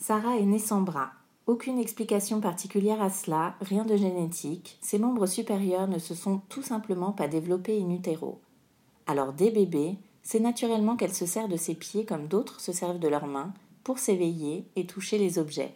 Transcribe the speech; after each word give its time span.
Sarah 0.00 0.36
est 0.36 0.46
née 0.46 0.60
sans 0.60 0.80
bras. 0.80 1.10
Aucune 1.46 1.78
explication 1.78 2.40
particulière 2.40 3.02
à 3.02 3.10
cela, 3.10 3.56
rien 3.60 3.84
de 3.84 3.96
génétique. 3.96 4.78
Ses 4.80 4.98
membres 4.98 5.26
supérieurs 5.26 5.88
ne 5.88 5.98
se 5.98 6.14
sont 6.14 6.40
tout 6.48 6.62
simplement 6.62 7.10
pas 7.10 7.26
développés 7.26 7.82
in 7.82 7.90
utero. 7.90 8.40
Alors 9.08 9.32
dès 9.32 9.50
bébé, 9.50 9.96
c'est 10.22 10.40
naturellement 10.40 10.96
qu'elle 10.96 11.14
se 11.14 11.26
sert 11.26 11.48
de 11.48 11.56
ses 11.56 11.74
pieds 11.74 12.04
comme 12.04 12.28
d'autres 12.28 12.60
se 12.60 12.70
servent 12.70 13.00
de 13.00 13.08
leurs 13.08 13.26
mains 13.26 13.52
pour 13.82 13.98
s'éveiller 13.98 14.66
et 14.76 14.86
toucher 14.86 15.18
les 15.18 15.38
objets. 15.38 15.74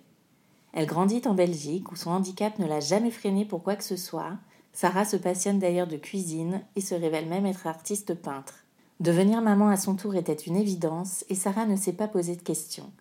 Elle 0.72 0.86
grandit 0.86 1.22
en 1.26 1.34
Belgique 1.34 1.90
où 1.90 1.96
son 1.96 2.10
handicap 2.10 2.58
ne 2.58 2.66
l'a 2.66 2.80
jamais 2.80 3.10
freinée 3.10 3.44
pour 3.44 3.62
quoi 3.62 3.74
que 3.74 3.84
ce 3.84 3.96
soit. 3.96 4.38
Sarah 4.72 5.04
se 5.04 5.16
passionne 5.16 5.58
d'ailleurs 5.58 5.88
de 5.88 5.96
cuisine 5.96 6.62
et 6.76 6.80
se 6.80 6.94
révèle 6.94 7.28
même 7.28 7.46
être 7.46 7.66
artiste 7.66 8.14
peintre. 8.14 8.64
Devenir 9.00 9.42
maman 9.42 9.68
à 9.68 9.76
son 9.76 9.96
tour 9.96 10.14
était 10.14 10.32
une 10.32 10.56
évidence 10.56 11.24
et 11.28 11.34
Sarah 11.34 11.66
ne 11.66 11.76
s'est 11.76 11.92
pas 11.92 12.08
posé 12.08 12.36
de 12.36 12.42
questions. 12.42 12.92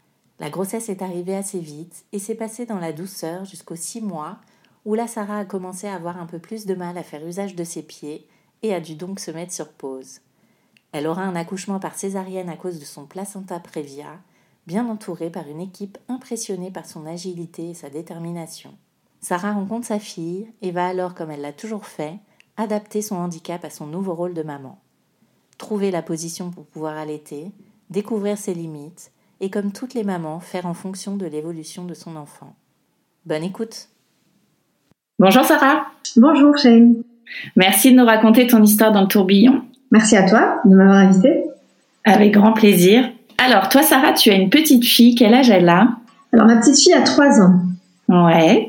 La 0.42 0.50
grossesse 0.50 0.90
est 0.90 1.04
arrivée 1.04 1.36
assez 1.36 1.60
vite 1.60 2.04
et 2.14 2.18
s'est 2.18 2.34
passée 2.34 2.66
dans 2.66 2.80
la 2.80 2.94
douceur 2.94 3.46
jusqu'aux 3.46 3.76
six 3.76 4.02
mois 4.02 4.40
où 4.86 4.96
là 4.96 5.06
Sarah 5.06 5.38
a 5.38 5.46
commencé 5.46 5.86
à 5.86 5.94
avoir 5.94 6.20
un 6.20 6.26
peu 6.26 6.40
plus 6.40 6.66
de 6.66 6.74
mal 6.74 6.98
à 6.98 7.04
faire 7.04 7.24
usage 7.24 7.56
de 7.56 7.64
ses 7.64 7.84
pieds 7.84 8.28
et 8.64 8.74
a 8.74 8.80
dû 8.80 8.96
donc 8.96 9.20
se 9.20 9.30
mettre 9.30 9.54
sur 9.54 9.70
pause. 9.70 10.22
Elle 10.94 11.06
aura 11.06 11.22
un 11.22 11.36
accouchement 11.36 11.80
par 11.80 11.94
césarienne 11.94 12.50
à 12.50 12.58
cause 12.58 12.80
de 12.80 12.86
son 12.86 13.06
placenta 13.06 13.60
prévia, 13.60 14.18
bien 14.66 14.90
entourée 14.90 15.30
par 15.30 15.48
une 15.48 15.62
équipe 15.62 16.00
impressionnée 16.08 16.72
par 16.72 16.88
son 16.88 17.06
agilité 17.06 17.70
et 17.70 17.76
sa 17.76 17.92
détermination. 17.92 18.74
Sarah 19.20 19.54
rencontre 19.54 19.86
sa 19.86 20.00
fille 20.00 20.52
et 20.64 20.72
va 20.72 20.88
alors, 20.88 21.14
comme 21.14 21.30
elle 21.30 21.42
l'a 21.42 21.54
toujours 21.54 21.86
fait, 21.86 22.18
adapter 22.58 23.04
son 23.04 23.18
handicap 23.18 23.64
à 23.64 23.70
son 23.70 23.86
nouveau 23.86 24.16
rôle 24.16 24.34
de 24.34 24.42
maman. 24.42 24.80
Trouver 25.60 25.92
la 25.92 26.02
position 26.02 26.50
pour 26.50 26.66
pouvoir 26.66 26.98
allaiter, 26.98 27.52
découvrir 27.92 28.40
ses 28.40 28.56
limites 28.56 29.12
et, 29.42 29.50
comme 29.50 29.72
toutes 29.72 29.96
les 29.96 30.04
mamans, 30.04 30.40
faire 30.40 30.66
en 30.66 30.74
fonction 30.74 31.18
de 31.18 31.26
l'évolution 31.26 31.84
de 31.84 31.94
son 31.94 32.16
enfant. 32.16 32.56
Bonne 33.26 33.44
écoute 33.44 33.90
Bonjour 35.20 35.44
Sarah 35.44 35.88
Bonjour 36.16 36.58
Shane. 36.58 37.04
Merci 37.56 37.92
de 37.92 37.98
nous 37.98 38.06
raconter 38.06 38.48
ton 38.48 38.64
histoire 38.64 38.92
dans 38.92 39.02
le 39.02 39.08
tourbillon. 39.08 39.64
Merci 39.92 40.16
à 40.16 40.30
toi 40.30 40.62
de 40.66 40.76
m'avoir 40.76 40.98
invitée. 40.98 41.44
Avec 42.04 42.34
grand 42.34 42.54
plaisir. 42.54 43.10
Alors, 43.38 43.70
toi 43.70 43.84
Sarah, 43.84 44.14
tu 44.14 44.30
as 44.30 44.36
une 44.36 44.50
petite 44.50 44.86
fille, 44.86 45.16
quel 45.16 45.34
âge 45.34 45.50
elle 45.50 45.70
a? 45.70 45.90
Alors, 46.34 46.46
ma 46.46 46.58
petite 46.58 46.80
fille 46.80 46.94
a 46.94 47.02
3 47.02 47.42
ans. 47.42 47.60
Ouais. 48.12 48.68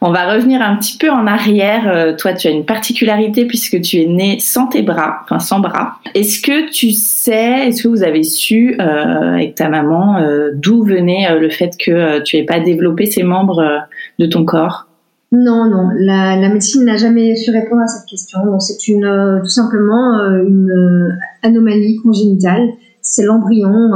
On 0.00 0.12
va 0.12 0.32
revenir 0.32 0.62
un 0.62 0.76
petit 0.76 0.96
peu 0.96 1.10
en 1.10 1.26
arrière. 1.26 1.82
Euh, 1.86 2.16
toi, 2.16 2.32
tu 2.32 2.48
as 2.48 2.50
une 2.50 2.64
particularité 2.64 3.44
puisque 3.44 3.78
tu 3.82 4.00
es 4.00 4.06
née 4.06 4.38
sans 4.40 4.66
tes 4.66 4.80
bras, 4.80 5.18
enfin 5.24 5.40
sans 5.40 5.60
bras. 5.60 5.96
Est-ce 6.14 6.40
que 6.40 6.70
tu 6.70 6.92
sais, 6.92 7.68
est-ce 7.68 7.82
que 7.82 7.88
vous 7.88 8.02
avez 8.02 8.22
su 8.22 8.76
euh, 8.80 9.34
avec 9.34 9.56
ta 9.56 9.68
maman 9.68 10.18
euh, 10.18 10.52
d'où 10.54 10.84
venait 10.84 11.38
le 11.38 11.50
fait 11.50 11.72
que 11.78 12.20
tu 12.20 12.36
n'aies 12.36 12.44
pas 12.44 12.60
développé 12.60 13.04
ces 13.04 13.24
membres 13.24 13.82
de 14.18 14.24
ton 14.24 14.46
corps? 14.46 14.86
Non, 15.32 15.68
non, 15.68 15.90
la, 15.94 16.36
médecine 16.48 16.86
n'a 16.86 16.96
jamais 16.96 17.36
su 17.36 17.50
répondre 17.50 17.82
à 17.82 17.86
cette 17.86 18.08
question. 18.08 18.38
C'est 18.60 18.88
une, 18.88 19.40
tout 19.42 19.50
simplement 19.50 20.18
une 20.46 21.18
anomalie 21.42 22.00
congénitale. 22.02 22.66
C'est 23.02 23.26
l'embryon 23.26 23.90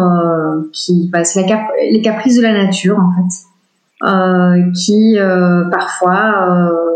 qui, 0.74 1.08
bah, 1.10 1.24
c'est 1.24 1.46
cap- 1.46 1.70
les 1.90 2.02
caprices 2.02 2.36
de 2.36 2.42
la 2.42 2.52
nature 2.52 2.98
en 2.98 3.10
fait, 3.16 3.34
qui 4.74 5.18
euh, 5.18 5.64
parfois 5.70 6.50
euh, 6.50 6.92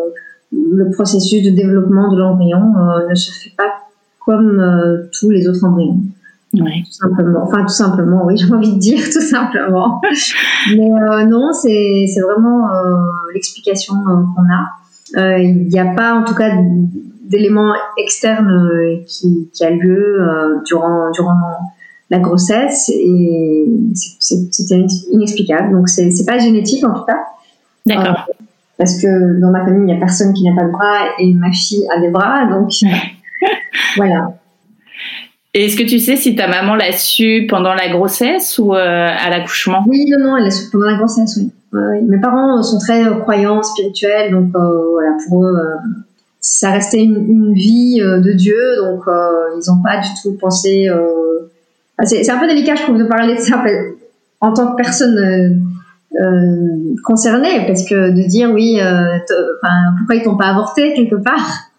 le 0.52 0.90
processus 0.90 1.42
de 1.42 1.50
développement 1.50 2.12
de 2.12 2.18
l'embryon 2.18 2.72
euh, 2.76 3.08
ne 3.08 3.14
se 3.14 3.30
fait 3.32 3.54
pas 3.56 3.72
comme 4.24 4.60
euh, 4.60 5.08
tous 5.18 5.30
les 5.30 5.48
autres 5.48 5.64
embryons. 5.64 6.00
Ouais. 6.54 6.82
tout 6.84 6.92
simplement. 6.92 7.42
Enfin, 7.42 7.62
tout 7.62 7.68
simplement, 7.68 8.24
oui, 8.24 8.36
j'ai 8.38 8.52
envie 8.52 8.74
de 8.74 8.78
dire 8.78 9.02
tout 9.04 9.20
simplement. 9.20 10.00
Mais 10.74 10.90
euh, 10.90 11.24
non, 11.26 11.52
c'est 11.52 12.06
c'est 12.12 12.20
vraiment 12.20 12.70
euh, 12.70 12.96
l'explication 13.34 13.94
euh, 13.94 14.22
qu'on 14.34 14.42
a. 14.42 15.20
Euh, 15.20 15.38
Il 15.38 15.68
n'y 15.68 15.78
a 15.78 15.94
pas, 15.94 16.14
en 16.14 16.24
tout 16.24 16.34
cas, 16.34 16.50
d'éléments 17.24 17.74
externes 17.98 18.50
euh, 18.50 18.96
qui, 19.06 19.50
qui 19.52 19.64
a 19.64 19.70
lieu 19.70 20.20
euh, 20.20 20.58
durant 20.64 21.10
durant 21.12 21.34
la 22.10 22.18
grossesse 22.18 22.88
et 22.88 23.66
c'était 24.20 24.86
inexplicable. 25.12 25.72
Donc 25.72 25.88
c'est 25.88 26.26
pas 26.26 26.38
génétique 26.38 26.84
en 26.84 26.94
tout 26.94 27.04
cas. 27.04 27.18
D'accord. 27.84 28.26
Parce 28.78 29.00
que 29.00 29.40
dans 29.40 29.50
ma 29.50 29.64
famille, 29.64 29.82
il 29.82 29.86
n'y 29.86 29.92
a 29.92 29.98
personne 29.98 30.34
qui 30.34 30.44
n'a 30.44 30.54
pas 30.54 30.66
de 30.66 30.72
bras 30.72 30.98
et 31.18 31.32
ma 31.32 31.50
fille 31.50 31.86
a 31.94 32.00
des 32.00 32.10
bras, 32.10 32.46
donc 32.46 32.70
voilà. 33.96 34.34
Et 35.54 35.64
est-ce 35.64 35.76
que 35.76 35.84
tu 35.84 35.98
sais 35.98 36.16
si 36.16 36.36
ta 36.36 36.48
maman 36.48 36.74
l'a 36.74 36.92
su 36.92 37.46
pendant 37.48 37.72
la 37.72 37.88
grossesse 37.88 38.58
ou 38.58 38.74
euh, 38.74 39.06
à 39.08 39.30
l'accouchement? 39.30 39.84
Oui, 39.88 40.04
non, 40.10 40.22
non, 40.22 40.36
elle 40.36 40.46
a 40.46 40.50
su 40.50 40.70
pendant 40.70 40.86
la 40.86 40.98
grossesse, 40.98 41.38
oui. 41.38 41.50
Mes 42.08 42.20
parents 42.20 42.58
euh, 42.58 42.62
sont 42.62 42.78
très 42.78 43.04
euh, 43.04 43.16
croyants, 43.16 43.62
spirituels, 43.62 44.30
donc 44.32 44.54
euh, 44.54 44.90
voilà, 44.92 45.10
pour 45.26 45.44
eux, 45.44 45.56
euh, 45.56 45.74
ça 46.40 46.70
restait 46.70 47.02
une, 47.02 47.16
une 47.28 47.54
vie 47.54 48.00
euh, 48.00 48.20
de 48.20 48.32
Dieu, 48.32 48.60
donc 48.82 49.02
euh, 49.08 49.30
ils 49.56 49.70
n'ont 49.70 49.82
pas 49.82 49.98
du 49.98 50.08
tout 50.22 50.36
pensé. 50.38 50.88
Ah, 51.98 52.04
c'est 52.04 52.28
un 52.30 52.38
peu 52.38 52.46
délicat, 52.46 52.74
je 52.76 52.82
trouve, 52.82 52.98
de 52.98 53.04
parler 53.04 53.34
de 53.36 53.40
ça 53.40 53.62
en 54.40 54.52
tant 54.52 54.72
que 54.72 54.76
personne 54.76 55.16
euh, 55.18 56.20
euh, 56.22 56.94
concernée, 57.04 57.64
parce 57.66 57.88
que 57.88 58.10
de 58.10 58.28
dire 58.28 58.50
oui, 58.52 58.78
euh, 58.80 59.16
enfin, 59.62 59.94
pourquoi 59.98 60.14
ils 60.16 60.22
t'ont 60.22 60.36
pas 60.36 60.48
avorté 60.48 60.92
quelque 60.94 61.16
part 61.16 61.70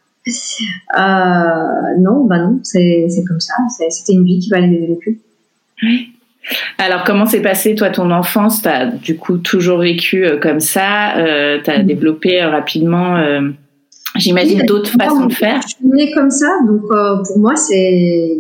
euh, 0.97 1.99
Non, 1.99 2.25
bah 2.25 2.39
non, 2.39 2.59
c'est 2.63 3.07
comme 3.27 3.39
ça. 3.39 3.53
C'était 3.89 4.13
une 4.13 4.23
vie 4.23 4.39
qui 4.39 4.49
valait 4.49 4.67
des 4.69 4.87
vécu. 4.87 5.19
Alors, 6.77 7.03
comment 7.03 7.25
s'est 7.25 7.41
passée, 7.41 7.75
toi, 7.75 7.89
ton 7.89 8.09
enfance? 8.11 8.61
Tu 8.61 8.69
as 8.69 8.87
du 8.87 9.17
coup 9.17 9.37
toujours 9.37 9.79
vécu 9.79 10.25
comme 10.41 10.59
ça 10.59 11.13
Tu 11.63 11.69
as 11.69 11.79
Mhm. 11.79 11.85
développé 11.85 12.41
rapidement, 12.43 13.17
j'imagine, 14.15 14.61
Oui, 14.61 14.65
d'autres 14.65 14.91
façons 14.91 15.25
de 15.27 15.33
faire 15.33 15.61
Je 15.61 15.67
suis 15.75 15.85
née 15.85 16.11
comme 16.13 16.31
ça, 16.31 16.47
donc 16.65 16.81
pour 17.27 17.37
moi, 17.39 17.55
c'est 17.55 18.39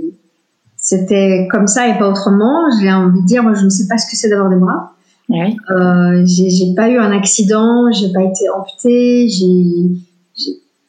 c'était 0.89 1.49
comme 1.51 1.67
ça 1.67 1.85
et 1.89 1.97
pas 1.99 2.07
autrement. 2.07 2.69
J'ai 2.79 2.89
envie 2.93 3.19
de 3.19 3.25
dire, 3.25 3.43
moi, 3.43 3.53
je 3.53 3.65
ne 3.65 3.69
sais 3.69 3.87
pas 3.89 3.97
ce 3.97 4.09
que 4.09 4.15
c'est 4.15 4.29
d'avoir 4.29 4.49
des 4.49 4.55
bras. 4.55 4.93
Oui. 5.27 5.57
Euh, 5.69 6.23
j'ai 6.25 6.73
pas 6.77 6.89
eu 6.89 6.97
un 6.97 7.11
accident, 7.11 7.91
j'ai 7.91 8.13
pas 8.13 8.23
été 8.23 8.49
amputée. 8.49 9.27
J'ai 9.27 9.97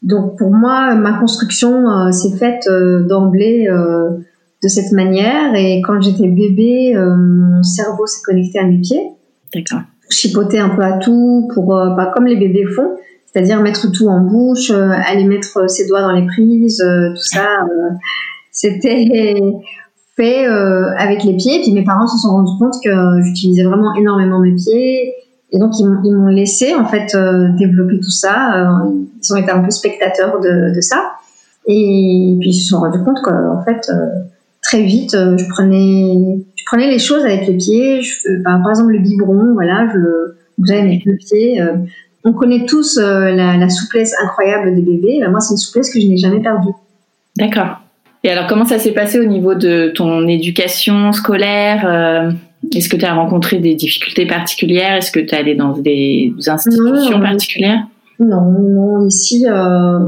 donc 0.03 0.39
pour 0.39 0.53
moi, 0.53 0.95
ma 0.95 1.19
construction 1.19 1.89
euh, 1.91 2.13
s'est 2.13 2.37
faite 2.37 2.69
euh, 2.69 3.03
d'emblée 3.03 3.67
euh, 3.69 4.11
de 4.63 4.69
cette 4.69 4.93
manière. 4.93 5.53
Et 5.57 5.83
quand 5.85 6.01
j'étais 6.01 6.29
bébé, 6.29 6.95
mon 6.97 7.65
cerveau 7.65 8.07
s'est 8.07 8.23
connecté 8.25 8.61
à 8.61 8.67
mes 8.67 8.79
pieds 8.79 9.03
D'accord. 9.53 9.81
pour 10.01 10.13
chipoter 10.13 10.61
un 10.61 10.69
peu 10.69 10.83
à 10.83 10.99
tout, 10.99 11.49
pour 11.53 11.67
pas 11.67 12.13
comme 12.15 12.27
les 12.27 12.37
bébés 12.37 12.67
font, 12.67 12.97
c'est-à-dire 13.27 13.61
mettre 13.63 13.91
tout 13.91 14.07
en 14.07 14.21
bouche, 14.21 14.71
aller 14.71 15.25
mettre 15.25 15.69
ses 15.69 15.89
doigts 15.89 16.03
dans 16.03 16.13
les 16.13 16.27
prises, 16.27 16.79
tout 16.79 17.23
ça. 17.23 17.49
C'était 18.51 19.43
euh, 20.21 20.91
avec 20.99 21.25
les 21.25 21.37
pieds. 21.37 21.61
Puis 21.63 21.73
mes 21.73 21.85
parents 21.85 22.07
se 22.07 22.19
sont 22.19 22.31
rendus 22.31 22.59
compte 22.59 22.75
que 22.83 23.23
j'utilisais 23.23 23.65
vraiment 23.65 23.95
énormément 23.95 24.41
mes 24.41 24.55
pieds. 24.55 25.15
Et 25.51 25.59
donc, 25.59 25.73
ils 25.79 25.87
m'ont- 25.87 26.27
laissé, 26.27 26.75
en 26.75 26.85
fait, 26.85 27.15
euh, 27.15 27.49
développer 27.57 28.01
tout 28.01 28.11
ça. 28.11 28.55
Euh, 28.55 28.91
ils 29.23 29.33
ont 29.33 29.37
été 29.37 29.51
un 29.51 29.61
peu 29.61 29.71
spectateurs 29.71 30.41
de, 30.41 30.81
ça. 30.81 31.13
Et 31.67 32.37
puis, 32.41 32.51
ils 32.51 32.55
se 32.55 32.69
sont 32.69 32.81
rendus 32.81 33.03
compte 33.05 33.19
qu'en 33.23 33.63
fait, 33.63 33.89
euh, 33.89 33.95
très 34.63 34.83
vite, 34.83 35.13
je 35.13 35.49
prenais, 35.49 36.39
je 36.55 36.65
prenais 36.67 36.91
les 36.91 36.99
choses 36.99 37.25
avec 37.25 37.47
les 37.47 37.57
pieds. 37.57 38.03
Par, 38.45 38.69
exemple, 38.69 38.93
le 38.93 38.99
biberon, 38.99 39.55
voilà, 39.55 39.89
je 39.93 39.99
le, 39.99 40.37
j'avais 40.65 40.83
mes 40.83 41.03
deux 41.05 41.17
pieds. 41.17 41.63
on 42.25 42.33
connaît 42.33 42.67
tous 42.67 42.99
la, 42.99 43.69
souplesse 43.69 44.15
incroyable 44.23 44.75
des 44.75 44.83
bébés. 44.83 45.21
moi, 45.31 45.41
c'est 45.41 45.53
une 45.53 45.59
souplesse 45.59 45.93
que 45.93 46.01
je 46.01 46.07
n'ai 46.07 46.19
jamais 46.19 46.41
perdue. 46.41 46.73
D'accord. 47.37 47.81
Et 48.25 48.31
alors, 48.31 48.47
comment 48.47 48.65
ça 48.65 48.79
s'est 48.79 48.93
passé 48.93 49.21
au 49.21 49.25
niveau 49.25 49.55
de 49.55 49.93
ton 49.95 50.27
éducation 50.27 51.13
scolaire 51.13 52.35
est-ce 52.75 52.89
que 52.89 52.97
tu 52.97 53.05
as 53.05 53.15
rencontré 53.15 53.59
des 53.59 53.75
difficultés 53.75 54.27
particulières? 54.27 54.97
Est-ce 54.97 55.13
que 55.13 55.21
tu 55.21 55.35
es 55.35 55.35
allé 55.35 55.55
dans 55.55 55.77
des 55.77 56.35
institutions 56.47 57.21
particulières? 57.21 57.87
Non, 58.19 58.51
non. 58.51 59.07
Ici, 59.07 59.47
euh, 59.49 59.99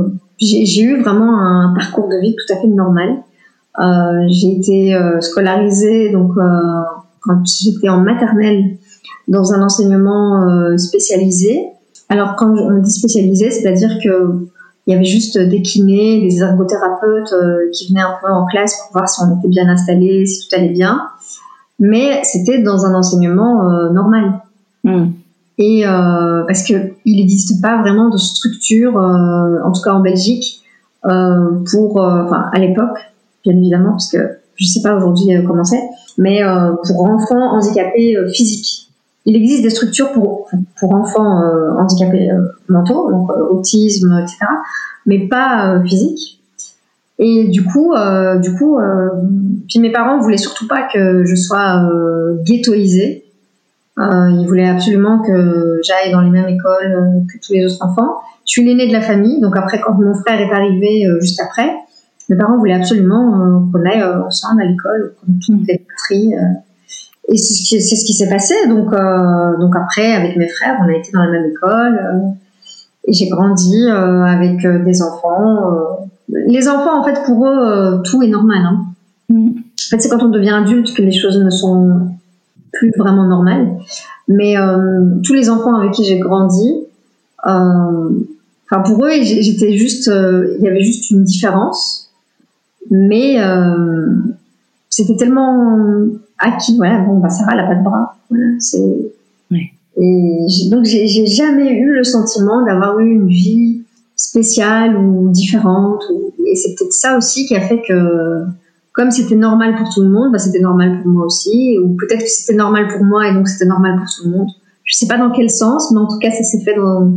j'ai 0.40 0.82
eu 0.82 1.00
vraiment 1.00 1.38
un 1.40 1.74
parcours 1.74 2.08
de 2.08 2.20
vie 2.20 2.34
tout 2.34 2.52
à 2.52 2.60
fait 2.60 2.66
normal. 2.66 3.08
Euh, 3.78 4.26
j'ai 4.28 4.52
été 4.56 4.94
euh, 4.94 5.20
scolarisée 5.20 6.10
donc 6.10 6.32
quand 7.22 7.42
j'étais 7.46 7.88
en 7.88 8.00
maternelle 8.00 8.76
dans 9.28 9.52
un 9.52 9.62
enseignement 9.62 10.76
spécialisé. 10.76 11.66
Alors 12.08 12.34
quand 12.34 12.52
on 12.58 12.78
dit 12.80 12.90
spécialisé, 12.90 13.50
c'est-à-dire 13.50 13.98
que 14.02 14.48
il 14.86 14.92
y 14.92 14.96
avait 14.96 15.04
juste 15.04 15.38
des 15.38 15.62
kinés, 15.62 16.20
des 16.22 16.42
ergothérapeutes 16.42 17.34
qui 17.72 17.88
venaient 17.88 18.00
un 18.00 18.16
peu 18.22 18.30
en 18.32 18.46
classe 18.46 18.76
pour 18.82 18.92
voir 18.92 19.08
si 19.08 19.20
on 19.22 19.38
était 19.38 19.48
bien 19.48 19.68
installé, 19.68 20.26
si 20.26 20.48
tout 20.48 20.56
allait 20.56 20.70
bien 20.70 21.10
mais 21.80 22.22
c'était 22.22 22.62
dans 22.62 22.84
un 22.84 22.94
enseignement 22.94 23.64
euh, 23.64 23.90
normal. 23.90 24.42
Hmm. 24.84 25.06
Et 25.58 25.86
euh, 25.86 26.44
parce 26.46 26.62
que 26.62 26.92
il 27.04 27.16
n'existe 27.16 27.60
pas 27.60 27.80
vraiment 27.80 28.10
de 28.10 28.16
structure, 28.16 28.96
euh, 28.98 29.58
en 29.64 29.72
tout 29.72 29.82
cas 29.82 29.92
en 29.92 30.00
Belgique, 30.00 30.62
pour, 31.02 31.96
enfin 31.96 32.50
à 32.52 32.58
l'époque, 32.58 32.98
bien 33.42 33.56
évidemment, 33.56 33.92
parce 33.92 34.10
que 34.10 34.18
je 34.54 34.66
sais 34.66 34.82
pas 34.82 34.94
aujourd'hui 34.94 35.28
comment 35.46 35.64
c'est, 35.64 35.82
mais 36.18 36.42
pour 36.86 37.04
enfants 37.04 37.56
handicapés 37.56 38.16
physiques. 38.32 38.89
Il 39.30 39.36
existe 39.36 39.62
des 39.62 39.70
structures 39.70 40.12
pour, 40.12 40.48
pour 40.78 40.94
enfants 40.94 41.40
handicapés 41.78 42.28
mentaux, 42.68 43.10
donc 43.10 43.30
autisme, 43.50 44.18
etc., 44.22 44.38
mais 45.06 45.28
pas 45.28 45.80
physiques. 45.86 46.40
Et 47.22 47.48
du 47.48 47.62
coup, 47.62 47.92
euh, 47.92 48.38
du 48.38 48.54
coup, 48.54 48.78
euh, 48.78 49.10
puis 49.68 49.78
mes 49.78 49.92
parents 49.92 50.18
voulaient 50.20 50.38
surtout 50.38 50.66
pas 50.66 50.88
que 50.90 51.26
je 51.26 51.34
sois 51.34 51.84
euh, 51.84 52.38
ghettoisée. 52.44 53.26
Euh, 53.98 54.30
ils 54.30 54.46
voulaient 54.46 54.68
absolument 54.68 55.20
que 55.20 55.80
j'aille 55.82 56.12
dans 56.12 56.22
les 56.22 56.30
mêmes 56.30 56.48
écoles 56.48 56.92
euh, 56.92 57.20
que 57.30 57.38
tous 57.46 57.52
les 57.52 57.66
autres 57.66 57.84
enfants. 57.84 58.20
Je 58.46 58.52
suis 58.52 58.64
l'aînée 58.64 58.88
de 58.88 58.94
la 58.94 59.02
famille, 59.02 59.38
donc 59.38 59.54
après 59.54 59.82
quand 59.82 59.92
mon 59.92 60.14
frère 60.14 60.40
est 60.40 60.50
arrivé 60.50 61.06
euh, 61.06 61.20
juste 61.20 61.42
après, 61.42 61.70
mes 62.30 62.36
parents 62.36 62.56
voulaient 62.56 62.72
absolument 62.72 63.68
qu'on 63.70 63.84
aille 63.84 64.02
ensemble 64.02 64.62
à 64.62 64.64
l'école, 64.64 65.14
comme 65.20 65.34
toutes 65.44 65.66
les 65.68 65.78
patries. 65.86 66.32
Et 67.32 67.36
c'est 67.36 67.80
ce 67.80 68.04
qui, 68.04 68.12
s'est 68.12 68.28
passé. 68.28 68.54
Donc, 68.68 68.90
donc 68.90 69.76
après, 69.76 70.12
avec 70.12 70.36
mes 70.36 70.48
frères, 70.48 70.76
on 70.84 70.88
a 70.88 70.96
été 70.96 71.10
dans 71.12 71.22
la 71.22 71.30
même 71.30 71.46
école. 71.46 72.00
et 73.06 73.12
j'ai 73.12 73.28
grandi 73.28 73.88
avec 73.88 74.66
des 74.84 75.02
enfants 75.02 76.00
les 76.32 76.68
enfants, 76.68 77.00
en 77.00 77.04
fait, 77.04 77.22
pour 77.24 77.46
eux, 77.46 77.58
euh, 77.58 77.98
tout 77.98 78.22
est 78.22 78.28
normal. 78.28 78.62
Hein. 78.64 78.84
Mm. 79.28 79.48
En 79.48 79.88
fait, 79.90 80.00
c'est 80.00 80.08
quand 80.08 80.22
on 80.22 80.28
devient 80.28 80.50
adulte 80.50 80.94
que 80.94 81.02
les 81.02 81.12
choses 81.12 81.38
ne 81.38 81.50
sont 81.50 82.08
plus 82.72 82.92
vraiment 82.96 83.26
normales. 83.26 83.76
Mais 84.28 84.56
euh, 84.56 85.16
tous 85.24 85.34
les 85.34 85.50
enfants 85.50 85.76
avec 85.76 85.92
qui 85.92 86.04
j'ai 86.04 86.18
grandi, 86.18 86.72
euh, 87.46 88.10
enfin 88.70 88.82
pour 88.82 89.04
eux, 89.04 89.10
j'étais 89.22 89.76
juste, 89.76 90.06
il 90.06 90.62
y 90.62 90.68
avait 90.68 90.82
juste 90.82 91.10
une 91.10 91.24
différence, 91.24 92.12
mais 92.90 93.38
c'était 94.88 95.16
tellement 95.16 96.06
acquis. 96.40 96.76
Voilà, 96.76 96.98
bon, 97.00 97.18
bah 97.18 97.28
va, 97.28 97.52
elle 97.52 97.60
a 97.60 97.66
pas 97.66 97.74
de 97.76 97.84
bras. 97.84 98.16
Voilà, 98.28 98.46
c'est. 98.58 98.82
Et 100.02 100.46
donc 100.70 100.84
j'ai 100.84 101.26
jamais 101.26 101.72
eu 101.72 101.92
le 101.92 102.04
sentiment 102.04 102.64
d'avoir 102.64 102.98
eu 103.00 103.10
une 103.10 103.26
vie 103.26 103.82
spéciale 104.16 104.96
ou 104.96 105.30
différente. 105.30 106.02
Et 106.46 106.56
c'est 106.56 106.74
peut-être 106.74 106.92
ça 106.92 107.16
aussi 107.16 107.46
qui 107.46 107.54
a 107.54 107.60
fait 107.60 107.82
que, 107.86 108.44
comme 108.92 109.10
c'était 109.10 109.34
normal 109.34 109.76
pour 109.76 109.92
tout 109.92 110.02
le 110.02 110.08
monde, 110.08 110.32
bah, 110.32 110.38
c'était 110.38 110.60
normal 110.60 111.02
pour 111.02 111.10
moi 111.10 111.26
aussi. 111.26 111.76
Ou 111.82 111.96
peut-être 111.96 112.20
que 112.20 112.30
c'était 112.30 112.56
normal 112.56 112.88
pour 112.88 113.04
moi 113.04 113.28
et 113.28 113.34
donc 113.34 113.48
c'était 113.48 113.66
normal 113.66 113.96
pour 113.98 114.06
tout 114.06 114.28
le 114.28 114.36
monde. 114.36 114.48
Je 114.84 114.96
sais 114.96 115.06
pas 115.06 115.18
dans 115.18 115.30
quel 115.30 115.50
sens, 115.50 115.92
mais 115.92 116.00
en 116.00 116.06
tout 116.06 116.18
cas, 116.18 116.30
ça 116.30 116.42
s'est 116.42 116.64
fait 116.64 116.74
dans, 116.74 117.12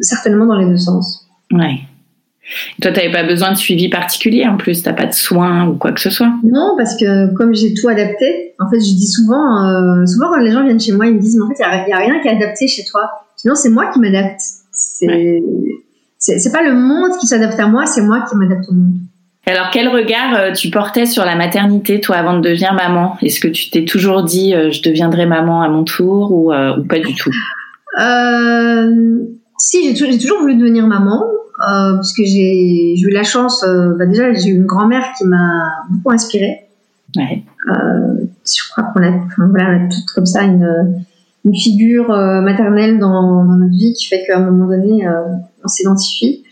certainement 0.00 0.46
dans 0.46 0.56
les 0.56 0.66
deux 0.66 0.76
sens. 0.76 1.26
Ouais. 1.52 1.80
Toi, 2.80 2.92
tu 2.92 2.98
n'avais 2.98 3.12
pas 3.12 3.22
besoin 3.22 3.52
de 3.52 3.56
suivi 3.56 3.88
particulier 3.88 4.46
en 4.46 4.56
plus, 4.56 4.82
t'as 4.82 4.92
pas 4.92 5.06
de 5.06 5.12
soins 5.12 5.66
ou 5.68 5.74
quoi 5.74 5.92
que 5.92 6.00
ce 6.00 6.10
soit? 6.10 6.32
Non, 6.42 6.74
parce 6.76 6.96
que 6.96 7.32
comme 7.34 7.54
j'ai 7.54 7.74
tout 7.74 7.88
adapté, 7.88 8.54
en 8.58 8.68
fait, 8.68 8.78
je 8.78 8.94
dis 8.94 9.06
souvent, 9.06 9.66
euh, 9.66 10.06
souvent 10.06 10.30
quand 10.30 10.38
les 10.38 10.50
gens 10.50 10.64
viennent 10.64 10.80
chez 10.80 10.92
moi, 10.92 11.06
ils 11.06 11.14
me 11.14 11.20
disent, 11.20 11.36
mais 11.36 11.44
en 11.44 11.48
fait, 11.48 11.62
il 11.62 11.86
n'y 11.86 11.92
a, 11.92 11.98
rien 11.98 12.20
qui 12.20 12.28
est 12.28 12.36
adapté 12.36 12.68
chez 12.68 12.84
toi. 12.84 13.10
Sinon, 13.36 13.54
c'est 13.54 13.70
moi 13.70 13.90
qui 13.92 14.00
m'adapte. 14.00 14.40
C'est 14.72 15.42
c'est 16.20 16.52
pas 16.52 16.62
le 16.62 16.74
monde 16.74 17.12
qui 17.18 17.26
s'adapte 17.26 17.58
à 17.58 17.66
moi, 17.66 17.86
c'est 17.86 18.02
moi 18.02 18.24
qui 18.28 18.36
m'adapte 18.36 18.68
au 18.68 18.74
monde. 18.74 18.98
Alors, 19.46 19.70
quel 19.72 19.88
regard 19.88 20.34
euh, 20.36 20.52
tu 20.52 20.70
portais 20.70 21.06
sur 21.06 21.24
la 21.24 21.34
maternité, 21.34 22.00
toi, 22.00 22.16
avant 22.16 22.38
de 22.38 22.40
devenir 22.40 22.74
maman? 22.74 23.16
Est-ce 23.22 23.40
que 23.40 23.48
tu 23.48 23.70
t'es 23.70 23.84
toujours 23.84 24.22
dit, 24.22 24.54
euh, 24.54 24.70
je 24.70 24.82
deviendrai 24.82 25.24
maman 25.26 25.62
à 25.62 25.68
mon 25.68 25.82
tour 25.82 26.30
ou, 26.30 26.52
euh, 26.52 26.76
ou 26.76 26.84
pas 26.84 26.98
du 26.98 27.14
tout? 27.14 27.32
Si, 29.58 29.94
j'ai 29.96 30.18
toujours 30.18 30.40
voulu 30.40 30.56
devenir 30.56 30.86
maman, 30.86 31.24
parce 31.60 32.12
que 32.12 32.24
j'ai 32.24 32.98
eu 32.98 33.10
la 33.10 33.22
chance, 33.22 33.64
bah 33.98 34.06
déjà, 34.06 34.32
j'ai 34.32 34.50
eu 34.50 34.56
une 34.56 34.66
grand-mère 34.66 35.04
qui 35.16 35.24
m'a 35.24 35.84
beaucoup 35.90 36.12
inspirée. 36.12 36.66
Ouais. 37.16 37.42
je 37.66 38.70
crois 38.70 38.84
qu'on 38.84 39.02
a, 39.02 39.08
enfin, 39.08 39.48
voilà, 39.50 39.70
on 39.70 39.86
a 39.86 39.88
toutes 39.88 40.10
comme 40.14 40.26
ça 40.26 40.42
une, 40.44 41.02
une 41.44 41.54
figure 41.54 42.08
maternelle 42.08 42.98
dans, 42.98 43.44
dans, 43.44 43.56
notre 43.56 43.72
vie 43.72 43.92
qui 43.94 44.06
fait 44.06 44.24
qu'à 44.26 44.38
un 44.38 44.50
moment 44.50 44.68
donné, 44.68 45.06
on 45.64 45.68
s'identifie. 45.68 46.44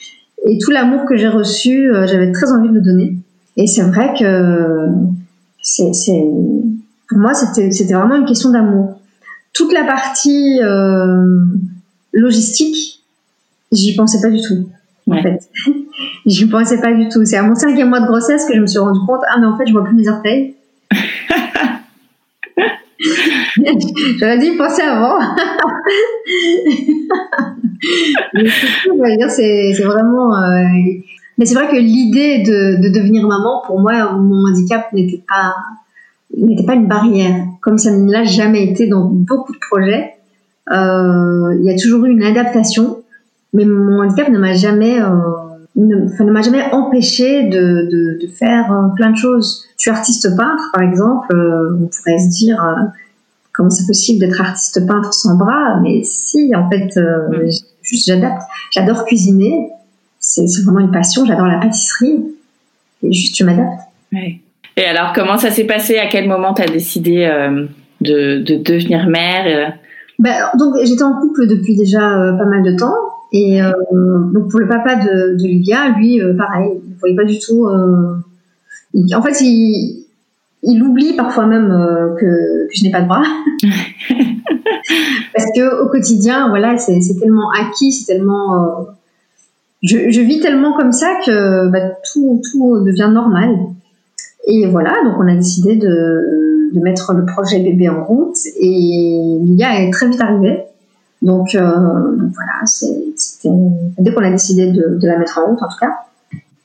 Et 0.46 0.58
tout 0.58 0.70
l'amour 0.70 1.04
que 1.06 1.16
j'ai 1.16 1.28
reçu, 1.28 1.90
euh, 1.90 2.06
j'avais 2.06 2.32
très 2.32 2.52
envie 2.52 2.68
de 2.68 2.74
le 2.74 2.80
donner. 2.80 3.16
Et 3.56 3.66
c'est 3.66 3.82
vrai 3.82 4.14
que 4.18 4.86
c'est, 5.60 5.90
pour 7.08 7.18
moi, 7.18 7.34
c'était, 7.34 7.70
c'était 7.70 7.94
vraiment 7.94 8.14
une 8.14 8.24
question 8.24 8.50
d'amour. 8.50 9.00
Toute 9.52 9.72
la 9.72 9.84
partie 9.84 10.60
euh, 10.62 11.44
logistique, 12.12 13.02
j'y 13.72 13.96
pensais 13.96 14.20
pas 14.20 14.30
du 14.30 14.40
tout. 14.40 14.68
En 15.10 15.22
fait, 15.22 15.40
j'y 16.26 16.48
pensais 16.48 16.80
pas 16.80 16.92
du 16.92 17.08
tout. 17.08 17.24
C'est 17.24 17.36
à 17.36 17.42
mon 17.42 17.54
cinquième 17.54 17.88
mois 17.88 18.00
de 18.00 18.06
grossesse 18.06 18.44
que 18.46 18.54
je 18.54 18.60
me 18.60 18.66
suis 18.66 18.78
rendu 18.78 19.00
compte, 19.06 19.20
ah 19.28 19.38
mais 19.40 19.46
en 19.46 19.56
fait, 19.56 19.66
je 19.66 19.72
vois 19.72 19.84
plus 19.84 19.94
mes 19.94 20.08
orteils. 20.08 20.54
J'aurais 24.20 24.38
dû 24.38 24.46
y 24.46 24.56
penser 24.56 24.82
avant. 24.82 25.18
c'est 29.28 29.84
vraiment. 29.84 30.36
Euh, 30.36 30.64
mais 31.38 31.46
c'est 31.46 31.54
vrai 31.54 31.68
que 31.68 31.76
l'idée 31.76 32.42
de, 32.42 32.82
de, 32.82 32.88
devenir 32.92 33.26
maman, 33.26 33.62
pour 33.66 33.80
moi, 33.80 34.12
mon 34.12 34.48
handicap 34.48 34.92
n'était 34.92 35.22
pas 35.28 35.54
n'était 36.36 36.64
pas 36.64 36.74
une 36.74 36.86
barrière, 36.86 37.46
comme 37.60 37.78
ça 37.78 37.92
ne 37.92 38.10
l'a 38.10 38.24
jamais 38.24 38.64
été 38.64 38.86
dans 38.86 39.04
beaucoup 39.04 39.52
de 39.52 39.58
projets. 39.58 40.14
Euh, 40.70 41.56
il 41.58 41.64
y 41.64 41.70
a 41.70 41.78
toujours 41.78 42.04
eu 42.04 42.10
une 42.10 42.22
adaptation, 42.22 43.02
mais 43.52 43.64
mon 43.64 44.02
handicap 44.02 44.28
ne 44.28 44.38
m'a 44.38 44.54
jamais 44.54 45.00
euh, 45.00 45.08
ne, 45.76 46.30
m'a 46.30 46.42
jamais 46.42 46.64
empêché 46.72 47.44
de, 47.48 47.88
de, 47.90 48.18
de 48.20 48.26
faire 48.26 48.72
euh, 48.72 48.88
plein 48.96 49.10
de 49.10 49.16
choses. 49.16 49.64
Je 49.76 49.82
suis 49.82 49.90
artiste 49.90 50.36
peintre, 50.36 50.64
par 50.72 50.82
exemple. 50.82 51.34
Euh, 51.34 51.78
on 51.80 51.86
pourrait 51.86 52.18
se 52.18 52.28
dire 52.30 52.62
comment 53.58 53.70
c'est 53.70 53.86
possible 53.86 54.20
d'être 54.20 54.40
artiste 54.40 54.86
peintre 54.86 55.12
sans 55.12 55.36
bras 55.36 55.80
Mais 55.82 56.02
si, 56.04 56.52
en 56.54 56.70
fait, 56.70 56.96
euh, 56.96 57.48
juste 57.82 58.06
j'adapte. 58.06 58.42
J'adore 58.72 59.04
cuisiner. 59.04 59.70
C'est 60.20 60.44
vraiment 60.64 60.80
une 60.80 60.92
passion. 60.92 61.24
J'adore 61.26 61.46
la 61.46 61.58
pâtisserie. 61.58 62.24
Et 63.02 63.12
juste, 63.12 63.36
je 63.36 63.44
m'adapte. 63.44 63.80
Et 64.76 64.84
alors, 64.84 65.12
comment 65.12 65.38
ça 65.38 65.50
s'est 65.50 65.64
passé? 65.64 65.98
À 65.98 66.06
quel 66.06 66.28
moment 66.28 66.54
tu 66.54 66.62
as 66.62 66.66
décidé 66.66 67.24
euh, 67.24 67.66
de, 68.00 68.42
de, 68.42 68.62
devenir 68.62 69.08
mère 69.08 69.44
euh? 69.46 69.72
ben, 70.18 70.34
Donc, 70.56 70.74
j'étais 70.84 71.02
en 71.02 71.20
couple 71.20 71.46
depuis 71.46 71.76
déjà 71.76 72.00
pas 72.00 72.44
mal 72.44 72.62
de 72.62 72.76
temps. 72.76 72.94
Et 73.32 73.60
donc, 74.32 74.50
pour 74.50 74.60
le 74.60 74.68
papa 74.68 74.96
de, 74.96 75.36
de 75.36 75.46
Lydia, 75.46 75.90
lui, 75.90 76.20
pareil, 76.36 76.70
il 76.82 76.94
ne 76.94 76.98
voyait 76.98 77.16
pas 77.16 77.24
du 77.24 77.38
tout. 77.38 77.66
en 77.66 79.22
fait, 79.22 79.40
il, 79.42 80.06
il 80.62 80.82
oublie 80.82 81.14
parfois 81.14 81.46
même 81.46 81.70
euh, 81.70 82.14
que, 82.16 82.66
que, 82.66 82.74
je 82.74 82.84
n'ai 82.84 82.90
pas 82.90 83.02
de 83.02 83.08
bras. 83.08 83.22
Parce 85.34 85.46
que 85.54 85.82
au 85.82 85.88
quotidien, 85.88 86.48
voilà, 86.48 86.76
c'est 86.78 87.00
tellement 87.18 87.50
acquis, 87.50 87.92
c'est 87.92 88.12
tellement. 88.12 88.54
Euh, 88.54 88.84
je, 89.82 90.10
je, 90.10 90.20
vis 90.20 90.40
tellement 90.40 90.76
comme 90.76 90.92
ça 90.92 91.18
que 91.24 91.68
bah, 91.68 91.92
tout, 92.12 92.40
tout 92.50 92.82
devient 92.82 93.10
normal. 93.12 93.56
Et 94.46 94.66
voilà, 94.66 94.94
donc 95.04 95.14
on 95.18 95.28
a 95.28 95.34
décidé 95.34 95.76
de, 95.76 96.74
de 96.74 96.80
mettre 96.80 97.12
le 97.12 97.24
projet 97.24 97.60
bébé 97.60 97.88
en 97.88 98.02
route 98.02 98.36
et 98.58 99.38
Lilia 99.42 99.82
est 99.82 99.90
très 99.92 100.08
vite 100.08 100.20
arrivée. 100.20 100.64
Donc, 101.22 101.54
euh, 101.54 101.60
donc 101.60 102.32
voilà, 102.34 102.64
c'était 102.64 103.48
dès 103.98 104.12
qu'on 104.12 104.22
a 104.22 104.30
décidé 104.30 104.70
de, 104.70 104.98
de, 105.00 105.06
la 105.06 105.18
mettre 105.18 105.38
en 105.38 105.50
route 105.50 105.62
en 105.62 105.68
tout 105.68 105.78
cas. 105.80 105.92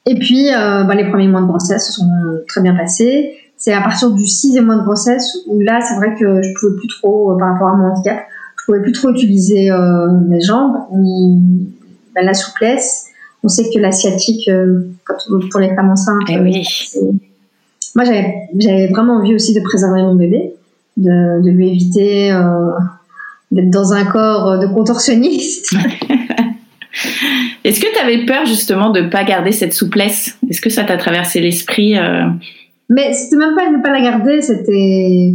Et 0.05 0.15
puis, 0.19 0.49
euh, 0.49 0.83
bah, 0.83 0.95
les 0.95 1.09
premiers 1.09 1.27
mois 1.27 1.41
de 1.41 1.47
grossesse 1.47 1.87
se 1.87 1.93
sont 1.93 2.09
très 2.47 2.61
bien 2.61 2.75
passés. 2.75 3.35
c'est 3.57 3.73
à 3.73 3.81
partir 3.81 4.11
du 4.11 4.27
sixième 4.27 4.65
mois 4.65 4.75
de 4.75 4.83
grossesse 4.83 5.37
où 5.47 5.59
là, 5.59 5.79
c'est 5.81 5.95
vrai 5.95 6.15
que 6.19 6.41
je 6.43 6.49
pouvais 6.59 6.77
plus 6.77 6.87
trop, 6.87 7.35
par 7.37 7.53
rapport 7.53 7.69
à 7.69 7.75
mon 7.75 7.87
handicap, 7.89 8.19
je 8.59 8.65
pouvais 8.65 8.81
plus 8.81 8.91
trop 8.91 9.09
utiliser 9.09 9.69
mes 10.27 10.41
jambes 10.41 10.77
ni 10.93 11.67
ben, 12.13 12.25
la 12.25 12.33
souplesse. 12.33 13.07
On 13.43 13.47
sait 13.47 13.69
que 13.73 13.79
l'asiatique, 13.79 14.49
pour 15.51 15.59
les 15.59 15.75
femmes 15.75 15.89
enceintes, 15.89 16.21
eh 16.29 16.39
oui. 16.39 16.63
moi 17.95 18.05
j'avais 18.05 18.87
vraiment 18.87 19.15
envie 19.15 19.33
aussi 19.35 19.53
de 19.53 19.61
préserver 19.61 20.01
mon 20.01 20.15
bébé, 20.15 20.53
de, 20.95 21.41
de 21.41 21.49
lui 21.49 21.69
éviter 21.69 22.31
d'être 23.53 23.69
dans 23.69 23.93
un 23.93 24.05
corps 24.05 24.59
de 24.59 24.67
contorsionniste. 24.67 25.75
Est-ce 27.63 27.79
que 27.79 27.91
tu 27.93 27.99
avais 27.99 28.25
peur 28.25 28.45
justement 28.45 28.89
de 28.89 29.01
ne 29.01 29.09
pas 29.09 29.23
garder 29.23 29.51
cette 29.51 29.73
souplesse? 29.73 30.37
Est-ce 30.49 30.61
que 30.61 30.69
ça 30.69 30.83
t'a 30.83 30.97
traversé 30.97 31.39
l'esprit 31.39 31.97
euh? 31.97 32.25
Mais 32.89 33.13
c'était 33.13 33.37
même 33.37 33.55
pas 33.55 33.69
de 33.69 33.77
ne 33.77 33.81
pas 33.81 33.91
la 33.91 34.01
garder, 34.01 34.41
c'était. 34.41 35.33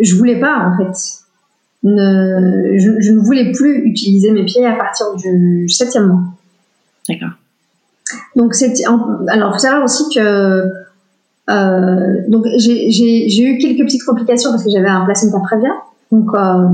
Je 0.00 0.16
voulais 0.16 0.40
pas 0.40 0.68
en 0.68 0.76
fait. 0.76 0.98
Ne... 1.84 2.76
Je, 2.78 3.12
ne 3.12 3.18
voulais 3.18 3.52
plus 3.52 3.84
utiliser 3.84 4.30
mes 4.30 4.44
pieds 4.44 4.64
à 4.66 4.74
partir 4.74 5.06
du 5.16 5.68
septième 5.68 6.08
mois. 6.08 6.22
D'accord. 7.08 7.30
Donc, 8.36 8.54
c'est... 8.54 8.72
alors, 8.84 9.50
il 9.50 9.52
faut 9.52 9.58
savoir 9.58 9.84
aussi 9.84 10.04
que. 10.14 10.70
Euh, 11.50 12.16
donc, 12.28 12.44
j'ai, 12.58 13.42
eu 13.42 13.58
quelques 13.58 13.84
petites 13.84 14.04
complications 14.04 14.50
parce 14.50 14.64
que 14.64 14.70
j'avais 14.70 14.88
un 14.88 15.04
placenta 15.04 15.38
prévia. 15.40 15.70
Donc, 16.10 16.28
euh, 16.34 16.68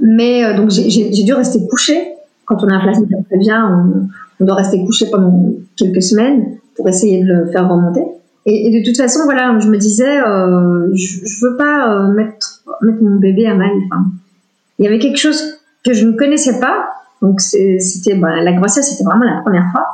mais 0.00 0.54
donc 0.56 0.70
j'ai, 0.70 1.10
dû 1.10 1.32
rester 1.32 1.66
couchée 1.68 2.16
quand 2.44 2.62
on 2.62 2.68
a 2.68 2.74
un 2.74 2.80
placenta 2.80 3.16
très 3.28 3.38
bien, 3.38 4.08
on, 4.40 4.44
doit 4.44 4.54
rester 4.54 4.84
couché 4.84 5.06
pendant 5.10 5.52
quelques 5.76 6.02
semaines 6.02 6.58
pour 6.76 6.88
essayer 6.88 7.22
de 7.22 7.26
le 7.26 7.46
faire 7.46 7.68
remonter. 7.68 8.02
Et, 8.44 8.70
de 8.70 8.84
toute 8.86 8.96
façon, 8.96 9.24
voilà, 9.24 9.58
je 9.58 9.68
me 9.68 9.76
disais, 9.76 10.20
euh, 10.20 10.88
je, 10.94 11.26
je 11.26 11.44
veux 11.44 11.56
pas 11.56 11.92
euh, 11.92 12.12
mettre, 12.12 12.62
mon 12.82 13.16
bébé 13.16 13.46
à 13.46 13.54
mal. 13.54 13.70
Il 14.78 14.84
y 14.84 14.88
avait 14.88 14.98
quelque 14.98 15.18
chose 15.18 15.42
que 15.84 15.92
je 15.92 16.06
ne 16.06 16.12
connaissais 16.12 16.60
pas. 16.60 16.88
Donc 17.22 17.40
c'était 17.40 18.14
bah, 18.14 18.42
la 18.42 18.52
grossesse, 18.52 18.90
c'était 18.90 19.04
vraiment 19.04 19.24
la 19.24 19.40
première 19.40 19.70
fois. 19.72 19.86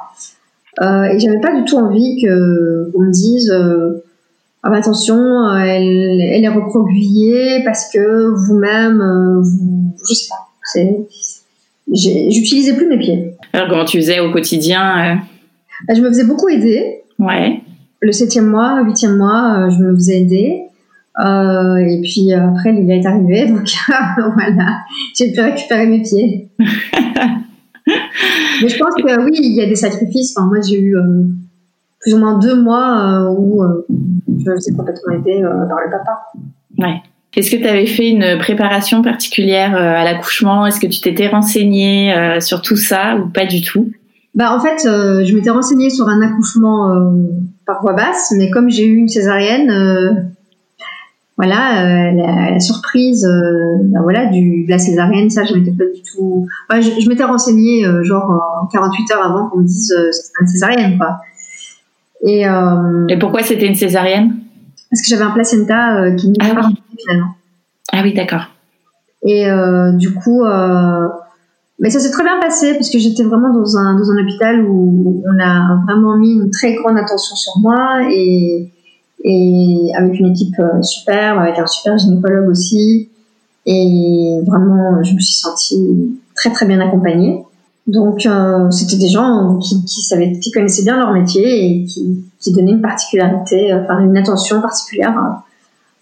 Euh, 0.80 1.04
et 1.04 1.18
j'avais 1.18 1.40
pas 1.40 1.54
du 1.54 1.64
tout 1.64 1.76
envie 1.76 2.20
que 2.22 2.90
qu'on 2.92 3.02
me 3.02 3.10
dise 3.10 3.50
euh, 3.50 4.02
ah 4.64 4.70
bah 4.70 4.76
attention, 4.76 5.16
elle, 5.56 6.20
elle 6.20 6.44
est 6.44 6.48
reproduite 6.48 7.64
parce 7.64 7.90
que 7.92 8.28
vous-même, 8.46 9.00
euh, 9.00 9.40
vous, 9.40 9.96
je 10.08 10.14
sais 10.14 10.28
pas. 10.28 10.48
C'est 10.64 11.08
j'utilisais 11.92 12.76
plus 12.76 12.86
mes 12.88 12.98
pieds. 12.98 13.34
Alors 13.52 13.68
comment 13.68 13.84
tu 13.84 13.98
faisais 13.98 14.20
au 14.20 14.30
quotidien 14.30 15.14
euh? 15.14 15.16
Bah, 15.88 15.94
Je 15.96 16.00
me 16.00 16.08
faisais 16.08 16.24
beaucoup 16.24 16.48
aider. 16.48 17.02
Ouais. 17.18 17.60
Le 18.00 18.12
septième 18.12 18.46
mois, 18.46 18.82
huitième 18.84 19.16
mois, 19.16 19.66
euh, 19.66 19.70
je 19.70 19.82
me 19.82 19.94
faisais 19.94 20.20
aider. 20.20 20.62
Euh, 21.18 21.76
et 21.76 22.00
puis 22.00 22.32
après, 22.32 22.72
Lilia 22.72 22.96
est 22.96 23.06
arrivée, 23.06 23.46
donc 23.48 23.68
voilà, 23.88 24.78
j'ai 25.16 25.32
pu 25.32 25.40
récupérer 25.40 25.86
mes 25.86 26.02
pieds. 26.02 26.48
Mais 28.62 28.68
je 28.68 28.78
pense 28.78 28.94
que 28.94 29.24
oui, 29.24 29.32
il 29.34 29.54
y 29.54 29.60
a 29.60 29.66
des 29.66 29.74
sacrifices. 29.74 30.34
Enfin, 30.36 30.46
moi, 30.46 30.60
j'ai 30.66 30.80
eu 30.80 30.96
plus 32.02 32.14
ou 32.14 32.18
moins 32.18 32.38
deux 32.38 32.60
mois 32.60 33.30
où 33.30 33.62
je 33.88 34.50
me 34.50 34.54
faisais 34.56 34.74
complètement 34.74 35.14
aider 35.14 35.40
par 35.40 35.78
le 35.84 35.90
papa. 35.90 36.18
Ouais. 36.78 37.00
Est-ce 37.34 37.50
que 37.50 37.56
tu 37.56 37.66
avais 37.66 37.86
fait 37.86 38.10
une 38.10 38.38
préparation 38.38 39.00
particulière 39.00 39.74
euh, 39.74 40.00
à 40.00 40.04
l'accouchement? 40.04 40.66
Est-ce 40.66 40.78
que 40.78 40.86
tu 40.86 41.00
t'étais 41.00 41.28
renseignée 41.28 42.14
euh, 42.14 42.40
sur 42.40 42.60
tout 42.60 42.76
ça 42.76 43.16
ou 43.16 43.28
pas 43.28 43.46
du 43.46 43.62
tout? 43.62 43.90
Bah, 44.34 44.54
En 44.54 44.60
fait, 44.60 44.86
euh, 44.86 45.24
je 45.24 45.34
m'étais 45.34 45.50
renseignée 45.50 45.88
sur 45.88 46.08
un 46.08 46.20
accouchement 46.20 47.10
par 47.66 47.80
voie 47.80 47.94
basse, 47.94 48.34
mais 48.36 48.50
comme 48.50 48.68
j'ai 48.68 48.86
eu 48.86 48.96
une 48.96 49.08
césarienne, 49.08 50.34
voilà, 51.38 52.12
la, 52.12 52.60
surprise 52.60 53.26
bah, 53.84 54.00
voilà, 54.02 54.26
du, 54.26 54.64
de 54.64 54.70
la 54.70 54.78
césarienne, 54.78 55.30
ça, 55.30 55.44
je 55.44 55.54
m'étais 55.54 55.72
pas 55.72 55.84
du 55.84 56.02
tout... 56.02 56.46
je, 56.70 57.08
m'étais 57.08 57.24
renseignée 57.24 57.86
genre 58.02 58.68
48 58.72 59.12
heures 59.12 59.24
avant 59.24 59.48
qu'on 59.48 59.60
me 59.60 59.64
dise 59.64 59.94
c'est 60.10 60.32
une 60.40 60.46
césarienne. 60.46 60.98
Quoi. 60.98 61.16
Et, 62.26 62.44
Et 63.08 63.18
pourquoi 63.18 63.42
c'était 63.42 63.66
une 63.66 63.74
césarienne? 63.74 64.42
parce 64.92 65.00
que 65.00 65.08
j'avais 65.08 65.24
un 65.24 65.30
placenta 65.30 66.02
euh, 66.02 66.14
qui 66.14 66.34
ah, 66.38 66.52
oui. 66.68 66.74
finalement. 66.98 67.34
Ah 67.92 68.02
oui, 68.04 68.12
d'accord. 68.12 68.42
Et 69.22 69.48
euh, 69.48 69.92
du 69.92 70.12
coup, 70.12 70.44
euh, 70.44 71.08
mais 71.78 71.88
ça 71.88 71.98
s'est 71.98 72.10
très 72.10 72.22
bien 72.22 72.38
passé 72.38 72.74
parce 72.74 72.90
que 72.90 72.98
j'étais 72.98 73.22
vraiment 73.22 73.54
dans 73.54 73.78
un, 73.78 73.98
dans 73.98 74.10
un 74.10 74.22
hôpital 74.22 74.66
où 74.66 75.24
on 75.26 75.42
a 75.42 75.82
vraiment 75.86 76.18
mis 76.18 76.32
une 76.34 76.50
très 76.50 76.74
grande 76.74 76.98
attention 76.98 77.34
sur 77.36 77.54
moi 77.62 78.02
et, 78.10 78.70
et 79.24 79.90
avec 79.96 80.20
une 80.20 80.32
équipe 80.32 80.60
superbe, 80.82 81.38
avec 81.38 81.58
un 81.58 81.66
super 81.66 81.96
gynécologue 81.96 82.50
aussi. 82.50 83.08
Et 83.64 84.40
vraiment, 84.46 85.02
je 85.02 85.14
me 85.14 85.20
suis 85.20 85.34
sentie 85.34 86.20
très 86.34 86.50
très 86.50 86.66
bien 86.66 86.80
accompagnée. 86.80 87.42
Donc, 87.86 88.26
euh, 88.26 88.70
c'était 88.70 88.96
des 88.96 89.08
gens 89.08 89.58
qui, 89.58 89.84
qui, 89.84 90.02
savaient, 90.02 90.38
qui 90.38 90.50
connaissaient 90.52 90.84
bien 90.84 90.96
leur 90.96 91.12
métier 91.12 91.66
et 91.66 91.84
qui, 91.84 92.24
qui 92.38 92.52
donnaient 92.52 92.72
une 92.72 92.82
particularité, 92.82 93.72
euh, 93.72 93.82
enfin 93.82 94.00
une 94.00 94.16
attention 94.16 94.60
particulière 94.60 95.42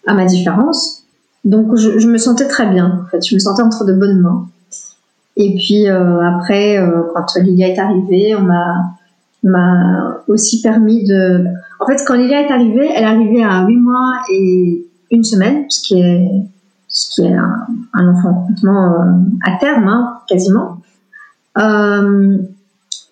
à, 0.06 0.14
ma 0.14 0.26
différence. 0.26 1.04
Donc, 1.44 1.76
je, 1.76 1.98
je, 1.98 2.08
me 2.08 2.18
sentais 2.18 2.48
très 2.48 2.68
bien. 2.68 3.00
En 3.02 3.10
fait, 3.10 3.24
je 3.24 3.34
me 3.34 3.38
sentais 3.38 3.62
entre 3.62 3.84
de 3.84 3.94
bonnes 3.94 4.20
mains. 4.20 4.46
Et 5.36 5.54
puis 5.54 5.88
euh, 5.88 6.20
après, 6.20 6.78
euh, 6.78 7.02
quand 7.14 7.34
Lilia 7.36 7.68
est 7.68 7.78
arrivée, 7.78 8.34
on 8.36 8.42
m'a 8.42 8.90
m'a 9.42 10.18
aussi 10.28 10.60
permis 10.60 11.06
de. 11.06 11.46
En 11.78 11.86
fait, 11.86 11.96
quand 12.06 12.14
Lilia 12.14 12.42
est 12.42 12.52
arrivée, 12.52 12.90
elle 12.94 13.04
est 13.04 13.06
arrivée 13.06 13.42
à 13.42 13.64
8 13.64 13.76
mois 13.78 14.20
et 14.30 14.86
une 15.10 15.24
semaine, 15.24 15.64
ce 15.70 15.80
qui 15.80 15.98
est 15.98 16.28
ce 16.88 17.14
qui 17.14 17.26
est 17.26 17.32
un, 17.32 17.66
un 17.94 18.08
enfant 18.12 18.34
complètement 18.34 18.96
à 19.46 19.56
terme, 19.58 19.88
hein, 19.88 20.18
quasiment. 20.28 20.79
Euh, 21.58 22.38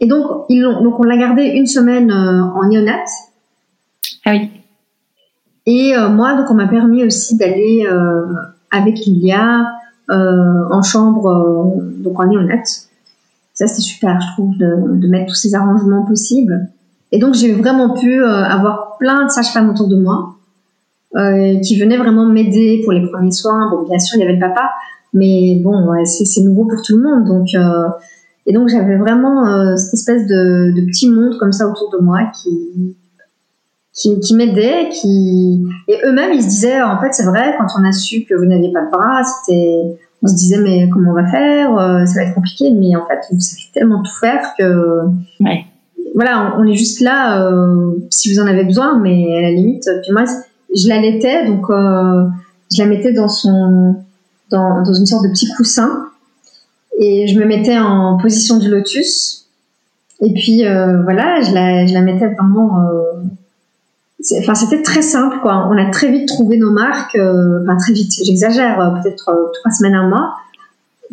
et 0.01 0.07
donc, 0.07 0.45
ils 0.49 0.63
donc 0.63 1.01
on 1.01 1.03
l'a 1.03 1.17
gardé 1.17 1.45
une 1.45 1.67
semaine 1.67 2.11
euh, 2.11 2.43
en 2.43 2.69
néonat. 2.69 3.05
Ah 4.25 4.33
oui. 4.33 4.51
Et 5.67 5.97
euh, 5.97 6.09
moi, 6.09 6.35
donc, 6.35 6.51
on 6.51 6.55
m'a 6.55 6.69
permis 6.69 7.05
aussi 7.05 7.37
d'aller 7.37 7.85
avec 8.71 8.99
Lilia 8.99 9.73
en 10.09 10.83
chambre, 10.83 11.83
donc 11.99 12.19
en 12.21 12.27
néonat. 12.27 12.65
Ça, 13.55 13.67
c'était 13.67 13.83
super, 13.83 14.21
je 14.21 14.33
trouve, 14.35 14.57
de, 14.57 14.99
de, 14.99 15.09
mettre 15.09 15.27
tous 15.27 15.35
ces 15.35 15.55
arrangements 15.55 16.05
possibles. 16.05 16.69
Et 17.11 17.19
donc, 17.19 17.35
j'ai 17.35 17.53
vraiment 17.53 17.91
pu 17.95 18.25
avoir 18.25 18.97
plein 18.99 19.25
de 19.25 19.31
sages-femmes 19.31 19.69
autour 19.71 19.89
de 19.89 19.97
moi 19.97 20.37
euh, 21.17 21.59
qui 21.61 21.81
venaient 21.81 21.97
vraiment 21.97 22.27
m'aider 22.27 22.83
pour 22.85 22.93
les 22.93 23.01
premiers 23.09 23.31
soins. 23.31 23.71
Bon, 23.71 23.83
bien 23.83 23.99
sûr, 23.99 24.19
il 24.19 24.21
y 24.21 24.25
avait 24.25 24.35
le 24.35 24.41
papa, 24.41 24.69
mais 25.15 25.59
bon, 25.65 25.89
ouais, 25.89 26.05
c'est 26.05 26.43
nouveau 26.43 26.67
pour 26.67 26.83
tout 26.83 26.99
le 26.99 27.03
monde. 27.03 27.25
Donc, 27.25 27.49
euh, 27.55 27.89
et 28.49 28.53
donc 28.55 28.69
j'avais 28.69 28.97
vraiment 28.97 29.47
euh, 29.47 29.77
cette 29.77 29.95
espèce 29.95 30.27
de, 30.27 30.73
de, 30.75 30.87
petit 30.87 31.11
monde 31.11 31.37
comme 31.39 31.53
ça 31.53 31.69
autour 31.69 31.91
de 31.93 32.03
moi 32.03 32.21
qui 32.43 32.97
qui, 33.93 34.19
qui 34.21 34.35
m'aidait, 34.35 34.89
qui 34.89 35.65
et 35.87 35.99
eux-mêmes 36.05 36.33
ils 36.33 36.43
se 36.43 36.49
disaient 36.49 36.83
en 36.83 36.99
fait 36.99 37.13
c'est 37.13 37.27
vrai 37.27 37.55
quand 37.59 37.67
on 37.79 37.87
a 37.87 37.93
su 37.93 38.25
que 38.25 38.35
vous 38.35 38.47
n'aviez 38.47 38.73
pas 38.73 38.85
de 38.87 38.91
bras, 38.91 39.23
c'était 39.23 39.99
on 40.23 40.27
se 40.27 40.35
disait 40.35 40.59
mais 40.63 40.89
comment 40.89 41.11
on 41.11 41.15
va 41.15 41.27
faire, 41.27 41.77
euh, 41.79 42.07
ça 42.07 42.21
va 42.21 42.27
être 42.27 42.35
compliqué, 42.35 42.71
mais 42.71 42.97
en 42.97 43.07
fait 43.07 43.21
vous 43.31 43.41
savez 43.41 43.63
tellement 43.75 44.03
tout 44.03 44.19
faire 44.19 44.55
que 44.59 45.05
ouais. 45.41 45.67
voilà 46.15 46.55
on, 46.59 46.65
est 46.65 46.75
juste 46.75 47.01
là 47.01 47.45
euh, 47.45 47.93
si 48.09 48.33
vous 48.33 48.41
en 48.41 48.47
avez 48.47 48.65
besoin, 48.65 48.99
mais 48.99 49.37
à 49.37 49.43
la 49.43 49.51
limite 49.51 49.89
puis 50.03 50.13
moi 50.13 50.25
je 50.75 50.89
l'allaitais 50.89 51.47
donc 51.47 51.69
euh, 51.69 52.25
je 52.75 52.83
la 52.83 52.89
mettais 52.89 53.13
dans 53.13 53.29
son 53.29 53.97
dans, 54.51 54.83
dans 54.83 54.95
une 54.95 55.05
sorte 55.05 55.25
de 55.25 55.29
petit 55.29 55.49
coussin 55.55 56.09
et 56.99 57.29
je 57.29 57.39
me 57.39 57.45
mettais 57.45 57.79
en 57.79 58.19
position 58.19 58.59
du 58.59 58.69
lotus. 58.69 59.47
Et 60.21 60.33
puis 60.35 60.67
euh, 60.67 61.03
voilà, 61.03 61.41
je 61.43 61.55
la, 61.55 61.87
je 61.87 61.95
la 61.95 62.03
mettais 62.03 62.27
vraiment. 62.27 62.81
Euh, 62.83 63.23
enfin, 64.41 64.55
c'était 64.55 64.83
très 64.83 65.03
simple, 65.03 65.37
quoi. 65.41 65.69
On 65.71 65.79
a 65.79 65.91
très 65.91 66.11
vite 66.11 66.27
trouvé 66.27 66.59
nos 66.59 66.73
marques. 66.73 67.15
Euh, 67.15 67.63
enfin, 67.63 67.77
très 67.77 67.93
vite, 67.93 68.13
j'exagère, 68.25 68.81
euh, 68.81 69.01
peut-être 69.01 69.29
euh, 69.29 69.47
trois 69.61 69.71
semaines, 69.71 69.95
un 69.95 70.09
mois, 70.09 70.35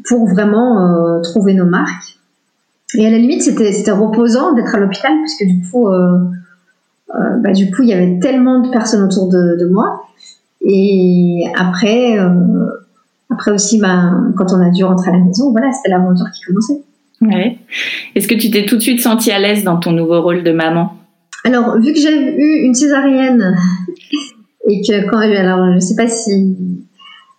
pour 0.08 0.28
vraiment 0.28 1.22
trouver 1.22 1.54
nos 1.54 1.66
marques. 1.66 2.18
Et 2.98 3.06
à 3.06 3.12
la 3.12 3.18
limite, 3.18 3.44
c'était 3.44 3.72
c'était 3.72 3.92
reposant 3.92 4.54
d'être 4.54 4.74
à 4.74 4.80
l'hôpital, 4.80 5.12
puisque 5.20 5.46
du 5.46 5.70
coup, 5.70 5.88
bah, 7.10 7.52
du 7.52 7.72
coup, 7.72 7.84
il 7.84 7.90
y 7.90 7.94
avait 7.94 8.20
tellement 8.20 8.60
de 8.60 8.70
personnes 8.70 9.04
autour 9.04 9.30
de, 9.30 9.58
de 9.60 9.68
moi. 9.68 10.04
Et 10.62 11.44
après 11.58 12.18
après 13.30 13.52
aussi, 13.52 13.80
ben, 13.80 14.34
quand 14.38 14.54
on 14.54 14.62
a 14.62 14.70
dû 14.70 14.84
rentrer 14.84 15.10
à 15.10 15.14
la 15.14 15.24
maison, 15.24 15.52
voilà, 15.52 15.72
c'était 15.72 15.90
l'aventure 15.90 16.26
qui 16.34 16.42
commençait. 16.42 16.82
Ouais. 17.22 17.58
Est-ce 18.16 18.28
que 18.28 18.36
tu 18.36 18.52
t'es 18.52 18.66
tout 18.66 18.76
de 18.76 18.82
suite 18.82 19.02
sentie 19.02 19.32
à 19.32 19.40
l'aise 19.40 19.64
dans 19.64 19.78
ton 19.78 19.92
nouveau 19.92 20.22
rôle 20.22 20.44
de 20.44 20.52
maman? 20.52 20.94
Alors, 21.44 21.80
vu 21.80 21.94
que 21.94 22.00
j'ai 22.00 22.36
eu 22.36 22.66
une 22.66 22.74
césarienne 22.74 23.56
et 24.70 24.82
que 24.82 25.10
quand, 25.10 25.20
alors, 25.20 25.74
je 25.76 25.80
sais 25.80 25.96
pas 25.96 26.08
si, 26.08 26.58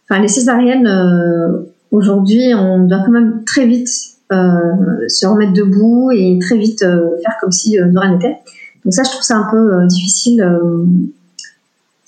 enfin, 0.09 0.21
les 0.21 0.29
césariennes 0.29 0.87
euh, 0.87 1.73
aujourd'hui, 1.91 2.55
on 2.55 2.87
doit 2.87 3.03
quand 3.05 3.13
même 3.13 3.43
très 3.45 3.67
vite 3.67 3.89
euh, 4.33 5.09
se 5.09 5.27
remettre 5.27 5.53
debout 5.53 6.11
et 6.13 6.39
très 6.41 6.57
vite 6.57 6.83
euh, 6.83 7.11
faire 7.23 7.37
comme 7.41 7.53
si 7.53 7.77
de 7.77 7.99
rien 7.99 8.13
n'était. 8.13 8.37
Donc 8.85 8.95
ça, 8.95 9.03
je 9.05 9.11
trouve 9.11 9.23
ça 9.23 9.37
un 9.37 9.51
peu 9.51 9.87
difficile 9.87 10.45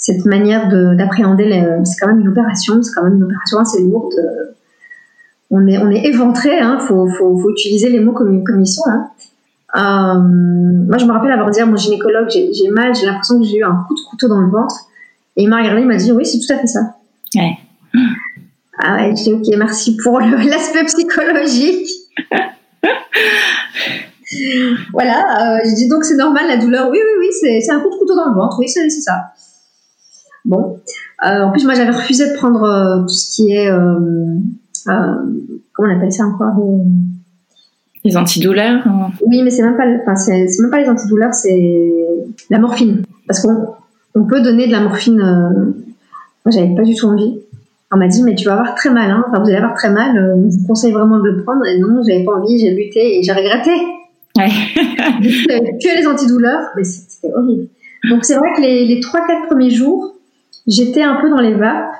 cette 0.08 0.24
manière 0.24 0.68
d'appréhender. 0.68 1.64
C'est 1.84 1.98
quand 2.00 2.08
même 2.08 2.20
une 2.20 2.28
opération, 2.28 2.82
c'est 2.82 2.92
quand 2.94 3.04
même 3.04 3.16
une 3.16 3.24
opération 3.24 3.58
assez 3.58 3.82
lourde. 3.82 4.14
On 5.50 5.66
est, 5.66 5.78
on 5.78 5.90
est 5.90 6.04
éventré, 6.06 6.58
hein, 6.58 6.78
faut, 6.78 7.08
faut, 7.08 7.38
faut, 7.38 7.50
utiliser 7.50 7.88
les 7.88 8.00
mots 8.00 8.12
comme, 8.12 8.44
comme 8.44 8.60
ils 8.60 8.66
sont. 8.66 8.82
Hein. 8.86 9.08
Euh, 9.76 10.20
moi, 10.86 10.98
je 10.98 11.04
me 11.04 11.12
rappelle 11.12 11.32
avoir 11.32 11.50
dit 11.50 11.60
à 11.60 11.66
mon 11.66 11.76
gynécologue, 11.76 12.28
j'ai 12.30 12.70
mal, 12.70 12.94
j'ai 12.94 13.06
l'impression 13.06 13.38
que 13.38 13.46
j'ai 13.46 13.58
eu 13.58 13.64
un 13.64 13.84
coup 13.86 13.94
de 13.94 14.00
couteau 14.10 14.28
dans 14.28 14.40
le 14.40 14.50
ventre. 14.50 14.74
Et 15.36 15.42
il 15.44 15.48
m'a 15.48 15.58
regardé, 15.58 15.82
il 15.82 15.86
m'a 15.86 15.96
dit, 15.96 16.12
oui, 16.12 16.26
c'est 16.26 16.38
tout 16.38 16.52
à 16.52 16.58
fait 16.58 16.66
ça. 16.66 16.96
Ouais. 17.34 17.58
Ah 18.78 18.96
ouais, 18.96 19.12
dis, 19.12 19.32
ok, 19.32 19.46
merci 19.56 19.96
pour 20.02 20.20
l'aspect 20.20 20.84
psychologique. 20.84 21.88
voilà, 24.92 25.56
euh, 25.56 25.60
je 25.64 25.74
dis 25.74 25.88
donc 25.88 26.04
c'est 26.04 26.16
normal 26.16 26.46
la 26.46 26.56
douleur. 26.58 26.88
Oui, 26.90 26.98
oui, 26.98 27.12
oui, 27.20 27.28
c'est 27.40 27.70
un 27.70 27.80
coup 27.80 27.90
de 27.90 27.96
couteau 27.96 28.14
dans 28.14 28.28
le 28.28 28.34
ventre. 28.34 28.56
Oui, 28.58 28.68
c'est 28.68 28.88
ça. 28.90 29.32
Bon. 30.48 30.80
Euh, 31.26 31.42
en 31.42 31.52
plus, 31.52 31.64
moi, 31.64 31.74
j'avais 31.74 31.90
refusé 31.90 32.30
de 32.30 32.34
prendre 32.34 32.64
euh, 32.64 33.02
tout 33.02 33.08
ce 33.08 33.36
qui 33.36 33.52
est. 33.52 33.70
Euh, 33.70 33.98
comment 34.86 35.92
on 35.92 35.96
appelle 35.96 36.12
ça 36.12 36.24
encore 36.24 36.54
Les 38.02 38.16
antidouleurs 38.16 38.82
Oui, 39.26 39.42
mais 39.42 39.50
c'est 39.50 39.62
même, 39.62 39.76
pas, 39.76 39.84
enfin, 40.02 40.16
c'est 40.16 40.46
même 40.60 40.70
pas 40.70 40.80
les 40.80 40.88
antidouleurs, 40.88 41.34
c'est 41.34 41.92
la 42.48 42.58
morphine. 42.58 43.02
Parce 43.26 43.40
qu'on 43.42 43.74
on 44.14 44.24
peut 44.24 44.40
donner 44.40 44.66
de 44.66 44.72
la 44.72 44.80
morphine. 44.80 45.18
moi, 45.18 46.50
j'avais 46.50 46.74
pas 46.74 46.82
du 46.82 46.94
tout 46.94 47.06
envie. 47.06 47.40
On 47.92 47.98
m'a 47.98 48.08
dit, 48.08 48.22
mais 48.22 48.34
tu 48.34 48.46
vas 48.46 48.52
avoir 48.52 48.74
très 48.74 48.90
mal, 48.90 49.10
hein. 49.10 49.24
enfin, 49.28 49.40
vous 49.40 49.48
allez 49.48 49.56
avoir 49.56 49.74
très 49.74 49.90
mal, 49.90 50.34
on 50.36 50.48
vous 50.48 50.66
conseille 50.66 50.92
vraiment 50.92 51.18
de 51.18 51.28
le 51.30 51.42
prendre. 51.42 51.64
Et 51.66 51.78
non, 51.78 52.02
j'avais 52.06 52.24
pas 52.24 52.32
envie, 52.32 52.58
j'ai 52.58 52.70
lutté 52.70 53.18
et 53.18 53.22
j'ai 53.22 53.32
regretté. 53.32 53.70
Ouais. 54.36 54.48
que 55.22 55.98
les 55.98 56.06
antidouleurs, 56.06 56.70
mais 56.76 56.84
c'était 56.84 57.32
horrible. 57.34 57.66
Donc 58.10 58.24
c'est 58.24 58.36
vrai 58.36 58.48
que 58.56 58.62
les, 58.62 58.86
les 58.86 59.00
3-4 59.00 59.46
premiers 59.46 59.70
jours, 59.70 60.17
j'étais 60.68 61.02
un 61.02 61.16
peu 61.16 61.28
dans 61.30 61.40
les 61.40 61.54
vapes. 61.54 61.94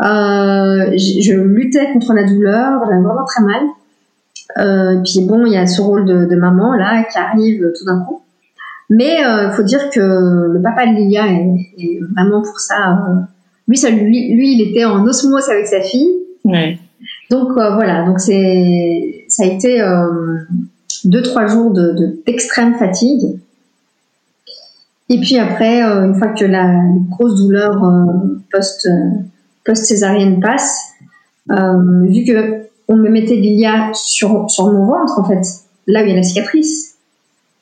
Euh, 0.00 0.96
je, 0.96 1.34
luttais 1.34 1.92
contre 1.92 2.14
la 2.14 2.22
douleur, 2.22 2.84
j'avais 2.86 3.02
vraiment 3.02 3.24
très 3.24 3.42
mal. 3.42 3.62
Euh, 4.58 5.02
puis 5.04 5.26
bon, 5.26 5.44
il 5.44 5.52
y 5.52 5.56
a 5.56 5.66
ce 5.66 5.82
rôle 5.82 6.06
de, 6.06 6.36
maman 6.36 6.72
là 6.74 7.04
qui 7.04 7.18
arrive 7.18 7.72
tout 7.76 7.84
d'un 7.84 8.00
coup. 8.00 8.22
Mais 8.90 9.18
il 9.20 9.24
euh, 9.24 9.50
faut 9.50 9.64
dire 9.64 9.90
que 9.90 10.00
le 10.00 10.62
papa 10.62 10.86
de 10.86 10.92
Lilia 10.92 11.26
est, 11.26 12.00
vraiment 12.14 12.40
pour 12.42 12.58
ça. 12.60 12.92
Euh, 12.92 13.20
lui, 13.66 13.76
ça 13.76 13.90
lui, 13.90 14.32
lui, 14.34 14.54
il 14.54 14.70
était 14.70 14.84
en 14.84 15.04
osmose 15.04 15.48
avec 15.50 15.66
sa 15.66 15.82
fille. 15.82 16.08
Ouais. 16.44 16.78
Donc 17.30 17.52
voilà, 17.52 18.06
donc 18.06 18.20
c'est 18.20 19.24
ça 19.28 19.44
a 19.44 19.46
été 19.46 19.82
deux 21.04 21.22
trois 21.22 21.46
jours 21.46 21.72
de 21.72 22.22
d'extrême 22.26 22.74
fatigue. 22.74 23.38
Et 25.10 25.20
puis 25.20 25.38
après, 25.38 25.82
euh, 25.82 26.06
une 26.06 26.14
fois 26.14 26.28
que 26.28 26.44
la 26.44 26.82
grosse 27.08 27.42
douleur 27.42 27.82
euh, 27.82 28.38
post 28.52 28.86
euh, 28.86 29.20
post 29.64 29.84
césarienne 29.84 30.40
passe, 30.40 30.92
vu 31.48 32.24
que 32.24 32.68
on 32.88 32.96
me 32.96 33.08
mettait 33.08 33.36
Lilia 33.36 33.90
sur 33.94 34.50
sur 34.50 34.70
mon 34.72 34.86
ventre 34.86 35.18
en 35.18 35.24
fait, 35.24 35.42
là 35.86 36.02
où 36.02 36.04
il 36.04 36.10
y 36.10 36.12
a 36.12 36.16
la 36.16 36.22
cicatrice, 36.22 36.96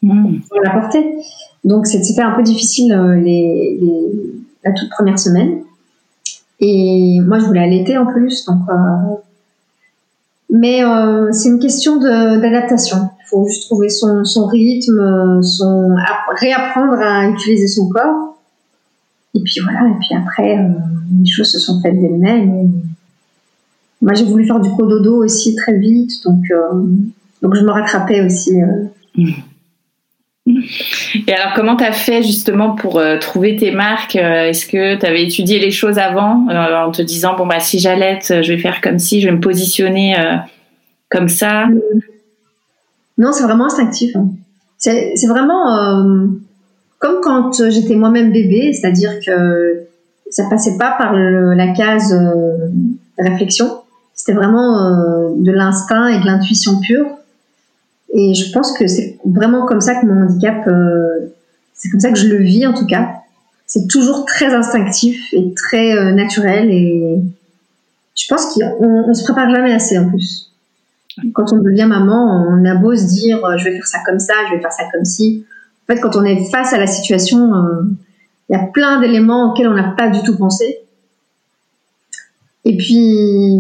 mmh. 0.03 0.38
on 0.53 0.61
la 0.61 0.71
portait. 0.71 1.17
Donc 1.65 1.87
c'était 1.87 2.21
un 2.23 2.33
peu 2.33 2.43
difficile 2.43 2.93
les, 3.25 3.79
les, 3.81 4.03
la 4.65 4.73
toute 4.73 4.91
première 4.91 5.19
semaine. 5.19 5.62
Et 6.59 7.19
moi 7.25 7.38
je 7.38 7.45
voulais 7.45 7.62
allaiter 7.62 7.97
en 7.99 8.07
plus, 8.07 8.45
donc 8.47 8.61
mais 10.50 10.85
euh, 10.85 11.33
c'est 11.33 11.49
une 11.49 11.59
question 11.59 11.97
d'adaptation. 11.97 13.11
Il 13.21 13.29
faut 13.29 13.47
juste 13.47 13.65
trouver 13.65 13.88
son, 13.88 14.25
son 14.25 14.47
rythme, 14.47 15.43
son, 15.43 15.95
réapprendre 16.41 16.95
à 16.95 17.29
utiliser 17.29 17.67
son 17.67 17.88
corps. 17.88 18.37
Et 19.35 19.41
puis 19.41 19.61
voilà, 19.62 19.88
et 19.88 19.99
puis 19.99 20.17
après, 20.17 20.59
euh, 20.59 20.69
les 21.21 21.31
choses 21.31 21.50
se 21.50 21.59
sont 21.59 21.81
faites 21.83 22.00
d'elles-mêmes. 22.00 22.73
Moi, 24.00 24.15
j'ai 24.15 24.25
voulu 24.25 24.47
faire 24.47 24.61
du 24.61 24.70
cododo 24.70 25.25
aussi 25.25 25.55
très 25.57 25.79
vite, 25.79 26.12
donc, 26.25 26.42
euh, 26.51 26.85
donc 27.42 27.55
je 27.55 27.64
me 27.64 27.70
rattrapais 27.70 28.23
aussi. 28.23 28.53
Et 30.46 31.32
alors, 31.32 31.54
comment 31.54 31.76
tu 31.76 31.85
as 31.85 31.92
fait 31.92 32.22
justement 32.22 32.76
pour 32.76 33.02
trouver 33.20 33.56
tes 33.56 33.72
marques? 33.72 34.16
Est-ce 34.16 34.66
que 34.66 34.96
tu 34.96 35.04
avais 35.04 35.24
étudié 35.24 35.59
les 35.59 35.72
choses 35.72 35.98
avant 35.98 36.46
en 36.48 36.90
te 36.92 37.02
disant, 37.02 37.37
bon, 37.37 37.46
bah, 37.46 37.59
si 37.61 37.80
j'allaite, 37.80 38.32
je 38.42 38.52
vais 38.52 38.59
faire 38.59 38.80
comme 38.80 38.98
si, 38.98 39.20
je 39.20 39.26
vais 39.26 39.35
me 39.35 39.40
positionner 39.40 40.14
comme 41.11 41.28
ça? 41.28 41.66
Non, 43.18 43.32
c'est 43.32 43.44
vraiment 43.44 43.66
instinctif. 43.66 44.14
Hein. 44.14 44.28
C'est 44.78 45.26
vraiment 45.26 45.74
euh, 45.74 46.26
comme 46.98 47.20
quand 47.22 47.52
j'étais 47.70 47.96
moi-même 47.96 48.30
bébé, 48.30 48.72
c'est-à-dire 48.72 49.12
que 49.24 49.87
ça 50.30 50.44
passait 50.50 50.76
pas 50.78 50.94
par 50.98 51.12
la 51.14 51.68
case 51.72 52.12
euh, 52.12 52.68
réflexion. 53.18 53.82
C'était 54.14 54.32
vraiment 54.32 54.78
euh, 54.78 55.28
de 55.37 55.52
l'instinct 55.52 56.09
et 56.09 56.20
de 56.20 56.26
l'intuition 56.26 56.80
pure. 56.80 57.06
Et 58.18 58.35
je 58.35 58.50
pense 58.50 58.72
que 58.72 58.87
c'est 58.87 59.18
vraiment 59.24 59.66
comme 59.66 59.81
ça 59.81 59.94
que 59.94 60.07
mon 60.07 60.22
handicap, 60.22 60.68
c'est 61.74 61.90
comme 61.90 62.00
ça 62.00 62.11
que 62.11 62.18
je 62.18 62.29
le 62.29 62.38
vis 62.38 62.66
en 62.66 62.72
tout 62.72 62.87
cas. 62.87 63.11
C'est 63.66 63.87
toujours 63.88 64.24
très 64.24 64.55
instinctif 64.55 65.33
et 65.33 65.52
très 65.55 66.12
naturel 66.14 66.70
et 66.70 67.20
je 68.16 68.26
pense 68.29 68.46
qu'on 68.46 69.14
se 69.14 69.24
prépare 69.24 69.50
jamais 69.50 69.72
assez 69.72 69.98
en 69.98 70.09
plus. 70.09 70.50
Quand 71.35 71.52
on 71.52 71.59
devient 71.59 71.87
maman, 71.87 72.48
on 72.50 72.64
a 72.64 72.74
beau 72.74 72.94
se 72.94 73.05
dire 73.05 73.44
euh, 73.44 73.57
je 73.57 73.64
vais 73.64 73.72
faire 73.72 73.87
ça 73.87 73.98
comme 74.05 74.18
ça, 74.18 74.35
je 74.48 74.57
vais 74.57 74.61
faire 74.61 74.72
ça 74.72 74.85
comme 74.92 75.05
ci. 75.05 75.44
En 75.85 75.94
fait, 75.94 76.00
quand 76.00 76.16
on 76.16 76.24
est 76.24 76.50
face 76.50 76.72
à 76.72 76.79
la 76.79 76.87
situation, 76.87 77.55
euh, 77.55 77.83
il 78.48 78.52
y 78.52 78.57
a 78.57 78.64
plein 78.66 79.00
d'éléments 79.00 79.50
auxquels 79.50 79.68
on 79.68 79.74
n'a 79.74 79.94
pas 79.96 80.09
du 80.09 80.22
tout 80.22 80.37
pensé. 80.37 80.79
Et 82.64 82.76
puis, 82.76 83.57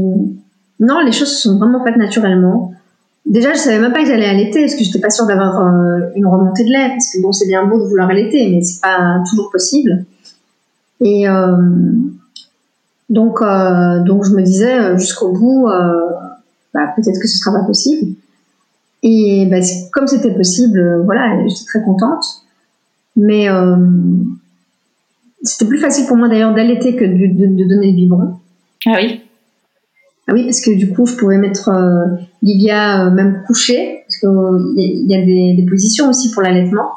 non, 0.80 1.00
les 1.00 1.12
choses 1.12 1.34
se 1.36 1.48
sont 1.48 1.58
vraiment 1.58 1.82
faites 1.84 1.96
naturellement. 1.96 2.74
Déjà, 3.26 3.52
je 3.52 3.58
savais 3.58 3.80
même 3.80 3.92
pas 3.92 4.02
que 4.02 4.06
j'allais 4.06 4.26
allaiter 4.26 4.60
parce 4.60 4.76
que 4.76 4.84
j'étais 4.84 5.00
pas 5.00 5.10
sûre 5.10 5.26
d'avoir 5.26 5.60
euh, 5.60 6.10
une 6.14 6.26
remontée 6.26 6.64
de 6.64 6.70
lait 6.70 6.90
parce 6.90 7.12
que 7.12 7.20
bon, 7.20 7.32
c'est 7.32 7.46
bien 7.46 7.66
beau 7.66 7.78
de 7.78 7.88
vouloir 7.88 8.08
allaiter, 8.08 8.48
mais 8.50 8.62
c'est 8.62 8.80
pas 8.80 9.22
toujours 9.28 9.50
possible. 9.50 10.04
Et 11.00 11.26
donc, 13.10 13.40
donc 13.40 14.24
je 14.24 14.30
me 14.30 14.42
disais 14.42 14.96
jusqu'au 14.96 15.32
bout, 15.32 15.68
bah, 16.76 16.92
peut-être 16.94 17.20
que 17.20 17.26
ce 17.26 17.38
sera 17.38 17.58
pas 17.58 17.64
possible. 17.64 18.14
Et 19.02 19.46
bah, 19.50 19.60
comme 19.92 20.06
c'était 20.06 20.34
possible, 20.34 20.78
euh, 20.78 21.02
voilà, 21.02 21.38
j'étais 21.46 21.64
très 21.64 21.82
contente. 21.82 22.24
Mais 23.14 23.48
euh, 23.48 23.76
c'était 25.42 25.64
plus 25.64 25.78
facile 25.78 26.06
pour 26.06 26.16
moi 26.16 26.28
d'ailleurs 26.28 26.54
d'allaiter 26.54 26.96
que 26.96 27.04
de, 27.04 27.64
donner 27.68 27.92
le 27.92 27.96
biberon. 27.96 28.34
Ah 28.84 28.96
oui 28.96 29.22
Ah 30.28 30.32
oui, 30.32 30.44
parce 30.44 30.60
que 30.60 30.72
du 30.72 30.92
coup, 30.92 31.06
je 31.06 31.14
pouvais 31.14 31.38
mettre 31.38 31.68
euh, 31.68 32.06
Livia 32.42 33.10
même 33.10 33.42
couchée, 33.46 34.02
parce 34.06 34.18
qu'il 34.18 35.10
y, 35.10 35.14
a 35.14 35.24
des, 35.24 35.66
positions 35.68 36.08
aussi 36.08 36.30
pour 36.32 36.42
l'allaitement. 36.42 36.90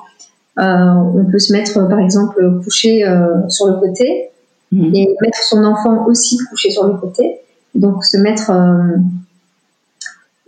on 0.57 1.25
peut 1.31 1.39
se 1.39 1.53
mettre, 1.53 1.87
par 1.87 1.99
exemple, 1.99 2.61
couché 2.63 3.05
sur 3.49 3.67
le 3.67 3.79
côté 3.79 4.29
mmh. 4.71 4.95
et 4.95 5.15
mettre 5.21 5.43
son 5.43 5.63
enfant 5.63 6.07
aussi 6.07 6.37
couché 6.49 6.71
sur 6.71 6.85
le 6.87 6.97
côté. 6.97 7.35
Donc, 7.75 8.03
se 8.03 8.17
mettre 8.17 8.51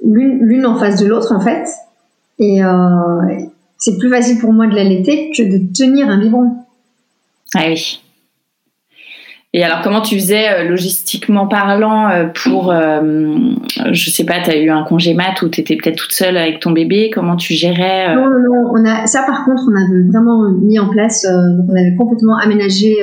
l'une 0.04 0.66
en 0.66 0.78
face 0.78 1.00
de 1.00 1.06
l'autre 1.06 1.34
en 1.34 1.40
fait. 1.40 1.68
Et 2.40 2.64
euh, 2.64 3.46
c'est 3.78 3.98
plus 3.98 4.10
facile 4.10 4.40
pour 4.40 4.52
moi 4.52 4.68
de 4.68 4.76
l'allaiter 4.76 5.32
que 5.32 5.44
de 5.44 5.74
tenir 5.74 6.10
un 6.10 6.20
biberon. 6.20 6.58
Ah 7.56 7.66
oui. 7.68 8.02
Et 9.54 9.64
alors, 9.66 9.82
comment 9.82 10.02
tu 10.02 10.16
faisais 10.16 10.50
euh, 10.50 10.70
logistiquement 10.70 11.46
parlant 11.46 12.10
euh, 12.10 12.28
pour, 12.28 12.74
je 12.74 14.10
sais 14.10 14.26
pas, 14.26 14.42
tu 14.42 14.50
as 14.50 14.58
eu 14.58 14.70
un 14.70 14.84
congé 14.84 15.14
mat 15.14 15.42
ou 15.42 15.50
tu 15.50 15.62
étais 15.62 15.76
peut-être 15.76 15.98
toute 15.98 16.14
seule 16.14 16.38
avec 16.38 16.60
ton 16.60 16.72
bébé? 16.72 17.12
Comment 17.14 17.36
tu 17.36 17.54
gérais 17.54 18.16
Non, 18.16 18.30
non, 18.30 18.40
non. 18.40 18.72
On 18.74 18.86
a, 18.86 19.08
ça, 19.08 19.24
par 19.24 19.44
contre, 19.44 19.64
on 19.70 19.76
avait 19.76 20.08
vraiment 20.10 20.50
mis 20.50 20.80
en 20.80 20.88
place, 20.88 21.28
on 21.28 21.76
avait 21.76 21.96
complètement 21.96 22.38
aménagé 22.38 22.98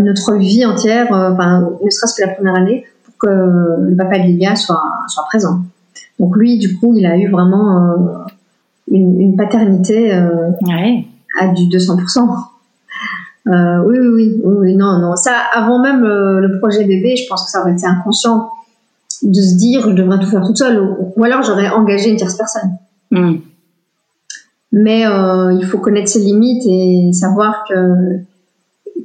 notre 0.00 0.34
vie 0.34 0.66
entière, 0.66 1.06
enfin, 1.10 1.68
ne 1.84 1.90
serait-ce 1.90 2.20
que 2.20 2.26
la 2.26 2.34
première 2.34 2.56
année, 2.56 2.84
pour 3.04 3.14
que 3.18 3.28
le 3.28 3.96
papa 3.96 4.18
de 4.18 4.24
Lilia 4.24 4.56
soit, 4.56 4.82
soit 5.08 5.24
présent. 5.28 5.60
Donc 6.18 6.36
lui, 6.36 6.58
du 6.58 6.76
coup, 6.76 6.94
il 6.96 7.06
a 7.06 7.16
eu 7.16 7.28
vraiment 7.28 7.76
euh, 7.76 8.30
une, 8.90 9.36
paternité 9.36 10.14
euh, 10.14 10.50
à 11.40 11.48
du 11.48 11.64
200%. 11.64 12.55
Euh, 13.46 13.84
oui, 13.86 13.98
oui, 13.98 14.08
oui, 14.12 14.40
oui, 14.44 14.76
non, 14.76 14.98
non. 14.98 15.16
Ça, 15.16 15.32
avant 15.52 15.80
même 15.80 16.02
le 16.02 16.58
projet 16.58 16.84
bébé, 16.84 17.16
je 17.16 17.28
pense 17.28 17.44
que 17.44 17.50
ça 17.50 17.60
aurait 17.60 17.72
été 17.72 17.86
inconscient 17.86 18.50
de 19.22 19.40
se 19.40 19.56
dire 19.56 19.82
je 19.82 19.94
devrais 19.94 20.18
tout 20.18 20.26
faire 20.26 20.44
toute 20.44 20.58
seule, 20.58 20.96
ou, 21.16 21.24
alors 21.24 21.42
j'aurais 21.42 21.68
engagé 21.68 22.10
une 22.10 22.16
tierce 22.16 22.36
personne. 22.36 22.76
Hmm. 23.10 23.36
Mais 24.72 25.02
il 25.02 25.64
faut 25.64 25.78
connaître 25.78 26.08
ses 26.08 26.20
limites 26.20 26.64
et 26.66 27.12
savoir 27.12 27.64
que 27.68 28.18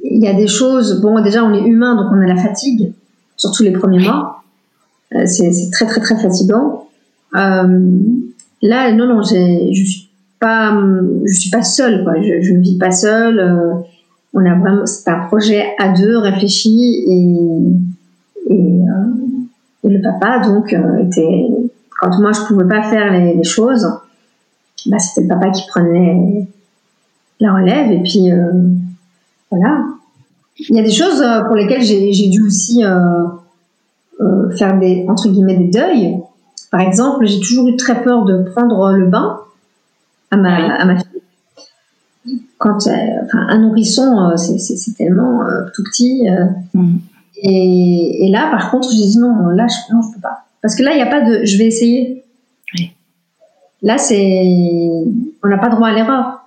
il 0.02 0.20
y 0.20 0.26
a 0.26 0.34
des 0.34 0.48
choses. 0.48 1.00
Bon, 1.00 1.22
déjà, 1.22 1.44
on 1.44 1.54
est 1.54 1.62
humain, 1.62 1.96
donc 1.96 2.06
on 2.12 2.20
a 2.20 2.26
la 2.26 2.36
fatigue, 2.36 2.92
surtout 3.36 3.62
les 3.62 3.70
premiers 3.70 4.00
mois. 4.00 4.42
c'est 5.24 5.70
très, 5.72 5.86
très, 5.86 6.00
très 6.00 6.18
fatigant. 6.18 6.88
Euh, 7.34 7.80
là, 8.60 8.92
non, 8.92 9.06
non, 9.06 9.22
je 9.22 9.72
suis 9.72 10.10
pas, 10.38 10.78
je 11.24 11.32
suis 11.32 11.50
pas 11.50 11.62
seule, 11.62 12.04
quoi. 12.04 12.14
Je, 12.20 12.52
ne 12.52 12.60
vis 12.60 12.78
pas 12.78 12.90
seule. 12.90 13.84
Euh, 14.34 14.38
on 14.38 14.44
a 14.44 14.54
vraiment, 14.58 14.86
c'était 14.86 15.10
un 15.10 15.26
projet 15.26 15.74
à 15.78 15.88
deux, 15.88 16.18
réfléchi 16.18 17.04
et, 17.06 18.54
et, 18.54 18.80
et 19.84 19.88
le 19.88 20.02
papa 20.02 20.40
donc 20.40 20.72
était, 20.72 21.48
quand 22.00 22.18
moi 22.20 22.32
je 22.32 22.40
pouvais 22.46 22.68
pas 22.68 22.82
faire 22.82 23.12
les, 23.12 23.34
les 23.34 23.44
choses, 23.44 23.86
bah, 24.86 24.98
c'était 24.98 25.22
le 25.22 25.28
papa 25.28 25.50
qui 25.50 25.66
prenait 25.68 26.48
la 27.40 27.54
relève 27.54 27.92
et 27.92 28.02
puis 28.02 28.30
voilà. 29.50 29.84
Il 30.58 30.76
y 30.76 30.80
a 30.80 30.82
des 30.82 30.92
choses 30.92 31.24
pour 31.46 31.56
lesquelles 31.56 31.82
j'ai 31.82 32.28
dû 32.28 32.42
aussi 32.42 32.84
euh, 34.22 34.50
faire 34.56 34.78
des 34.78 35.04
entre 35.08 35.28
guillemets 35.28 35.56
des 35.56 35.68
deuils. 35.68 36.16
Par 36.70 36.80
exemple, 36.80 37.26
j'ai 37.26 37.40
toujours 37.40 37.68
eu 37.68 37.76
très 37.76 38.02
peur 38.02 38.24
de 38.24 38.44
prendre 38.44 38.92
le 38.92 39.06
bain 39.06 39.40
à 40.30 40.36
ma, 40.36 40.74
à 40.74 40.84
ma 40.84 40.96
fille. 40.96 41.11
Quand 42.62 42.86
euh, 42.86 42.90
enfin, 43.24 43.46
un 43.48 43.58
nourrisson, 43.58 44.30
euh, 44.30 44.36
c'est 44.36 44.96
tellement 44.96 45.40
tout 45.74 45.82
petit. 45.82 46.26
Mm. 46.74 46.96
Et, 47.44 48.26
et, 48.26 48.30
là, 48.30 48.50
par 48.50 48.70
contre, 48.70 48.88
j'ai 48.92 49.04
dit 49.04 49.18
non, 49.18 49.48
là, 49.48 49.66
je, 49.66 49.92
non, 49.92 50.00
je 50.02 50.14
peux 50.14 50.20
pas. 50.20 50.46
Parce 50.62 50.76
que 50.76 50.84
là, 50.84 50.92
il 50.92 50.96
n'y 50.96 51.02
a 51.02 51.06
pas 51.06 51.22
de, 51.22 51.44
je 51.44 51.58
vais 51.58 51.66
essayer. 51.66 52.24
Là, 53.82 53.98
c'est, 53.98 54.88
on 55.42 55.48
n'a 55.48 55.58
pas 55.58 55.68
droit 55.68 55.88
à 55.88 55.92
l'erreur. 55.92 56.44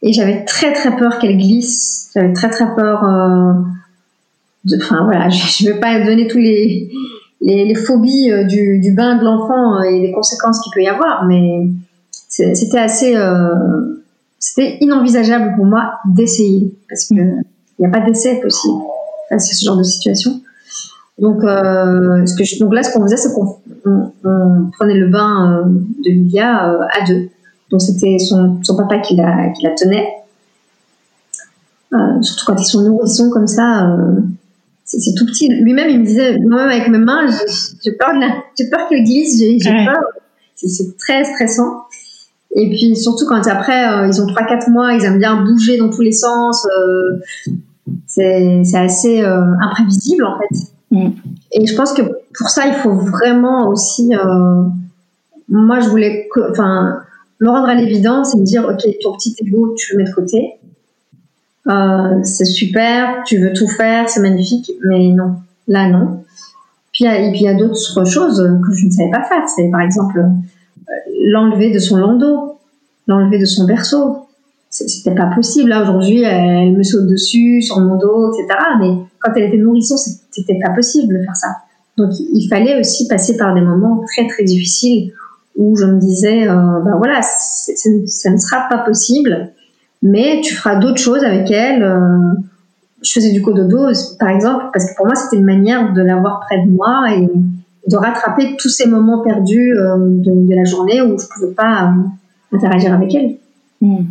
Et 0.00 0.14
j'avais 0.14 0.44
très 0.46 0.72
très 0.72 0.96
peur 0.96 1.18
qu'elle 1.18 1.36
glisse. 1.36 2.10
J'avais 2.14 2.32
très 2.32 2.48
très 2.48 2.74
peur 2.74 3.04
enfin 4.76 5.04
voilà, 5.04 5.28
je 5.28 5.66
ne 5.66 5.72
vais 5.72 5.80
pas 5.80 6.00
donner 6.04 6.26
tous 6.26 6.38
les, 6.38 6.90
les, 7.40 7.74
phobies 7.74 8.30
euh, 8.30 8.44
du, 8.44 8.80
du, 8.80 8.92
bain 8.92 9.16
de 9.16 9.24
l'enfant 9.24 9.78
euh, 9.78 9.82
et 9.82 10.00
les 10.00 10.12
conséquences 10.12 10.60
qu'il 10.60 10.72
peut 10.72 10.82
y 10.82 10.88
avoir, 10.88 11.26
mais 11.26 11.66
c'était 12.28 12.78
assez, 12.78 13.16
euh, 13.16 14.01
c'était 14.42 14.76
inenvisageable 14.80 15.54
pour 15.54 15.64
moi 15.64 16.00
d'essayer 16.04 16.76
parce 16.88 17.06
que 17.06 17.14
il 17.14 17.78
n'y 17.78 17.86
a 17.86 17.90
pas 17.90 18.00
d'essai 18.00 18.40
possible 18.40 18.82
face 19.28 19.50
à 19.50 19.54
ce 19.54 19.64
genre 19.64 19.76
de 19.76 19.84
situation. 19.84 20.42
Donc, 21.18 21.44
euh, 21.44 22.26
ce 22.26 22.34
que 22.34 22.42
je, 22.42 22.58
donc 22.58 22.74
là, 22.74 22.82
ce 22.82 22.92
qu'on 22.92 23.02
faisait, 23.02 23.16
c'est 23.16 23.32
qu'on 23.32 23.60
on, 23.84 24.70
prenait 24.72 24.96
le 24.96 25.08
bain 25.08 25.64
de 25.66 26.10
Livia 26.10 26.76
à 26.92 27.06
deux. 27.06 27.28
Donc 27.70 27.80
c'était 27.80 28.18
son, 28.18 28.58
son 28.64 28.76
papa 28.76 28.98
qui 28.98 29.14
la, 29.14 29.50
qui 29.50 29.64
la 29.64 29.70
tenait. 29.74 30.08
surtout 32.20 32.44
quand 32.44 32.60
ils 32.60 32.66
sont 32.66 32.82
nourrissons 32.82 33.30
comme 33.30 33.46
ça, 33.46 33.96
c'est 34.84 35.14
tout 35.16 35.24
petit. 35.24 35.48
Lui-même, 35.48 35.88
il 35.88 36.00
me 36.00 36.04
disait, 36.04 36.38
moi-même 36.40 36.68
avec 36.68 36.88
mes 36.88 36.98
mains, 36.98 37.26
j'ai 37.84 37.92
peur, 37.92 38.10
j'ai 38.58 38.68
peur 38.68 38.88
qu'elle 38.88 39.04
glisse, 39.04 39.38
j'ai 39.38 39.84
peur. 39.86 40.02
C'est 40.56 40.96
très 40.98 41.24
stressant. 41.24 41.84
Et 42.54 42.68
puis 42.68 42.96
surtout 42.96 43.26
quand 43.26 43.46
après, 43.46 43.88
euh, 43.88 44.08
ils 44.08 44.20
ont 44.20 44.26
3-4 44.26 44.70
mois, 44.70 44.92
ils 44.92 45.04
aiment 45.04 45.18
bien 45.18 45.42
bouger 45.42 45.78
dans 45.78 45.90
tous 45.90 46.02
les 46.02 46.12
sens. 46.12 46.66
Euh, 46.66 47.18
c'est 48.06 48.62
assez 48.74 49.22
euh, 49.22 49.42
imprévisible 49.62 50.24
en 50.24 50.38
fait. 50.38 50.56
Mm. 50.90 51.10
Et 51.52 51.66
je 51.66 51.74
pense 51.74 51.92
que 51.92 52.02
pour 52.36 52.48
ça, 52.48 52.66
il 52.66 52.74
faut 52.74 52.94
vraiment 52.94 53.68
aussi. 53.68 54.10
moi, 55.48 55.80
je 55.80 55.88
voulais, 55.88 56.28
enfin, 56.50 57.02
me 57.40 57.48
rendre 57.48 57.68
à 57.68 57.74
l'évidence 57.74 58.34
et 58.34 58.38
me 58.38 58.44
dire, 58.44 58.64
ok, 58.64 58.86
ton 59.02 59.12
petit 59.14 59.34
ego, 59.40 59.74
tu 59.76 59.92
le 59.92 59.98
mets 59.98 60.08
de 60.08 60.14
côté. 60.14 60.58
Euh, 61.68 62.20
c'est 62.24 62.44
super, 62.44 63.22
tu 63.24 63.38
veux 63.38 63.52
tout 63.52 63.68
faire, 63.68 64.08
c'est 64.08 64.20
magnifique, 64.20 64.72
mais 64.84 65.12
non, 65.12 65.36
là 65.68 65.88
non. 65.88 66.24
Puis, 66.92 67.04
et 67.04 67.30
puis 67.30 67.40
il 67.40 67.44
y 67.44 67.48
a 67.48 67.54
d'autres 67.54 68.04
choses 68.04 68.38
que 68.66 68.72
je 68.74 68.86
ne 68.86 68.90
savais 68.90 69.10
pas 69.10 69.22
faire. 69.22 69.48
C'est 69.48 69.70
par 69.70 69.80
exemple 69.80 70.18
euh, 70.18 70.28
l'enlever 71.30 71.72
de 71.72 71.78
son 71.78 71.96
landau, 71.96 72.58
l'enlever 73.06 73.38
de 73.38 73.44
son 73.44 73.64
berceau. 73.64 74.26
C'était 74.70 75.14
pas 75.14 75.30
possible. 75.34 75.68
Là 75.70 75.82
aujourd'hui, 75.82 76.22
elle 76.22 76.72
me 76.72 76.82
saute 76.82 77.06
dessus, 77.06 77.60
sur 77.60 77.78
mon 77.80 77.96
dos, 77.98 78.32
etc. 78.32 78.58
Mais 78.80 78.88
quand 79.20 79.32
elle 79.36 79.44
était 79.44 79.58
nourrisson, 79.58 79.96
c'était 79.96 80.58
pas 80.64 80.70
possible 80.70 81.18
de 81.18 81.22
faire 81.22 81.36
ça. 81.36 81.48
Donc 81.98 82.10
il 82.18 82.48
fallait 82.48 82.80
aussi 82.80 83.06
passer 83.06 83.36
par 83.36 83.54
des 83.54 83.60
moments 83.60 84.02
très 84.06 84.26
très 84.26 84.44
difficiles 84.44 85.12
où 85.56 85.76
je 85.76 85.84
me 85.84 85.98
disais, 85.98 86.48
euh, 86.48 86.80
ben 86.82 86.96
voilà, 86.96 87.20
ça 87.20 88.30
ne 88.30 88.36
sera 88.38 88.68
pas 88.70 88.78
possible 88.78 89.52
mais 90.02 90.40
tu 90.42 90.54
feras 90.54 90.76
d'autres 90.76 91.00
choses 91.00 91.22
avec 91.24 91.50
elle. 91.50 91.82
Euh, 91.82 92.34
je 93.02 93.12
faisais 93.12 93.32
du 93.32 93.40
cododo, 93.40 93.88
par 94.18 94.28
exemple, 94.28 94.66
parce 94.72 94.90
que 94.90 94.96
pour 94.96 95.06
moi, 95.06 95.14
c'était 95.14 95.36
une 95.36 95.44
manière 95.44 95.92
de 95.92 96.02
l'avoir 96.02 96.40
près 96.40 96.64
de 96.64 96.70
moi 96.70 97.06
et 97.12 97.28
de 97.88 97.96
rattraper 97.96 98.56
tous 98.58 98.68
ces 98.68 98.86
moments 98.86 99.22
perdus 99.22 99.76
euh, 99.76 99.96
de, 99.98 100.54
la 100.54 100.64
journée 100.64 101.00
où 101.02 101.18
je 101.18 101.24
ne 101.24 101.28
pouvais 101.28 101.54
pas 101.54 101.84
euh, 101.84 102.56
interagir 102.56 102.92
avec 102.92 103.14
elle. 103.14 103.36
Hmm. 103.80 104.04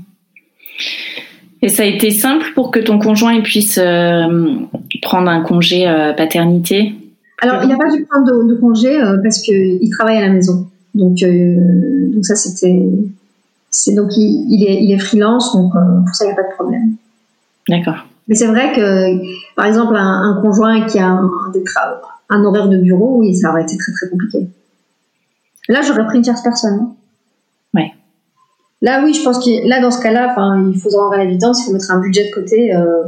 Et 1.62 1.70
ça 1.70 1.84
a 1.84 1.86
été 1.86 2.10
simple 2.10 2.46
pour 2.56 2.72
que 2.72 2.80
ton 2.80 2.98
conjoint 3.00 3.40
puisse 3.42 3.76
prendre 3.76 5.30
un 5.30 5.42
congé 5.42 5.86
paternité? 6.18 6.96
Alors, 7.40 7.62
il 7.62 7.70
n'a 7.70 7.78
pas 7.78 7.92
dû 7.96 8.04
prendre 8.06 8.26
de, 8.26 8.56
congé 8.56 9.00
parce 9.22 9.44
qu'il 9.44 9.88
travaille 9.92 10.18
à 10.18 10.22
la 10.22 10.30
maison. 10.30 10.66
Donc, 10.96 11.18
donc 11.20 12.26
ça, 12.26 12.36
c'était 12.36 12.84
c'est 13.72 13.96
donc 13.96 14.10
il, 14.18 14.64
est, 14.68 14.84
il 14.84 14.92
est 14.92 15.00
freelance, 15.00 15.56
donc 15.56 15.74
euh, 15.76 15.80
pour 16.06 16.14
ça 16.14 16.26
il 16.26 16.28
n'y 16.28 16.34
a 16.34 16.36
pas 16.36 16.48
de 16.48 16.54
problème. 16.54 16.96
D'accord. 17.70 18.06
Mais 18.28 18.36
c'est 18.36 18.46
vrai 18.46 18.74
que, 18.74 19.56
par 19.56 19.66
exemple, 19.66 19.96
un, 19.96 20.40
conjoint 20.42 20.86
qui 20.86 21.00
a 21.00 21.08
un, 21.08 21.32
un, 22.32 22.44
horaire 22.44 22.70
de 22.70 22.78
bureau, 22.78 23.18
oui, 23.18 23.36
ça 23.36 23.52
aurait 23.52 23.64
été 23.64 23.78
très 23.78 23.92
très 23.92 24.10
compliqué. 24.10 24.48
Là, 25.70 25.82
j'aurais 25.82 26.06
pris 26.06 26.18
une 26.18 26.24
tierce 26.24 26.42
personne. 26.42 26.80
Hein. 26.82 26.96
Ouais. 27.74 27.92
Là, 28.82 29.04
oui, 29.04 29.14
je 29.14 29.24
pense 29.24 29.40
que 29.40 29.68
là, 29.68 29.80
dans 29.80 29.92
ce 29.92 30.02
cas-là, 30.02 30.36
il 30.72 30.80
faut 30.80 30.90
se 30.90 30.98
rendre 30.98 31.14
à 31.14 31.24
l'évidence, 31.24 31.62
il 31.62 31.66
faut 31.66 31.74
mettre 31.74 31.92
un 31.92 32.00
budget 32.00 32.30
de 32.30 32.34
côté 32.34 32.76
euh, 32.76 33.04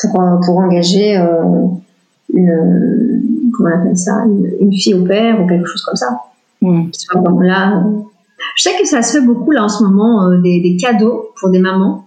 pour, 0.00 0.20
euh, 0.20 0.36
pour 0.44 0.58
engager 0.58 1.16
une, 2.32 3.50
comment 3.54 3.70
on 3.74 3.80
appelle 3.80 3.96
ça, 3.96 4.24
une, 4.26 4.72
fille 4.72 4.94
au 4.94 5.04
père 5.04 5.40
ou 5.40 5.46
quelque 5.46 5.66
chose 5.66 5.82
comme 5.82 5.96
ça. 5.96 6.20
Mmh. 6.60 6.90
Là 7.40 7.82
je 8.56 8.62
sais 8.62 8.70
que 8.80 8.86
ça 8.86 9.02
se 9.02 9.18
fait 9.18 9.24
beaucoup 9.24 9.50
là 9.50 9.64
en 9.64 9.68
ce 9.68 9.82
moment, 9.82 10.28
euh, 10.28 10.38
des, 10.38 10.76
cadeaux 10.80 11.30
pour 11.38 11.50
des 11.50 11.58
mamans, 11.58 12.06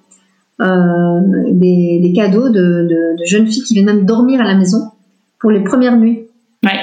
euh, 0.62 1.20
des, 1.52 2.14
cadeaux 2.16 2.50
de, 2.50 3.16
jeunes 3.26 3.48
filles 3.48 3.64
qui 3.64 3.74
viennent 3.74 3.86
même 3.86 4.06
dormir 4.06 4.42
à 4.42 4.44
la 4.44 4.56
maison 4.56 4.92
pour 5.40 5.52
les 5.52 5.64
premières 5.64 5.98
nuits. 5.98 6.25
Ouais. 6.66 6.80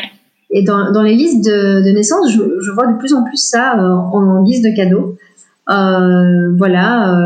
Et 0.51 0.62
dans, 0.64 1.03
les 1.03 1.14
listes 1.14 1.45
de, 1.45 1.90
naissance, 1.92 2.31
je, 2.31 2.71
vois 2.73 2.87
de 2.87 2.99
plus 2.99 3.14
en 3.14 3.25
plus 3.25 3.38
ça 3.38 3.79
euh, 3.79 3.88
en, 3.88 4.42
guise 4.45 4.62
de 4.62 4.75
cadeau. 4.77 5.16
voilà, 6.59 7.16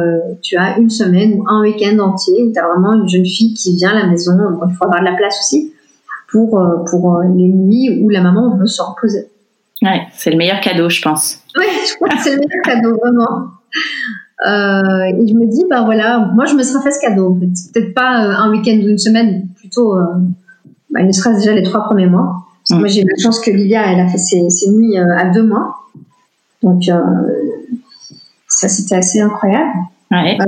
tu 0.43 0.57
as 0.57 0.79
une 0.79 0.91
semaine 0.91 1.35
ou 1.35 1.45
un 1.49 1.63
week-end 1.63 1.99
entier 1.99 2.43
où 2.45 2.53
tu 2.53 2.59
as 2.59 2.67
vraiment 2.67 2.93
une 2.93 3.09
jeune 3.09 3.27
fille 3.27 3.55
qui 3.55 3.77
vient 3.77 3.91
à 3.91 4.03
la 4.03 4.07
maison. 4.07 4.33
il 4.69 4.75
faut 4.75 4.85
avoir 4.85 5.01
de 5.01 5.07
la 5.07 5.15
place 5.15 5.37
aussi 5.41 5.73
pour, 6.31 6.51
pour 6.89 7.21
les 7.23 7.49
nuits 7.49 8.01
où 8.03 8.11
la 8.11 8.21
maman 8.21 8.57
veut 8.57 8.67
se 8.67 8.81
reposer. 8.81 9.27
Ouais, 9.83 10.03
c'est 10.13 10.31
le 10.31 10.37
meilleur 10.37 10.61
cadeau, 10.61 10.89
je 10.89 11.03
pense. 11.03 11.41
Oui, 11.57 11.65
je 11.87 11.95
crois 11.97 12.09
que 12.09 12.23
c'est 12.23 12.31
le 12.31 12.39
meilleur 12.39 12.63
cadeau, 12.65 12.97
vraiment. 12.97 13.51
Euh, 14.47 15.05
et 15.05 15.27
je 15.27 15.35
me 15.35 15.47
dis, 15.51 15.65
bah 15.69 15.83
voilà, 15.85 16.31
moi 16.35 16.45
je 16.45 16.55
me 16.55 16.63
serais 16.63 16.83
fait 16.83 16.91
ce 16.91 17.01
cadeau. 17.01 17.35
Peut-être 17.35 17.95
pas 17.95 18.27
euh, 18.27 18.35
un 18.37 18.51
week-end 18.51 18.77
ou 18.85 18.89
une 18.89 18.99
semaine, 18.99 19.49
plutôt, 19.57 19.97
euh, 19.97 20.05
bah, 20.91 21.03
ne 21.03 21.13
serait-ce 21.13 21.39
déjà 21.39 21.53
les 21.53 21.63
trois 21.63 21.85
premiers 21.85 22.07
mois. 22.07 22.46
Parce 22.69 22.79
que 22.79 22.81
moi 22.81 22.89
j'ai 22.89 23.03
eu 23.03 23.07
la 23.09 23.23
chance 23.23 23.41
que 23.41 23.51
Lilia, 23.51 23.93
elle 23.93 24.01
a 24.01 24.09
fait 24.09 24.19
ses, 24.19 24.71
nuits 24.71 24.99
à 24.99 25.31
deux 25.31 25.45
mois. 25.45 25.77
Donc 26.63 26.83
ça 28.49 28.69
c'était 28.69 28.97
assez 28.97 29.21
incroyable. 29.21 29.71
Ouais. 30.11 30.39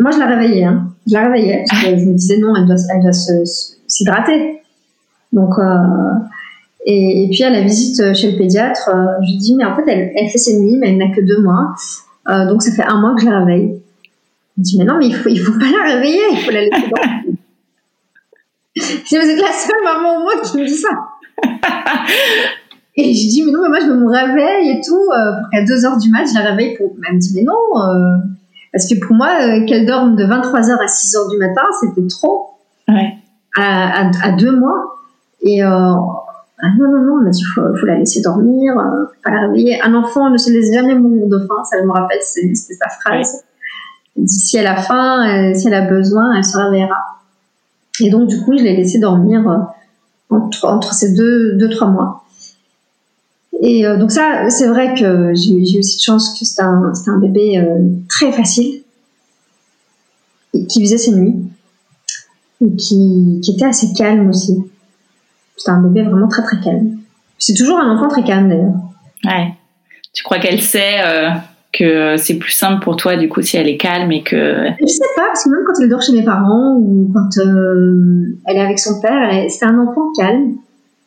moi 0.00 0.10
je 0.10 0.18
la 0.18 0.26
réveillais, 0.26 0.64
hein. 0.64 0.88
je 1.06 1.12
la 1.14 1.28
réveillais. 1.28 1.64
Parce 1.68 1.84
que 1.84 1.98
je 1.98 2.04
me 2.04 2.14
disais 2.14 2.38
non, 2.38 2.54
elle 2.56 2.66
doit, 2.66 2.76
elle 2.92 3.02
doit 3.02 3.12
s'hydrater. 3.12 4.60
Donc 5.32 5.54
et, 6.88 7.28
puis 7.32 7.42
à 7.42 7.50
la 7.50 7.62
visite 7.62 7.98
euh, 7.98 8.14
chez 8.14 8.30
le 8.30 8.38
pédiatre, 8.38 8.88
euh, 8.94 9.20
je 9.22 9.32
lui 9.32 9.38
dis 9.38 9.56
mais 9.56 9.64
en 9.64 9.74
fait 9.74 9.82
elle, 9.88 10.12
elle 10.14 10.28
fait 10.28 10.38
ses 10.38 10.60
nuits 10.60 10.76
mais 10.78 10.90
elle 10.90 10.98
n'a 10.98 11.08
que 11.08 11.20
deux 11.20 11.42
mois, 11.42 11.74
euh, 12.28 12.46
donc 12.46 12.62
ça 12.62 12.70
fait 12.70 12.88
un 12.88 13.00
mois 13.00 13.16
que 13.16 13.22
je 13.22 13.26
la 13.26 13.40
réveille. 13.40 13.80
Il 14.56 14.62
dit 14.62 14.78
mais 14.78 14.84
non 14.84 14.96
mais 14.98 15.08
il 15.08 15.14
faut 15.14 15.28
il 15.28 15.40
faut 15.40 15.58
pas 15.58 15.66
la 15.66 15.94
réveiller, 15.94 16.20
il 16.30 16.38
faut 16.38 16.52
la 16.52 16.60
laisser 16.60 16.88
dormir. 16.88 17.34
si 19.04 19.18
vous 19.18 19.24
êtes 19.24 19.40
la 19.40 19.52
seule 19.52 19.82
maman 19.82 20.16
au 20.16 20.18
monde 20.20 20.42
qui 20.44 20.58
me 20.58 20.64
dit 20.64 20.76
ça. 20.76 20.90
Et 22.98 23.12
je 23.12 23.28
dis 23.28 23.44
mais 23.44 23.52
non 23.52 23.62
mais 23.62 23.68
moi 23.68 23.80
je 23.80 23.86
me 23.92 24.10
réveille 24.10 24.70
et 24.70 24.80
tout 24.80 24.94
pour 24.94 25.50
qu'à 25.52 25.64
2 25.64 25.84
heures 25.84 25.98
du 25.98 26.08
mat 26.10 26.26
je 26.26 26.34
la 26.34 26.50
réveille 26.50 26.76
pour. 26.76 26.92
Elle 27.06 27.16
me 27.16 27.20
dit 27.20 27.32
mais 27.34 27.42
non 27.42 27.54
parce 28.72 28.88
que 28.88 28.98
pour 29.06 29.14
moi 29.14 29.60
qu'elle 29.66 29.86
dorme 29.86 30.16
de 30.16 30.24
23h 30.24 30.78
à 30.78 30.86
6h 30.86 31.30
du 31.30 31.36
matin 31.38 31.62
c'était 31.80 32.06
trop. 32.08 32.50
Ouais. 32.88 33.14
À, 33.56 34.06
à, 34.06 34.10
à, 34.22 34.32
deux 34.32 34.54
mois 34.58 34.96
et 35.42 35.62
ah 36.62 36.68
non, 36.78 36.88
non, 36.90 37.20
non, 37.22 37.30
il 37.30 37.44
faut, 37.54 37.76
faut 37.78 37.86
la 37.86 37.96
laisser 37.96 38.22
dormir, 38.22 38.78
euh, 38.78 39.04
faut 39.06 39.20
pas 39.22 39.30
la 39.30 39.40
réveiller. 39.42 39.78
Un 39.82 39.94
enfant 39.94 40.30
ne 40.30 40.38
se 40.38 40.50
laisse 40.50 40.72
jamais 40.72 40.94
mourir 40.94 41.26
de 41.26 41.38
faim, 41.46 41.62
ça 41.64 41.82
me 41.82 41.90
rappelle, 41.90 42.20
c'est 42.22 42.54
sa 42.54 42.88
phrase. 42.88 43.44
Si 44.26 44.56
elle 44.56 44.66
a 44.66 44.76
faim, 44.76 45.28
euh, 45.28 45.54
si 45.54 45.68
elle 45.68 45.74
a 45.74 45.82
besoin, 45.82 46.34
elle 46.34 46.44
se 46.44 46.56
réveillera. 46.56 46.96
Et 48.00 48.08
donc, 48.08 48.28
du 48.28 48.40
coup, 48.40 48.56
je 48.56 48.62
l'ai 48.62 48.74
laissé 48.74 48.98
dormir 48.98 49.46
euh, 49.46 49.58
entre, 50.30 50.94
ces 50.94 51.14
deux, 51.14 51.56
deux, 51.56 51.70
trois 51.70 51.88
mois. 51.88 52.24
Et 53.62 53.84
donc 53.98 54.10
ça, 54.10 54.50
c'est 54.50 54.66
vrai 54.66 54.94
que 54.94 55.32
j'ai 55.34 55.52
eu 55.52 55.62
de 55.62 55.82
chance 56.00 56.38
que 56.38 56.44
c'était 56.44 56.62
un, 56.62 56.92
un, 57.06 57.18
bébé 57.18 57.64
très 58.08 58.30
facile. 58.30 58.82
qui 60.68 60.82
faisait 60.82 60.98
ses 60.98 61.12
nuits 61.12 61.36
et 62.64 62.76
qui, 62.76 63.40
qui 63.42 63.52
était 63.52 63.64
assez 63.64 63.92
calme 63.94 64.28
aussi. 64.28 64.56
C'était 65.56 65.70
un 65.70 65.80
bébé 65.82 66.02
vraiment 66.02 66.28
très 66.28 66.42
très 66.42 66.60
calme. 66.60 66.98
C'est 67.38 67.54
toujours 67.54 67.78
un 67.78 67.94
enfant 67.94 68.08
très 68.08 68.24
calme 68.24 68.48
d'ailleurs. 68.48 68.74
Ouais. 69.24 69.54
Tu 70.12 70.22
crois 70.22 70.38
qu'elle 70.38 70.60
sait 70.60 71.00
euh, 71.04 71.30
que 71.76 72.16
c'est 72.16 72.38
plus 72.38 72.52
simple 72.52 72.82
pour 72.82 72.96
toi 72.96 73.16
du 73.16 73.28
coup 73.28 73.42
si 73.42 73.56
elle 73.56 73.68
est 73.68 73.76
calme 73.76 74.12
et 74.12 74.22
que. 74.22 74.36
Je 74.80 74.86
sais 74.86 75.04
pas, 75.16 75.26
parce 75.26 75.44
que 75.44 75.50
même 75.50 75.60
quand 75.66 75.80
elle 75.80 75.88
dort 75.88 76.02
chez 76.02 76.12
mes 76.12 76.24
parents 76.24 76.76
ou 76.76 77.10
quand 77.12 77.42
euh, 77.42 78.36
elle 78.46 78.56
est 78.56 78.60
avec 78.60 78.78
son 78.78 79.00
père, 79.00 79.30
c'est 79.48 79.64
un 79.64 79.78
enfant 79.78 80.12
calme. 80.16 80.54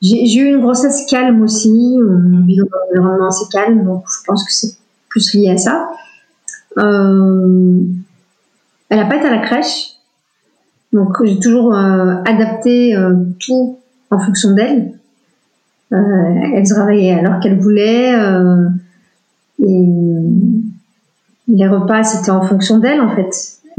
J'ai 0.02 0.40
eu 0.40 0.48
une 0.48 0.62
grossesse 0.62 1.06
calme 1.10 1.42
aussi, 1.42 1.98
on 2.00 2.46
vit 2.46 2.56
dans 2.56 2.64
un 2.64 3.00
environnement 3.00 3.28
assez 3.28 3.46
calme, 3.52 3.84
donc 3.84 4.04
je 4.08 4.26
pense 4.26 4.46
que 4.46 4.54
c'est 4.54 4.78
plus 5.10 5.34
lié 5.34 5.52
à 5.52 5.58
ça. 5.58 5.90
Euh, 6.78 7.82
elle 8.90 8.98
n'a 8.98 9.06
pas 9.06 9.18
été 9.18 9.28
à 9.28 9.32
la 9.32 9.40
crèche, 9.40 9.98
donc 10.94 11.10
j'ai 11.24 11.40
toujours 11.40 11.76
euh, 11.76 12.16
adapté 12.26 12.96
euh, 12.96 13.16
tout 13.40 13.80
en 14.10 14.20
fonction 14.20 14.54
d'elle. 14.54 14.94
Euh, 15.92 15.98
elle 16.56 16.66
se 16.66 16.74
réveillait 16.74 17.22
l'heure 17.22 17.40
qu'elle 17.42 17.60
voulait. 17.60 18.14
Euh, 19.62 20.22
et 21.48 21.56
les 21.56 21.68
repas, 21.68 22.04
c'était 22.04 22.32
en 22.32 22.42
fonction 22.42 22.80
d'elle, 22.80 23.02
en 23.02 23.16
fait. 23.16 23.30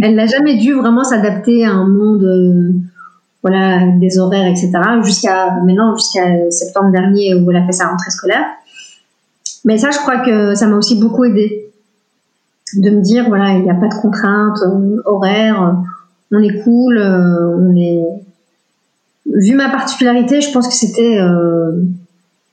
Elle 0.03 0.15
n'a 0.15 0.27
jamais 0.27 0.57
dû 0.57 0.73
vraiment 0.75 1.05
s'adapter 1.05 1.65
à 1.65 1.73
un 1.73 1.87
monde, 1.87 2.25
euh, 2.25 2.73
voilà, 3.43 3.87
des 3.99 4.19
horaires, 4.19 4.47
etc. 4.47 4.73
Jusqu'à 5.03 5.51
maintenant, 5.65 5.97
jusqu'à 5.97 6.51
septembre 6.51 6.91
dernier 6.91 7.35
où 7.35 7.51
elle 7.51 7.59
a 7.59 7.67
fait 7.67 7.73
sa 7.73 7.89
rentrée 7.89 8.11
scolaire. 8.11 8.45
Mais 9.65 9.79
ça, 9.79 9.91
je 9.91 9.99
crois 9.99 10.19
que 10.19 10.55
ça 10.55 10.67
m'a 10.67 10.77
aussi 10.77 10.99
beaucoup 10.99 11.25
aidé 11.25 11.71
de 12.77 12.91
me 12.91 13.01
dire, 13.01 13.29
voilà, 13.29 13.53
il 13.53 13.63
n'y 13.63 13.71
a 13.71 13.75
pas 13.75 13.89
de 13.89 13.95
contraintes 13.95 14.63
euh, 14.63 15.03
horaires, 15.05 15.77
on 16.33 16.41
est 16.41 16.63
cool, 16.63 16.99
euh, 16.99 17.57
on 17.59 17.77
est. 17.77 18.05
Vu 19.27 19.55
ma 19.55 19.69
particularité, 19.69 20.41
je 20.41 20.51
pense 20.53 20.67
que 20.67 20.75
c'était, 20.75 21.19
euh, 21.19 21.83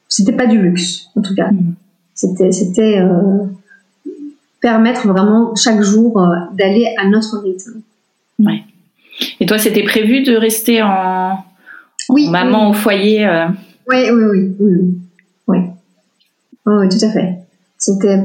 c'était 0.10 0.34
pas 0.34 0.48
du 0.48 0.60
luxe, 0.60 1.10
en 1.16 1.22
tout 1.22 1.34
cas. 1.34 1.52
Mhm. 1.52 1.76
C'était, 2.18 2.52
c'était 2.52 3.00
euh, 3.00 3.46
permettre 4.60 5.08
vraiment 5.08 5.56
chaque 5.56 5.82
jour 5.84 6.20
euh, 6.20 6.36
d'aller 6.54 6.88
à 6.98 7.08
notre 7.08 7.38
rythme. 7.44 7.82
Ouais. 8.40 8.64
Et 9.40 9.46
toi, 9.46 9.60
c'était 9.60 9.84
prévu 9.84 10.24
de 10.24 10.36
rester 10.36 10.82
en, 10.82 11.38
Oui, 12.10 12.28
en 12.28 12.32
maman 12.32 12.70
au 12.72 12.74
foyer 12.74 13.28
euh, 13.28 13.48
Oui, 13.88 14.10
oui, 14.12 14.24
oui, 14.24 14.56
oui, 14.60 14.72
oui. 14.72 14.98
Oui, 15.48 15.58
Oui, 16.66 16.74
oui, 16.80 16.90
tout 16.90 17.06
à 17.06 17.10
fait. 17.12 17.36
C'était. 17.78 18.20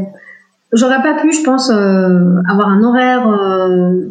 J'aurais 0.72 1.02
pas 1.02 1.20
pu, 1.20 1.30
je 1.30 1.42
pense, 1.42 1.68
euh, 1.68 2.36
avoir 2.48 2.68
un 2.68 2.82
horaire 2.82 3.28
euh, 3.28 4.08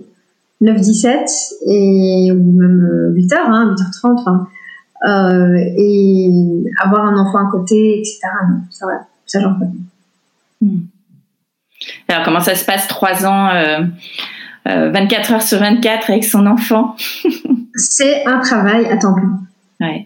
9-17 0.61 1.53
et 1.65 2.31
ou 2.31 2.35
même 2.35 2.83
euh, 2.83 3.19
8h, 3.19 3.33
hein, 3.47 3.75
8h30, 3.75 4.19
enfin, 4.19 4.47
euh, 5.07 5.55
et 5.75 6.29
avoir 6.79 7.05
un 7.05 7.17
enfant 7.17 7.39
à 7.39 7.49
côté, 7.49 7.97
etc. 7.97 8.19
Non, 8.47 8.57
ça, 8.69 8.85
va, 8.85 8.93
ça 9.31 9.39
j'en 9.41 9.53
peux. 9.55 9.65
Hmm. 10.61 10.81
Alors, 12.07 12.23
comment 12.23 12.39
ça 12.41 12.55
se 12.55 12.63
passe 12.65 12.87
trois 12.87 13.25
ans, 13.25 13.49
euh, 13.49 13.79
euh, 14.67 14.91
24 14.91 15.33
heures 15.33 15.41
sur 15.41 15.59
24 15.59 16.09
avec 16.11 16.23
son 16.23 16.45
enfant? 16.45 16.95
C'est 17.75 18.25
un 18.25 18.39
travail 18.39 18.85
à 18.87 18.97
temps 18.97 19.13
plein. 19.15 19.39
Ouais. 19.79 20.05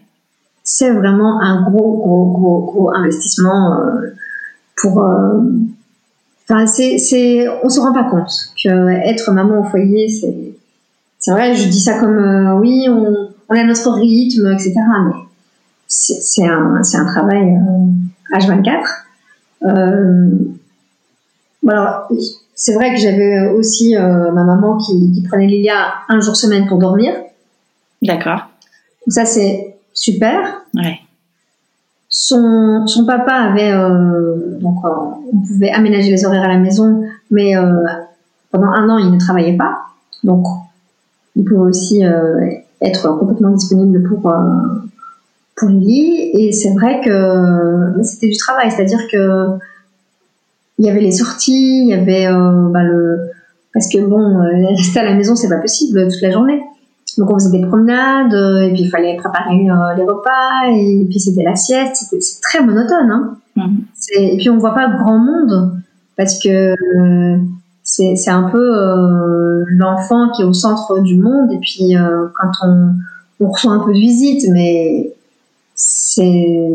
c'est 0.64 0.90
vraiment 0.90 1.40
un 1.42 1.62
gros, 1.68 1.98
gros, 1.98 2.26
gros, 2.32 2.60
gros 2.64 2.94
investissement 2.94 3.78
euh, 3.80 4.14
pour. 4.76 5.02
euh, 5.02 5.40
Enfin, 6.48 6.64
c'est, 6.68 6.98
c'est, 6.98 7.48
on 7.64 7.68
se 7.68 7.80
rend 7.80 7.92
pas 7.92 8.04
compte 8.04 8.30
que 8.62 8.88
être 9.08 9.32
maman 9.32 9.58
au 9.58 9.64
foyer, 9.64 10.08
c'est, 10.08 10.54
c'est 11.18 11.32
vrai. 11.32 11.56
Je 11.56 11.68
dis 11.68 11.80
ça 11.80 11.98
comme 11.98 12.16
euh, 12.18 12.54
oui, 12.60 12.86
on, 12.88 13.30
on 13.48 13.54
a 13.56 13.64
notre 13.64 13.90
rythme, 13.90 14.52
etc. 14.52 14.72
Mais 15.06 15.22
c'est, 15.88 16.20
c'est 16.22 16.46
un, 16.46 16.84
c'est 16.84 16.98
un 16.98 17.04
travail 17.06 17.42
euh, 17.56 18.36
H24. 18.38 18.80
Euh, 19.66 20.30
alors, 21.68 22.08
c'est 22.54 22.74
vrai 22.74 22.94
que 22.94 23.00
j'avais 23.00 23.48
aussi 23.50 23.96
euh, 23.96 24.30
ma 24.32 24.44
maman 24.44 24.78
qui, 24.78 25.12
qui 25.12 25.22
prenait 25.22 25.46
Lilia 25.46 25.94
un 26.08 26.20
jour 26.20 26.36
semaine 26.36 26.66
pour 26.66 26.78
dormir. 26.78 27.12
D'accord. 28.02 28.48
Ça, 29.08 29.24
c'est 29.24 29.76
super. 29.92 30.62
Ouais. 30.74 31.00
Son, 32.08 32.86
son 32.86 33.04
papa 33.04 33.32
avait 33.32 33.72
euh, 33.72 34.58
donc 34.60 34.84
euh, 34.84 34.88
on 35.32 35.38
pouvait 35.38 35.70
aménager 35.70 36.10
les 36.10 36.24
horaires 36.24 36.44
à 36.44 36.48
la 36.48 36.58
maison, 36.58 37.02
mais 37.30 37.56
euh, 37.56 37.84
pendant 38.52 38.68
un 38.68 38.88
an 38.88 38.98
il 38.98 39.10
ne 39.10 39.18
travaillait 39.18 39.56
pas, 39.56 39.86
donc 40.22 40.46
il 41.34 41.44
pouvait 41.44 41.68
aussi 41.68 42.02
être 42.80 43.18
complètement 43.18 43.50
disponible 43.50 44.08
pour 44.08 44.32
pour 45.56 45.68
Lily. 45.68 46.30
Et 46.38 46.52
c'est 46.52 46.72
vrai 46.74 47.00
que 47.04 47.96
mais 47.96 48.04
c'était 48.04 48.28
du 48.28 48.36
travail, 48.36 48.70
c'est-à-dire 48.70 49.00
que 49.10 49.48
il 50.78 50.84
y 50.86 50.90
avait 50.90 51.00
les 51.00 51.12
sorties, 51.12 51.80
il 51.82 51.88
y 51.88 51.94
avait 51.94 52.26
euh, 52.26 52.68
bah, 52.70 52.82
le 52.82 53.18
parce 53.72 53.88
que 53.88 53.98
bon 54.04 54.40
euh, 54.40 54.66
rester 54.76 55.00
à 55.00 55.04
la 55.04 55.14
maison 55.14 55.34
c'est 55.36 55.48
pas 55.48 55.56
possible 55.58 56.06
toute 56.10 56.22
la 56.22 56.30
journée. 56.30 56.60
Donc 57.18 57.30
on 57.30 57.34
faisait 57.38 57.58
des 57.58 57.66
promenades, 57.66 58.34
et 58.62 58.70
puis 58.74 58.82
il 58.82 58.90
fallait 58.90 59.16
préparer 59.16 59.70
euh, 59.70 59.94
les 59.96 60.02
repas, 60.02 60.68
et 60.70 61.06
puis 61.08 61.18
c'était 61.18 61.44
la 61.44 61.56
sieste, 61.56 61.96
c'était 61.96 62.20
c'est 62.20 62.40
très 62.42 62.62
monotone. 62.62 63.10
Hein. 63.10 63.36
C'est- 63.94 64.34
Et 64.34 64.36
puis 64.36 64.50
on 64.50 64.58
voit 64.58 64.74
pas 64.74 64.88
grand 64.90 65.18
monde, 65.18 65.72
parce 66.18 66.38
que 66.42 66.74
euh, 66.74 67.36
c'est 67.82 68.16
c'est 68.16 68.30
un 68.30 68.50
peu 68.50 68.58
euh, 68.58 69.64
l'enfant 69.68 70.30
qui 70.34 70.42
est 70.42 70.44
au 70.44 70.52
centre 70.52 71.00
du 71.00 71.16
monde, 71.16 71.50
et 71.52 71.58
puis 71.58 71.96
euh, 71.96 72.26
quand 72.38 72.50
on, 72.66 72.90
on 73.40 73.48
reçoit 73.48 73.72
un 73.72 73.78
peu 73.78 73.94
de 73.94 73.98
visite, 73.98 74.46
mais 74.52 75.14
c'est 75.76 76.70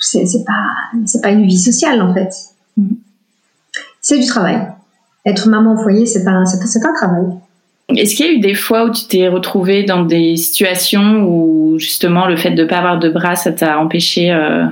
c'est 0.00 0.44
pas, 0.46 0.64
c'est 1.04 1.20
pas 1.20 1.30
une 1.30 1.44
vie 1.44 1.58
sociale 1.58 2.00
en 2.00 2.14
fait. 2.14 2.30
Mhm. 2.76 2.96
C'est 4.00 4.18
du 4.18 4.26
travail. 4.26 4.66
Être 5.26 5.48
maman 5.48 5.74
au 5.74 5.76
foyer, 5.76 6.06
c'est 6.06 6.26
un, 6.26 6.46
c'est 6.46 6.64
c'est 6.66 6.84
un 6.84 6.94
travail. 6.94 7.26
Est-ce 7.88 8.14
qu'il 8.14 8.26
y 8.26 8.28
a 8.28 8.32
eu 8.32 8.40
des 8.40 8.54
fois 8.54 8.84
où 8.84 8.90
tu 8.90 9.06
t'es 9.06 9.28
retrouvée 9.28 9.82
dans 9.82 10.04
des 10.04 10.36
situations 10.36 11.24
où 11.24 11.78
justement 11.78 12.26
le 12.26 12.36
fait 12.36 12.50
de 12.50 12.62
ne 12.62 12.68
pas 12.68 12.76
avoir 12.76 12.98
de 12.98 13.08
bras, 13.08 13.34
ça 13.34 13.50
t'a 13.50 13.78
empêché 13.78 14.30
euh, 14.30 14.66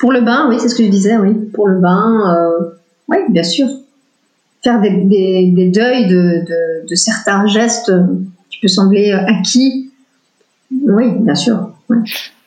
Pour 0.00 0.12
le 0.12 0.20
bain, 0.20 0.46
oui, 0.48 0.56
c'est 0.58 0.68
ce 0.68 0.74
que 0.74 0.84
je 0.84 0.90
disais, 0.90 1.16
oui. 1.16 1.34
Pour 1.54 1.68
le 1.68 1.78
bain, 1.78 2.36
euh, 2.36 2.70
oui, 3.08 3.18
bien 3.30 3.44
sûr. 3.44 3.68
Faire 4.62 4.80
des, 4.80 4.90
des, 4.90 5.52
des 5.54 5.70
deuils 5.70 6.08
de, 6.08 6.44
de, 6.46 6.88
de 6.88 6.94
certains 6.96 7.46
gestes 7.46 7.92
qui 8.50 8.58
peut 8.60 8.68
sembler 8.68 9.12
euh, 9.12 9.24
acquis. 9.26 9.90
Oui, 10.70 11.12
bien 11.20 11.36
sûr. 11.36 11.67
Ouais. 11.90 11.96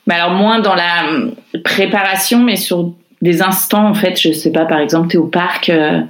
Mais 0.08 0.16
alors 0.16 0.32
moins 0.32 0.60
dans 0.60 0.76
la 0.76 1.10
hum, 1.10 1.36
préparation, 1.64 2.40
mais 2.40 2.56
sur 2.56 2.94
des 3.22 3.42
instants 3.42 3.88
en 3.88 3.94
fait. 3.94 4.20
Je 4.20 4.32
sais 4.32 4.52
pas, 4.52 4.66
par 4.66 4.80
exemple, 4.80 5.10
tu 5.10 5.18
es 5.18 5.20
au 5.20 5.28
parc 5.28 5.70
euh, 5.70 6.02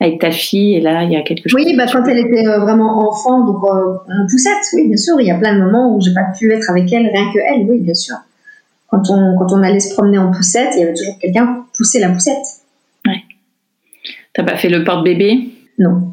avec 0.00 0.20
ta 0.20 0.30
fille 0.30 0.76
et 0.76 0.80
là 0.80 1.04
il 1.04 1.12
y 1.12 1.16
a 1.16 1.22
quelque 1.22 1.48
chose. 1.48 1.60
Oui, 1.62 1.74
bah, 1.76 1.86
quand 1.90 2.04
elle 2.06 2.18
était 2.18 2.46
euh, 2.46 2.60
vraiment 2.60 3.08
enfant, 3.08 3.44
donc 3.44 3.62
euh, 3.64 3.96
en 4.08 4.26
poussette, 4.28 4.64
oui, 4.74 4.88
bien 4.88 4.96
sûr. 4.96 5.20
Il 5.20 5.26
y 5.26 5.30
a 5.30 5.38
plein 5.38 5.54
de 5.54 5.62
moments 5.62 5.94
où 5.94 6.00
j'ai 6.00 6.14
pas 6.14 6.26
pu 6.38 6.52
être 6.52 6.70
avec 6.70 6.92
elle, 6.92 7.06
rien 7.06 7.32
que 7.32 7.38
elle, 7.38 7.68
oui, 7.68 7.80
bien 7.80 7.94
sûr. 7.94 8.16
Quand 8.88 9.02
on, 9.10 9.38
quand 9.38 9.52
on 9.52 9.62
allait 9.62 9.80
se 9.80 9.92
promener 9.94 10.18
en 10.18 10.30
poussette, 10.30 10.70
il 10.74 10.80
y 10.80 10.82
avait 10.82 10.94
toujours 10.94 11.18
quelqu'un 11.18 11.46
pour 11.46 11.64
pousser 11.76 12.00
la 12.00 12.08
poussette. 12.10 12.64
T'as 14.34 14.42
pas 14.42 14.56
fait 14.56 14.68
le 14.68 14.82
porte-bébé? 14.82 15.48
Non. 15.78 16.12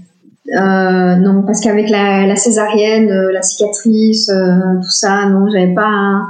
Euh, 0.55 1.15
non, 1.15 1.43
parce 1.43 1.59
qu'avec 1.59 1.89
la, 1.89 2.27
la 2.27 2.35
césarienne, 2.35 3.09
euh, 3.09 3.31
la 3.31 3.41
cicatrice, 3.41 4.29
euh, 4.29 4.75
tout 4.75 4.91
ça, 4.91 5.25
non, 5.25 5.49
j'avais 5.51 5.73
pas. 5.73 6.21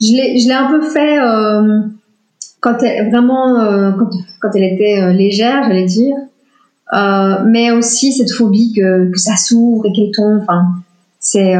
Je 0.00 0.12
l'ai, 0.12 0.38
je 0.38 0.46
l'ai 0.46 0.54
un 0.54 0.70
peu 0.70 0.80
fait 0.82 1.18
euh, 1.18 1.82
quand 2.60 2.82
elle, 2.82 3.10
vraiment 3.10 3.58
euh, 3.60 3.92
quand, 3.92 4.10
quand 4.40 4.50
elle 4.54 4.64
était 4.64 5.00
euh, 5.00 5.12
légère, 5.12 5.64
j'allais 5.64 5.86
dire. 5.86 6.16
Euh, 6.94 7.44
mais 7.46 7.70
aussi 7.70 8.12
cette 8.12 8.32
phobie 8.32 8.72
que, 8.74 9.10
que 9.10 9.18
ça 9.18 9.36
s'ouvre 9.36 9.86
et 9.86 9.92
qu'elle 9.92 10.10
tombe. 10.12 10.40
Enfin, 10.42 10.62
c'est 11.20 11.54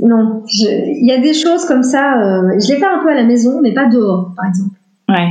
non. 0.00 0.42
Il 0.46 1.06
y 1.06 1.12
a 1.12 1.18
des 1.18 1.34
choses 1.34 1.64
comme 1.64 1.82
ça. 1.82 2.14
je 2.58 2.68
l'ai 2.68 2.76
fait 2.76 2.86
un 2.86 3.02
peu 3.02 3.08
à 3.10 3.14
la 3.14 3.24
maison, 3.24 3.60
mais 3.62 3.72
pas 3.72 3.86
dehors, 3.86 4.32
par 4.36 4.46
exemple. 4.46 4.76
Ouais. 5.08 5.30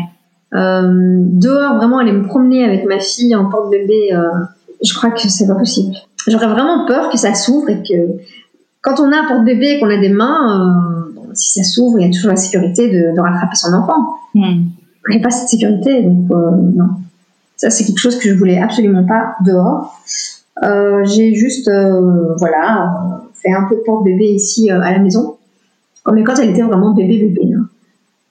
Dehors, 0.52 1.76
vraiment, 1.76 2.00
aller 2.00 2.14
me 2.14 2.26
promener 2.26 2.66
avec 2.66 2.86
ma 2.86 3.00
fille 3.00 3.36
en 3.36 3.48
porte-bébé, 3.50 4.10
je 4.84 4.94
crois 4.96 5.12
que 5.12 5.30
c'est 5.30 5.48
pas 5.48 5.56
possible. 5.56 5.96
J'aurais 6.28 6.48
vraiment 6.48 6.86
peur 6.88 7.10
que 7.10 7.18
ça 7.18 7.36
s'ouvre 7.36 7.70
et 7.70 7.84
que 7.84 8.18
quand 8.88 9.02
on 9.02 9.12
a 9.12 9.18
un 9.18 9.28
porte-bébé 9.28 9.72
et 9.72 9.80
qu'on 9.82 9.90
a 9.90 9.98
des 9.98 10.08
mains, 10.10 11.10
euh, 11.10 11.12
bon, 11.14 11.28
si 11.34 11.52
ça 11.52 11.64
s'ouvre, 11.64 12.00
il 12.00 12.08
y 12.08 12.10
a 12.10 12.14
toujours 12.14 12.32
la 12.32 12.38
sécurité 12.38 12.88
de, 12.90 13.14
de 13.14 13.20
rattraper 13.20 13.56
son 13.56 13.74
enfant. 13.74 14.16
Il 15.10 15.12
n'y 15.12 15.18
a 15.18 15.20
pas 15.20 15.30
cette 15.30 15.50
sécurité, 15.50 16.04
donc 16.04 16.32
euh, 16.32 16.52
non. 16.76 16.88
Ça, 17.58 17.70
c'est 17.70 17.84
quelque 17.86 18.00
chose 18.00 18.18
que 18.18 18.30
je 18.30 18.34
voulais 18.36 18.60
absolument 18.60 19.04
pas 19.06 19.36
dehors. 19.46 20.00
Euh, 20.64 21.04
J'ai 21.06 21.34
juste, 21.36 21.70
voilà, 22.38 23.22
fait 23.34 23.52
un 23.52 23.64
peu 23.68 23.76
de 23.76 23.82
porte-bébé 23.82 24.26
ici 24.26 24.70
à 24.72 24.78
la 24.78 25.00
maison. 25.00 25.38
Mais 26.14 26.24
quand 26.24 26.36
elle 26.36 26.52
était 26.52 26.62
vraiment 26.62 26.94
bébé-bébé. 26.94 27.54
hein. 27.58 27.68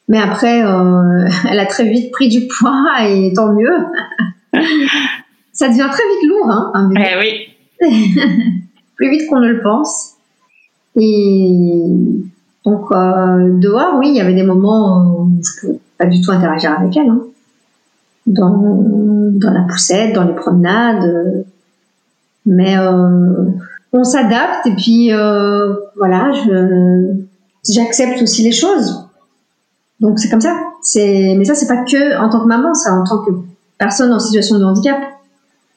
Mais 0.09 0.19
après, 0.19 0.61
elle 1.51 1.59
a 1.59 1.66
très 1.66 1.85
vite 1.88 2.12
pris 2.12 2.29
du 2.29 2.47
poids 2.47 2.87
et 3.07 3.33
tant 3.35 3.53
mieux. 3.53 3.77
ça 5.53 5.69
devient 5.69 5.88
très 5.90 6.03
vite 6.03 6.29
lourd, 6.31 6.51
hein, 6.51 6.71
un 6.75 6.88
bébé. 6.88 7.05
Eh 7.11 7.19
oui. 7.19 7.90
plus 8.97 9.11
vite 9.11 9.29
qu'on 9.29 9.40
ne 9.40 9.49
le 9.49 9.61
pense. 9.62 10.16
Et 10.97 11.85
donc, 12.67 12.91
euh, 12.91 13.59
dehors, 13.61 13.95
oui, 13.99 14.09
il 14.09 14.17
y 14.17 14.21
avait 14.21 14.35
des 14.35 14.43
moments 14.43 15.21
où 15.21 15.41
je 15.41 15.61
pouvais 15.61 15.81
pas 15.99 16.07
du 16.07 16.21
tout 16.21 16.33
interagir 16.33 16.73
avec 16.79 16.97
elle. 16.97 17.09
Hein. 17.09 17.21
Dans, 18.27 19.53
la 19.53 19.61
poussette, 19.69 20.15
dans 20.15 20.25
les 20.25 20.35
promenades. 20.35 21.45
Mais 22.45 22.77
euh, 22.77 23.45
on 23.93 24.03
s'adapte 24.03 24.67
et 24.67 24.75
puis 24.75 25.13
euh, 25.13 25.75
voilà, 25.97 26.33
j'accepte 27.69 28.21
aussi 28.21 28.43
les 28.43 28.53
choses. 28.53 29.09
Donc 30.01 30.19
c'est 30.19 30.29
comme 30.29 30.41
ça. 30.41 30.57
Mais 30.97 31.45
ça 31.45 31.55
c'est 31.55 31.69
pas 31.69 31.85
que 31.85 32.21
en 32.21 32.29
tant 32.31 32.41
que 32.41 32.47
maman, 32.47 32.75
ça 32.75 32.95
en 32.95 33.05
tant 33.05 33.19
que 33.19 33.31
personne 33.79 34.13
en 34.13 34.19
situation 34.19 34.59
de 34.59 34.65
handicap. 34.65 34.99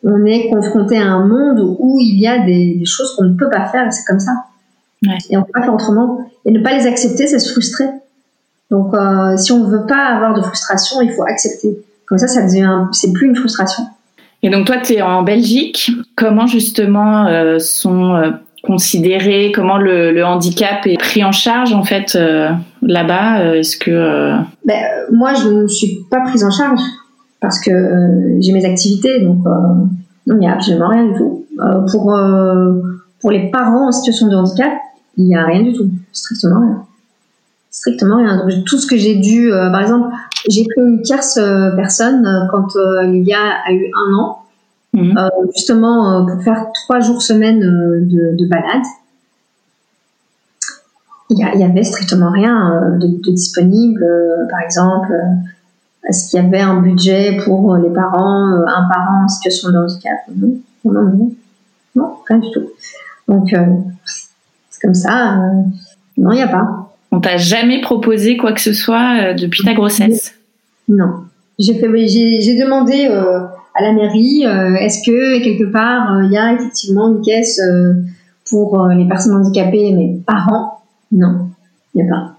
On 0.03 0.25
est 0.25 0.49
confronté 0.49 0.97
à 0.97 1.05
un 1.05 1.27
monde 1.27 1.75
où 1.77 1.97
il 1.99 2.19
y 2.19 2.27
a 2.27 2.45
des, 2.45 2.75
des 2.75 2.86
choses 2.86 3.15
qu'on 3.15 3.25
ne 3.25 3.36
peut 3.36 3.49
pas 3.49 3.65
faire 3.65 3.86
et 3.86 3.91
c'est 3.91 4.05
comme 4.05 4.19
ça. 4.19 4.32
Ouais. 5.05 5.17
Et 5.29 5.38
on 5.38 5.43
peut 5.43 5.51
pas 5.53 5.62
faire 5.62 5.73
autrement. 5.73 6.25
Et 6.45 6.51
ne 6.51 6.62
pas 6.62 6.73
les 6.73 6.88
accepter, 6.88 7.27
c'est 7.27 7.39
se 7.39 7.51
frustrer. 7.51 7.85
Donc 8.69 8.93
euh, 8.93 9.35
si 9.38 9.51
on 9.51 9.63
veut 9.63 9.85
pas 9.88 10.05
avoir 10.05 10.33
de 10.33 10.41
frustration, 10.41 11.01
il 11.01 11.12
faut 11.12 11.23
accepter. 11.23 11.79
Comme 12.05 12.17
ça, 12.17 12.27
ça 12.27 12.45
devient, 12.45 12.85
c'est 12.91 13.13
plus 13.13 13.27
une 13.27 13.35
frustration. 13.35 13.83
Et 14.41 14.49
donc 14.49 14.65
toi, 14.65 14.77
tu 14.77 14.93
es 14.93 15.01
en 15.01 15.23
Belgique. 15.23 15.91
Comment 16.15 16.47
justement 16.47 17.25
euh, 17.27 17.59
sont 17.59 18.15
euh, 18.15 18.31
considérés, 18.63 19.51
comment 19.53 19.77
le, 19.77 20.12
le, 20.12 20.25
handicap 20.25 20.85
est 20.85 20.97
pris 20.97 21.23
en 21.23 21.31
charge 21.31 21.73
en 21.73 21.83
fait 21.83 22.17
là-bas? 22.81 23.55
Est-ce 23.55 23.77
que 23.77 24.35
ben, 24.65 24.83
moi, 25.12 25.33
je 25.33 25.49
ne 25.49 25.67
suis 25.67 25.99
pas 26.12 26.21
prise 26.21 26.43
en 26.43 26.51
charge 26.51 26.81
parce 27.41 27.59
que 27.59 27.71
j'ai 28.41 28.51
mes 28.51 28.65
activités, 28.65 29.21
donc 29.21 29.45
non, 29.45 30.35
il 30.35 30.39
n'y 30.39 30.47
a 30.47 30.53
absolument 30.53 30.89
rien 30.89 31.05
du 31.05 31.13
tout. 31.17 31.45
pour 31.89 32.13
pour 33.21 33.32
les 33.32 33.49
parents 33.51 33.88
en 33.88 33.91
situation 33.91 34.27
de 34.27 34.36
handicap, 34.36 34.71
il 35.17 35.25
n'y 35.25 35.36
a 35.36 35.45
rien 35.45 35.63
du 35.63 35.73
tout, 35.73 35.89
strictement 36.12 36.62
rien. 36.62 36.86
Strictement 37.71 38.17
rien. 38.17 38.38
Donc, 38.38 38.65
tout 38.65 38.77
ce 38.77 38.88
que 38.88 38.97
j'ai 38.97 39.15
dû, 39.15 39.49
par 39.49 39.82
exemple, 39.82 40.10
j'ai 40.49 40.63
pris 40.63 40.82
une 40.82 41.01
tierce 41.01 41.39
personne 41.75 42.47
quand 42.51 42.75
Lilia 43.03 43.38
a 43.65 43.71
eu 43.73 43.91
un 43.95 44.13
an. 44.15 44.39
Mmh. 44.93 45.17
Euh, 45.17 45.29
justement 45.55 46.23
euh, 46.23 46.25
pour 46.25 46.41
faire 46.43 46.65
trois 46.73 46.99
jours 46.99 47.21
semaine 47.21 47.62
euh, 47.62 48.01
de, 48.01 48.36
de, 48.36 48.47
balade. 48.47 48.82
Il 51.29 51.38
y, 51.38 51.60
y, 51.60 51.63
avait 51.63 51.84
strictement 51.84 52.32
rien 52.32 52.97
de, 52.99 53.05
de 53.05 53.32
disponible. 53.32 54.03
par 54.49 54.62
exemple, 54.62 55.13
est-ce 56.08 56.32
qu'il 56.32 56.41
y 56.41 56.43
avait 56.43 56.62
un 56.62 56.82
budget 56.82 57.38
pour 57.45 57.75
les 57.75 57.91
parents, 57.91 58.51
un 58.65 58.89
parent 58.89 59.25
en 59.25 59.27
situation 59.27 59.69
de 59.69 59.77
handicap? 59.77 60.17
Non, 60.36 60.60
non, 60.86 61.03
non, 61.03 61.32
non, 61.95 62.15
rien 62.27 62.39
du 62.39 62.49
tout. 62.49 62.67
Donc 63.29 63.47
c'est 64.69 64.81
comme 64.81 64.93
ça. 64.93 65.37
non, 66.17 66.31
il 66.31 66.35
n'y 66.35 66.41
a 66.41 66.47
pas. 66.47 66.93
On 67.11 67.21
t'a 67.21 67.37
jamais 67.37 67.79
proposé 67.79 68.35
quoi 68.35 68.51
que 68.51 68.61
ce 68.61 68.73
soit 68.73 69.33
depuis 69.33 69.63
ta 69.63 69.73
grossesse? 69.73 70.33
Non. 70.89 71.23
J'ai 71.57 71.73
demandé 72.59 73.07
à 73.79 73.81
la 73.81 73.93
mairie, 73.93 74.45
euh, 74.45 74.75
est-ce 74.75 74.99
que 75.05 75.43
quelque 75.43 75.71
part 75.71 76.13
euh, 76.13 76.23
il 76.25 76.31
y 76.31 76.37
a 76.37 76.53
effectivement 76.53 77.07
une 77.07 77.21
caisse 77.21 77.59
euh, 77.59 77.93
pour 78.49 78.87
les 78.87 79.07
personnes 79.07 79.35
handicapées, 79.35 79.93
mais 79.95 80.19
parents? 80.25 80.81
Non, 81.11 81.49
il 81.93 82.03
n'y 82.03 82.09
a 82.09 82.13
pas. 82.13 82.33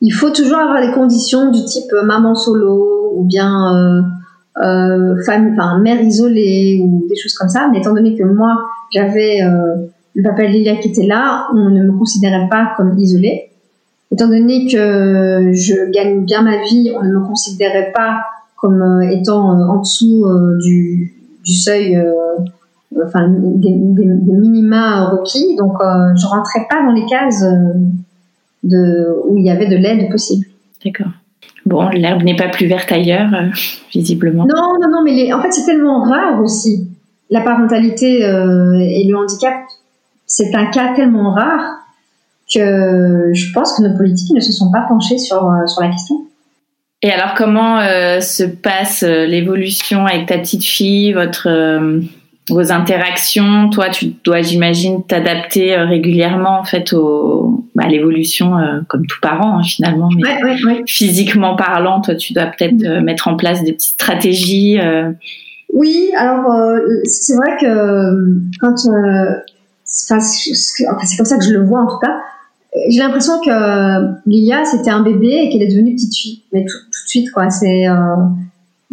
Il 0.00 0.12
faut 0.12 0.30
toujours 0.30 0.58
avoir 0.58 0.80
des 0.80 0.92
conditions 0.92 1.50
du 1.50 1.64
type 1.64 1.92
maman 2.04 2.34
solo 2.34 3.12
ou 3.14 3.24
bien 3.24 4.04
euh, 4.62 5.14
femme, 5.24 5.52
enfin 5.52 5.78
mère 5.78 6.00
isolée 6.00 6.80
ou 6.82 7.06
des 7.08 7.16
choses 7.16 7.34
comme 7.34 7.48
ça. 7.48 7.68
Mais 7.72 7.78
étant 7.78 7.94
donné 7.94 8.16
que 8.16 8.24
moi 8.24 8.56
j'avais 8.92 9.40
le 10.16 10.22
papa 10.22 10.42
de 10.42 10.48
Lilia 10.48 10.76
qui 10.76 10.88
était 10.88 11.06
là, 11.06 11.46
on 11.52 11.68
ne 11.70 11.82
me 11.82 11.92
considérait 11.98 12.48
pas 12.48 12.72
comme 12.76 12.98
isolée. 12.98 13.50
Étant 14.10 14.28
donné 14.28 14.66
que 14.66 15.52
je 15.52 15.90
gagne 15.90 16.24
bien 16.24 16.42
ma 16.42 16.62
vie, 16.62 16.92
on 16.98 17.04
ne 17.04 17.12
me 17.12 17.26
considérait 17.26 17.92
pas 17.94 18.22
comme 18.56 18.80
euh, 18.80 19.10
étant 19.10 19.52
euh, 19.52 19.66
en 19.66 19.80
dessous 19.80 20.24
euh, 20.24 20.58
du, 20.62 21.12
du, 21.44 21.52
seuil, 21.52 22.02
enfin 23.04 23.28
des, 23.28 23.72
des, 23.72 24.04
des, 24.04 24.32
minima 24.32 25.10
requis. 25.10 25.54
Donc 25.56 25.74
je 25.80 26.26
rentrais 26.26 26.66
pas 26.70 26.82
dans 26.82 26.92
les 26.92 27.04
cases 27.04 27.44
de, 28.64 29.14
où 29.28 29.36
il 29.36 29.44
y 29.44 29.50
avait 29.50 29.68
de 29.68 29.76
l'aide 29.76 30.10
possible. 30.10 30.46
D'accord. 30.82 31.12
Bon, 31.66 31.88
l'herbe 31.90 32.22
n'est 32.22 32.36
pas 32.36 32.48
plus 32.48 32.68
verte 32.68 32.90
ailleurs, 32.90 33.30
visiblement. 33.92 34.46
Non, 34.46 34.78
non, 34.80 34.88
non, 34.88 35.02
mais 35.04 35.12
les... 35.12 35.32
en 35.32 35.42
fait, 35.42 35.52
c'est 35.52 35.66
tellement 35.66 36.00
rare 36.00 36.40
aussi. 36.40 36.88
La 37.28 37.40
parentalité 37.40 38.24
euh, 38.24 38.78
et 38.78 39.04
le 39.04 39.16
handicap, 39.16 39.54
c'est 40.26 40.54
un 40.54 40.66
cas 40.66 40.94
tellement 40.94 41.32
rare 41.32 41.78
que 42.52 43.30
je 43.32 43.52
pense 43.52 43.76
que 43.76 43.82
nos 43.82 43.96
politiques 43.96 44.34
ne 44.34 44.40
se 44.40 44.52
sont 44.52 44.70
pas 44.70 44.84
penchés 44.88 45.18
sur, 45.18 45.50
sur 45.66 45.82
la 45.82 45.88
question. 45.88 46.26
Et 47.02 47.10
alors, 47.12 47.34
comment 47.34 47.78
euh, 47.78 48.20
se 48.20 48.42
passe 48.42 49.02
euh, 49.02 49.26
l'évolution 49.26 50.06
avec 50.06 50.26
ta 50.26 50.38
petite 50.38 50.64
fille, 50.64 51.12
votre, 51.12 51.46
euh, 51.48 52.00
vos 52.48 52.72
interactions? 52.72 53.68
Toi, 53.68 53.90
tu 53.90 54.14
dois, 54.24 54.40
j'imagine, 54.40 55.04
t'adapter 55.04 55.76
euh, 55.76 55.84
régulièrement 55.84 56.58
en 56.58 56.64
fait 56.64 56.94
au, 56.94 57.64
bah, 57.74 57.84
à 57.84 57.88
l'évolution, 57.88 58.58
euh, 58.58 58.80
comme 58.88 59.06
tout 59.06 59.20
parent 59.20 59.58
hein, 59.58 59.62
finalement. 59.62 60.08
Mais 60.16 60.22
ouais, 60.24 60.42
ouais, 60.42 60.64
ouais. 60.64 60.82
physiquement 60.86 61.54
parlant, 61.54 62.00
toi, 62.00 62.14
tu 62.14 62.32
dois 62.32 62.46
peut-être 62.46 62.74
mmh. 62.74 63.04
mettre 63.04 63.28
en 63.28 63.36
place 63.36 63.62
des 63.62 63.74
petites 63.74 64.00
stratégies. 64.00 64.78
Oui, 65.74 66.10
alors 66.16 66.50
c'est 67.04 67.36
vrai 67.36 67.56
que 67.60 68.40
quand, 68.58 68.74
enfin, 69.86 70.20
c'est 70.20 71.16
comme 71.16 71.26
ça 71.26 71.38
que 71.38 71.44
je 71.44 71.52
le 71.52 71.64
vois 71.64 71.80
en 71.80 71.86
tout 71.86 71.98
cas 71.98 72.20
j'ai 72.88 72.98
l'impression 72.98 73.40
que 73.40 74.28
Lilia 74.28 74.64
c'était 74.64 74.90
un 74.90 75.02
bébé 75.02 75.28
et 75.28 75.50
qu'elle 75.50 75.62
est 75.62 75.72
devenue 75.72 75.94
petite 75.94 76.14
fille, 76.14 76.42
mais 76.52 76.64
tout, 76.64 76.76
tout 76.76 77.04
de 77.04 77.08
suite 77.08 77.30
quoi. 77.32 77.50
C'est 77.50 77.88
euh, 77.88 78.16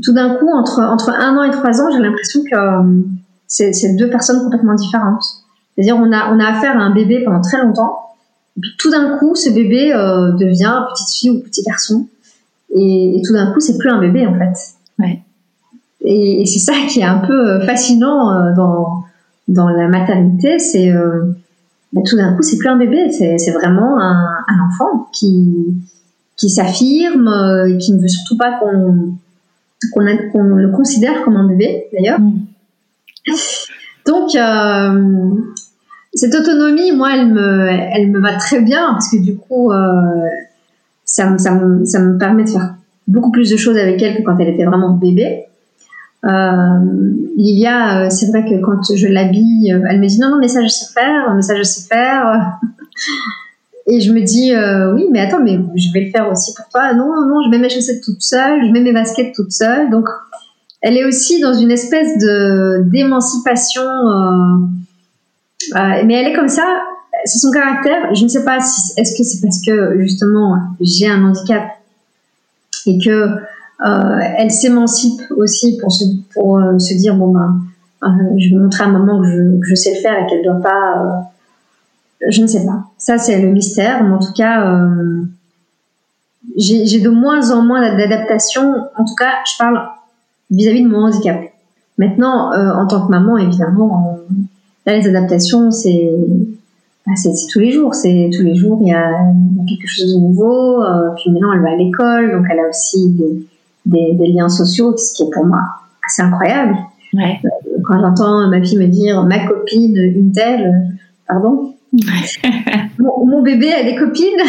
tout 0.03 0.13
d'un 0.13 0.35
coup 0.35 0.49
entre 0.49 0.81
entre 0.81 1.09
un 1.09 1.37
an 1.37 1.43
et 1.43 1.51
trois 1.51 1.81
ans, 1.81 1.89
j'ai 1.91 1.99
l'impression 1.99 2.41
que 2.43 2.55
euh, 2.55 3.01
c'est 3.47 3.95
deux 3.95 4.09
personnes 4.09 4.41
complètement 4.43 4.75
différentes. 4.75 5.23
C'est-à-dire 5.75 5.97
on 5.97 6.11
a 6.11 6.33
on 6.33 6.39
a 6.39 6.45
affaire 6.45 6.77
à 6.77 6.81
un 6.81 6.93
bébé 6.93 7.23
pendant 7.23 7.41
très 7.41 7.61
longtemps, 7.61 7.99
et 8.57 8.61
puis 8.61 8.71
tout 8.77 8.89
d'un 8.89 9.17
coup 9.17 9.35
ce 9.35 9.49
bébé 9.49 9.93
euh, 9.93 10.31
devient 10.33 10.85
petite 10.93 11.09
fille 11.09 11.29
ou 11.31 11.39
petit 11.39 11.63
garçon, 11.63 12.07
et, 12.75 13.17
et 13.17 13.21
tout 13.25 13.33
d'un 13.33 13.51
coup 13.51 13.59
c'est 13.59 13.77
plus 13.77 13.89
un 13.89 13.99
bébé 13.99 14.25
en 14.25 14.37
fait. 14.37 14.53
Ouais. 14.99 15.21
Et, 16.01 16.41
et 16.41 16.45
c'est 16.45 16.59
ça 16.59 16.73
qui 16.87 16.99
est 16.99 17.05
un 17.05 17.19
peu 17.19 17.61
fascinant 17.61 18.31
euh, 18.31 18.53
dans 18.55 19.03
dans 19.47 19.69
la 19.69 19.87
maternité, 19.87 20.59
c'est 20.59 20.91
euh, 20.91 21.33
mais 21.93 22.01
tout 22.03 22.17
d'un 22.17 22.35
coup, 22.35 22.41
c'est 22.41 22.57
plus 22.57 22.69
un 22.69 22.77
bébé, 22.77 23.11
c'est 23.11 23.51
vraiment 23.51 23.99
un, 23.99 24.37
un, 24.47 24.67
enfant 24.67 25.07
qui, 25.13 25.75
qui 26.35 26.49
s'affirme, 26.49 27.27
euh, 27.27 27.77
qui 27.77 27.93
ne 27.93 28.01
veut 28.01 28.07
surtout 28.07 28.35
pas 28.35 28.59
qu'on 28.59 30.41
le 30.41 30.71
considère 30.71 31.23
comme 31.23 31.35
un 31.35 31.47
bébé, 31.47 31.85
d'ailleurs. 31.93 32.19
Mm. 32.19 32.39
Donc, 34.07 34.35
euh, 34.35 35.35
cette 36.15 36.33
autonomie, 36.33 36.91
moi, 36.91 37.11
elle 37.15 37.27
me, 37.31 37.67
elle 37.69 38.09
me 38.09 38.19
va 38.19 38.37
très 38.37 38.61
bien 38.61 38.91
parce 38.93 39.11
que 39.11 39.21
du 39.21 39.37
coup, 39.37 39.71
euh, 39.71 39.91
ça, 41.05 41.37
ça, 41.37 41.51
me, 41.51 41.85
ça 41.85 41.99
me 41.99 42.17
permet 42.17 42.43
de 42.43 42.49
faire 42.49 42.73
beaucoup 43.07 43.31
plus 43.31 43.51
de 43.51 43.57
choses 43.57 43.77
avec 43.77 44.01
elle 44.01 44.17
que 44.17 44.23
quand 44.23 44.37
elle 44.39 44.49
était 44.49 44.65
vraiment 44.65 44.91
bébé. 44.95 45.45
Euh, 46.25 46.79
Lilia, 47.35 48.05
euh, 48.05 48.09
c'est 48.09 48.27
vrai 48.27 48.45
que 48.45 48.61
quand 48.61 48.95
je 48.95 49.07
l'habille, 49.07 49.73
euh, 49.73 49.85
elle 49.89 49.99
me 49.99 50.07
dit 50.07 50.19
non, 50.19 50.29
non, 50.29 50.37
mais 50.39 50.47
ça 50.47 50.61
je 50.63 50.69
sais 50.69 50.93
faire, 50.93 51.33
mais 51.35 51.41
ça 51.41 51.55
je 51.55 51.63
sais 51.63 51.87
faire. 51.87 52.59
Et 53.87 53.99
je 53.99 54.13
me 54.13 54.21
dis 54.21 54.53
oui, 54.95 55.09
mais 55.11 55.19
attends, 55.19 55.43
mais 55.43 55.59
je 55.75 55.91
vais 55.91 56.05
le 56.05 56.11
faire 56.11 56.31
aussi 56.31 56.53
pour 56.53 56.69
toi. 56.69 56.93
Non, 56.93 57.27
non, 57.27 57.41
je 57.45 57.49
mets 57.49 57.57
mes 57.57 57.69
chaussettes 57.69 58.01
toute 58.01 58.21
seule, 58.21 58.65
je 58.65 58.71
mets 58.71 58.79
mes 58.79 58.93
baskets 58.93 59.33
toute 59.35 59.51
seule. 59.51 59.89
Donc, 59.89 60.07
elle 60.81 60.95
est 60.95 61.03
aussi 61.03 61.41
dans 61.41 61.53
une 61.53 61.71
espèce 61.71 62.17
de 62.17 62.83
d'émancipation. 62.89 63.83
Mais 65.75 66.13
elle 66.13 66.27
est 66.27 66.33
comme 66.33 66.47
ça. 66.47 66.63
C'est 67.25 67.39
son 67.39 67.51
caractère. 67.51 68.15
Je 68.15 68.23
ne 68.23 68.29
sais 68.29 68.45
pas 68.45 68.61
si 68.61 68.93
est-ce 68.97 69.17
que 69.17 69.23
c'est 69.23 69.41
parce 69.41 69.61
que 69.61 69.99
justement 70.01 70.55
j'ai 70.79 71.07
un 71.07 71.25
handicap 71.25 71.63
et 72.85 72.97
que 72.99 73.35
elle 73.83 74.51
s'émancipe 74.51 75.21
aussi 75.35 75.77
pour 75.77 75.91
se, 75.91 76.05
euh, 76.37 76.95
dire 76.97 77.15
bon 77.15 77.31
ben 77.31 77.61
euh, 78.03 78.07
je 78.37 78.49
vais 78.49 78.61
montrer 78.61 78.83
à 78.83 78.87
maman 78.87 79.21
que 79.21 79.67
je, 79.67 79.75
sais 79.75 79.95
le 79.95 80.01
faire 80.01 80.23
et 80.23 80.29
qu'elle 80.29 80.43
doit 80.43 80.61
pas 80.61 81.31
je 82.29 82.41
ne 82.41 82.47
sais 82.47 82.65
pas. 82.65 82.85
Ça 82.97 83.17
c'est 83.17 83.41
le 83.41 83.51
mystère 83.51 84.03
mais 84.03 84.13
en 84.13 84.19
tout 84.19 84.33
cas 84.33 84.79
j'ai 86.57 86.99
de 86.99 87.09
moins 87.09 87.51
en 87.51 87.63
moins 87.63 87.81
d'adaptation. 87.97 88.75
En 88.97 89.05
tout 89.05 89.15
cas 89.15 89.33
je 89.45 89.57
parle 89.57 89.81
vis-à-vis 90.51 90.81
-vis 90.81 90.83
de 90.83 90.89
mon 90.89 91.05
handicap. 91.07 91.41
Maintenant 91.97 92.53
en 92.53 92.87
tant 92.87 93.05
que 93.05 93.11
maman 93.11 93.37
évidemment 93.37 94.17
là 94.85 94.95
les 94.95 95.07
adaptations 95.07 95.71
c'est 95.71 96.09
bah, 97.05 97.13
tous 97.51 97.59
les 97.59 97.71
jours, 97.71 97.93
c'est 97.93 98.29
tous 98.33 98.43
les 98.43 98.55
jours 98.55 98.79
il 98.81 98.87
y, 98.87 98.93
a, 98.93 99.11
quelque 99.67 99.87
chose 99.87 100.13
de 100.13 100.19
nouveau. 100.19 100.81
Euh, 100.83 101.09
puis 101.17 101.31
maintenant 101.31 101.53
elle 101.53 101.61
va 101.61 101.71
à 101.71 101.75
l'école, 101.75 102.31
donc 102.31 102.45
elle 102.49 102.59
a 102.59 102.69
aussi 102.69 103.09
des, 103.11 103.45
des, 103.85 104.13
des, 104.13 104.27
liens 104.27 104.49
sociaux, 104.49 104.95
ce 104.97 105.15
qui 105.15 105.23
est 105.23 105.31
pour 105.33 105.45
moi 105.45 105.61
assez 106.05 106.21
incroyable. 106.21 106.75
Ouais. 107.13 107.39
Quand 107.85 107.99
j'entends 107.99 108.49
ma 108.49 108.61
fille 108.63 108.77
me 108.77 108.87
dire 108.87 109.23
ma 109.23 109.45
copine, 109.45 109.95
une 109.97 110.31
telle, 110.31 110.97
pardon 111.27 111.75
mon, 112.97 113.25
mon 113.25 113.41
bébé 113.43 113.71
a 113.71 113.83
des 113.83 113.95
copines 113.95 114.41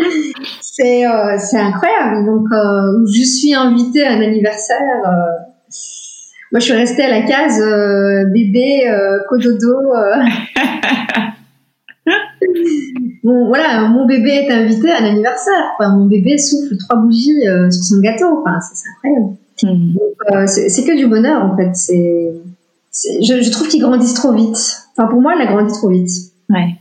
c'est 0.60 1.06
euh, 1.06 1.36
incroyable. 1.52 2.26
Donc, 2.26 2.46
euh, 2.52 3.04
je 3.06 3.22
suis 3.22 3.54
invitée 3.54 4.06
à 4.06 4.12
un 4.12 4.20
anniversaire. 4.22 4.78
euh, 5.06 5.10
moi, 6.52 6.58
je 6.58 6.64
suis 6.64 6.72
restée 6.72 7.04
à 7.04 7.10
la 7.10 7.22
case 7.22 7.60
euh, 7.60 8.24
bébé, 8.32 8.88
euh, 8.88 9.18
cododo. 9.28 9.76
bon, 13.24 13.46
voilà, 13.48 13.88
mon 13.88 14.06
bébé 14.06 14.30
est 14.30 14.50
invité 14.50 14.90
à 14.90 15.02
un 15.02 15.04
anniversaire. 15.04 15.72
quoi. 15.76 15.88
mon 15.90 16.06
bébé 16.06 16.38
souffle 16.38 16.76
trois 16.76 16.96
bougies 16.96 17.46
euh, 17.46 17.70
sur 17.70 17.82
son 17.84 18.00
gâteau. 18.00 18.40
Enfin, 18.40 18.58
c'est 18.60 18.88
incroyable. 18.88 19.36
Mm. 19.62 19.98
Euh, 20.32 20.46
c'est 20.46 20.84
que 20.84 20.96
du 20.96 21.06
bonheur, 21.06 21.44
en 21.44 21.56
fait. 21.56 21.74
C'est, 21.74 22.32
je, 23.22 23.42
je 23.42 23.50
trouve 23.50 23.68
qu'ils 23.68 23.82
grandissent 23.82 24.14
trop 24.14 24.32
vite. 24.32 24.56
Enfin, 24.96 25.08
pour 25.08 25.20
moi, 25.20 25.34
elle 25.34 25.46
a 25.46 25.52
grandi 25.52 25.72
trop 25.72 25.88
vite. 25.88 26.10
Ouais. 26.48 26.76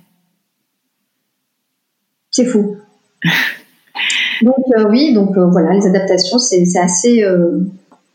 C'est 2.31 2.45
fou. 2.45 2.77
donc 4.43 4.65
euh, 4.77 4.85
oui, 4.89 5.13
donc 5.13 5.37
voilà, 5.37 5.73
les 5.73 5.85
adaptations, 5.85 6.39
c'est 6.39 6.63
assez 6.77 7.23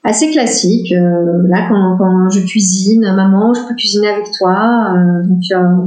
assez 0.05 0.31
classique. 0.31 0.93
Euh, 0.93 1.43
là, 1.49 1.67
quand, 1.69 1.97
quand 1.99 2.31
je 2.31 2.41
cuisine, 2.41 3.01
maman, 3.01 3.55
je 3.55 3.67
peux 3.67 3.75
cuisiner 3.75 4.09
avec 4.09 4.31
toi. 4.39 4.95
Euh, 4.95 5.27
donc 5.27 5.43
euh, 5.51 5.87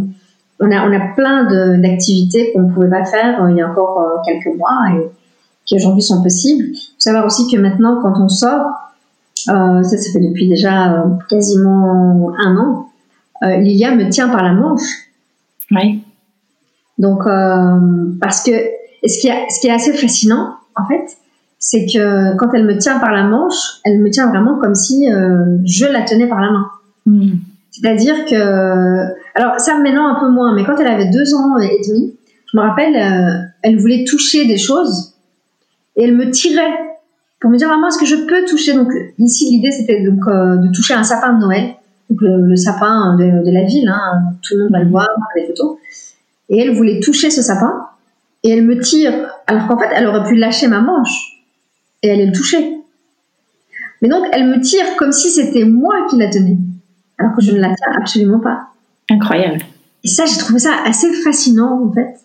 on 0.60 0.72
a 0.72 0.88
on 0.88 0.94
a 0.94 1.14
plein 1.16 1.46
de- 1.46 1.82
d'activités 1.82 2.52
qu'on 2.52 2.64
ne 2.64 2.74
pouvait 2.74 2.90
pas 2.90 3.06
faire 3.06 3.44
euh, 3.44 3.52
il 3.52 3.58
y 3.58 3.62
a 3.62 3.70
encore 3.70 4.02
euh, 4.02 4.18
quelques 4.26 4.58
mois 4.58 4.78
et 4.96 5.10
qui 5.66 5.76
aujourd'hui 5.76 6.02
sont 6.02 6.24
possibles. 6.24 6.66
Il 6.72 6.76
faut 6.76 7.00
savoir 7.00 7.26
aussi 7.26 7.50
que 7.52 7.58
maintenant, 7.58 8.00
quand 8.02 8.14
on 8.22 8.30
sort, 8.30 8.72
euh, 9.50 9.84
ça, 9.84 9.98
ça 9.98 10.12
fait 10.12 10.20
depuis 10.20 10.48
déjà 10.48 10.94
euh, 10.94 11.04
quasiment 11.30 12.32
un 12.38 12.58
an, 12.58 12.90
euh, 13.44 13.58
Lilia 13.58 13.94
me 13.94 14.10
tient 14.10 14.30
par 14.30 14.44
la 14.44 14.54
manche. 14.54 14.82
Ouais. 15.72 16.00
Donc, 16.98 17.28
euh, 17.28 18.12
parce 18.20 18.44
que 18.44 18.52
et 18.52 19.10
ce 19.10 19.22
qui, 19.22 19.28
est, 19.28 19.50
ce 19.50 19.62
qui 19.62 19.68
est 19.68 19.72
assez 19.72 19.94
fascinant, 19.94 20.56
en 20.76 20.86
fait, 20.88 21.18
c'est 21.60 21.86
que 21.86 22.36
quand 22.38 22.54
elle 22.54 22.66
me 22.66 22.78
tient 22.78 23.00
par 23.00 23.12
la 23.12 23.24
manche, 23.24 23.80
elle 23.84 24.00
me 24.00 24.10
tient 24.10 24.28
vraiment 24.30 24.58
comme 24.60 24.76
si 24.76 25.12
euh, 25.12 25.58
je 25.66 25.86
la 25.86 26.02
tenais 26.02 26.28
par 26.28 26.42
la 26.42 26.52
main. 26.52 26.66
Mm. 27.06 27.36
C'est-à-dire 27.72 28.26
que, 28.26 29.04
alors 29.38 29.60
ça 29.60 29.78
maintenant 29.78 30.08
un 30.08 30.20
peu 30.20 30.30
moins, 30.30 30.56
mais 30.56 30.66
quand 30.66 30.76
elle 30.78 30.88
avait 30.88 31.12
deux 31.12 31.36
ans 31.36 31.60
et 31.60 31.80
demi, 31.88 32.16
je 32.52 32.58
me 32.58 32.64
rappelle, 32.64 32.96
euh, 32.96 33.46
elle 33.62 33.78
voulait 33.78 34.04
toucher 34.04 34.46
des 34.48 34.58
choses 34.58 35.14
et 35.96 36.04
elle 36.06 36.16
me 36.16 36.32
tirait 36.32 36.74
pour 37.40 37.52
me 37.52 37.58
dire 37.58 37.68
maman 37.68 37.88
est-ce 37.88 38.00
que 38.00 38.06
je 38.08 38.16
peux 38.16 38.46
toucher? 38.46 38.74
Donc 38.74 38.92
ici 39.20 39.52
l'idée 39.52 39.72
c'était 39.72 40.04
donc 40.04 40.28
euh, 40.28 40.56
de 40.58 40.72
toucher 40.72 40.96
un 40.96 41.04
sapin 41.04 41.34
de 41.34 41.40
Noël 41.40 41.76
donc 42.10 42.20
le, 42.22 42.56
sapin 42.56 43.16
de, 43.16 43.52
la 43.52 43.64
ville 43.64 43.88
hein, 43.88 44.34
tout 44.42 44.56
le 44.56 44.64
monde 44.64 44.72
va 44.72 44.80
le 44.80 44.90
voir 44.90 45.08
les 45.36 45.46
photos. 45.46 45.78
Et 46.50 46.60
elle 46.60 46.74
voulait 46.74 47.00
toucher 47.00 47.30
ce 47.30 47.44
sapin 47.44 47.86
et 48.42 48.50
elle 48.50 48.66
me 48.66 48.80
tire 48.80 49.14
alors 49.46 49.68
qu'en 49.68 49.78
fait 49.78 49.90
elle 49.94 50.08
aurait 50.08 50.28
pu 50.28 50.36
lâcher 50.36 50.68
ma 50.68 50.82
manche 50.82 51.44
et 52.02 52.10
aller 52.10 52.26
le 52.26 52.32
toucher. 52.32 52.80
Mais 54.02 54.10
donc 54.10 54.26
elle 54.32 54.48
me 54.48 54.60
tire 54.62 54.96
comme 54.98 55.12
si 55.12 55.30
c'était 55.30 55.66
moi 55.66 56.08
qui 56.10 56.18
la 56.18 56.28
tenais 56.28 56.58
alors 57.20 57.36
que 57.36 57.44
je 57.44 57.52
ne 57.52 57.60
la 57.60 57.68
tiens 57.76 57.92
absolument 57.96 58.40
pas 58.40 58.70
Incroyable. 59.10 59.60
et 60.04 60.08
ça, 60.08 60.26
j'ai 60.26 60.38
trouvé 60.38 60.60
ça 60.60 60.72
assez 60.86 61.12
fascinant, 61.24 61.86
en 61.86 61.92
fait, 61.94 62.16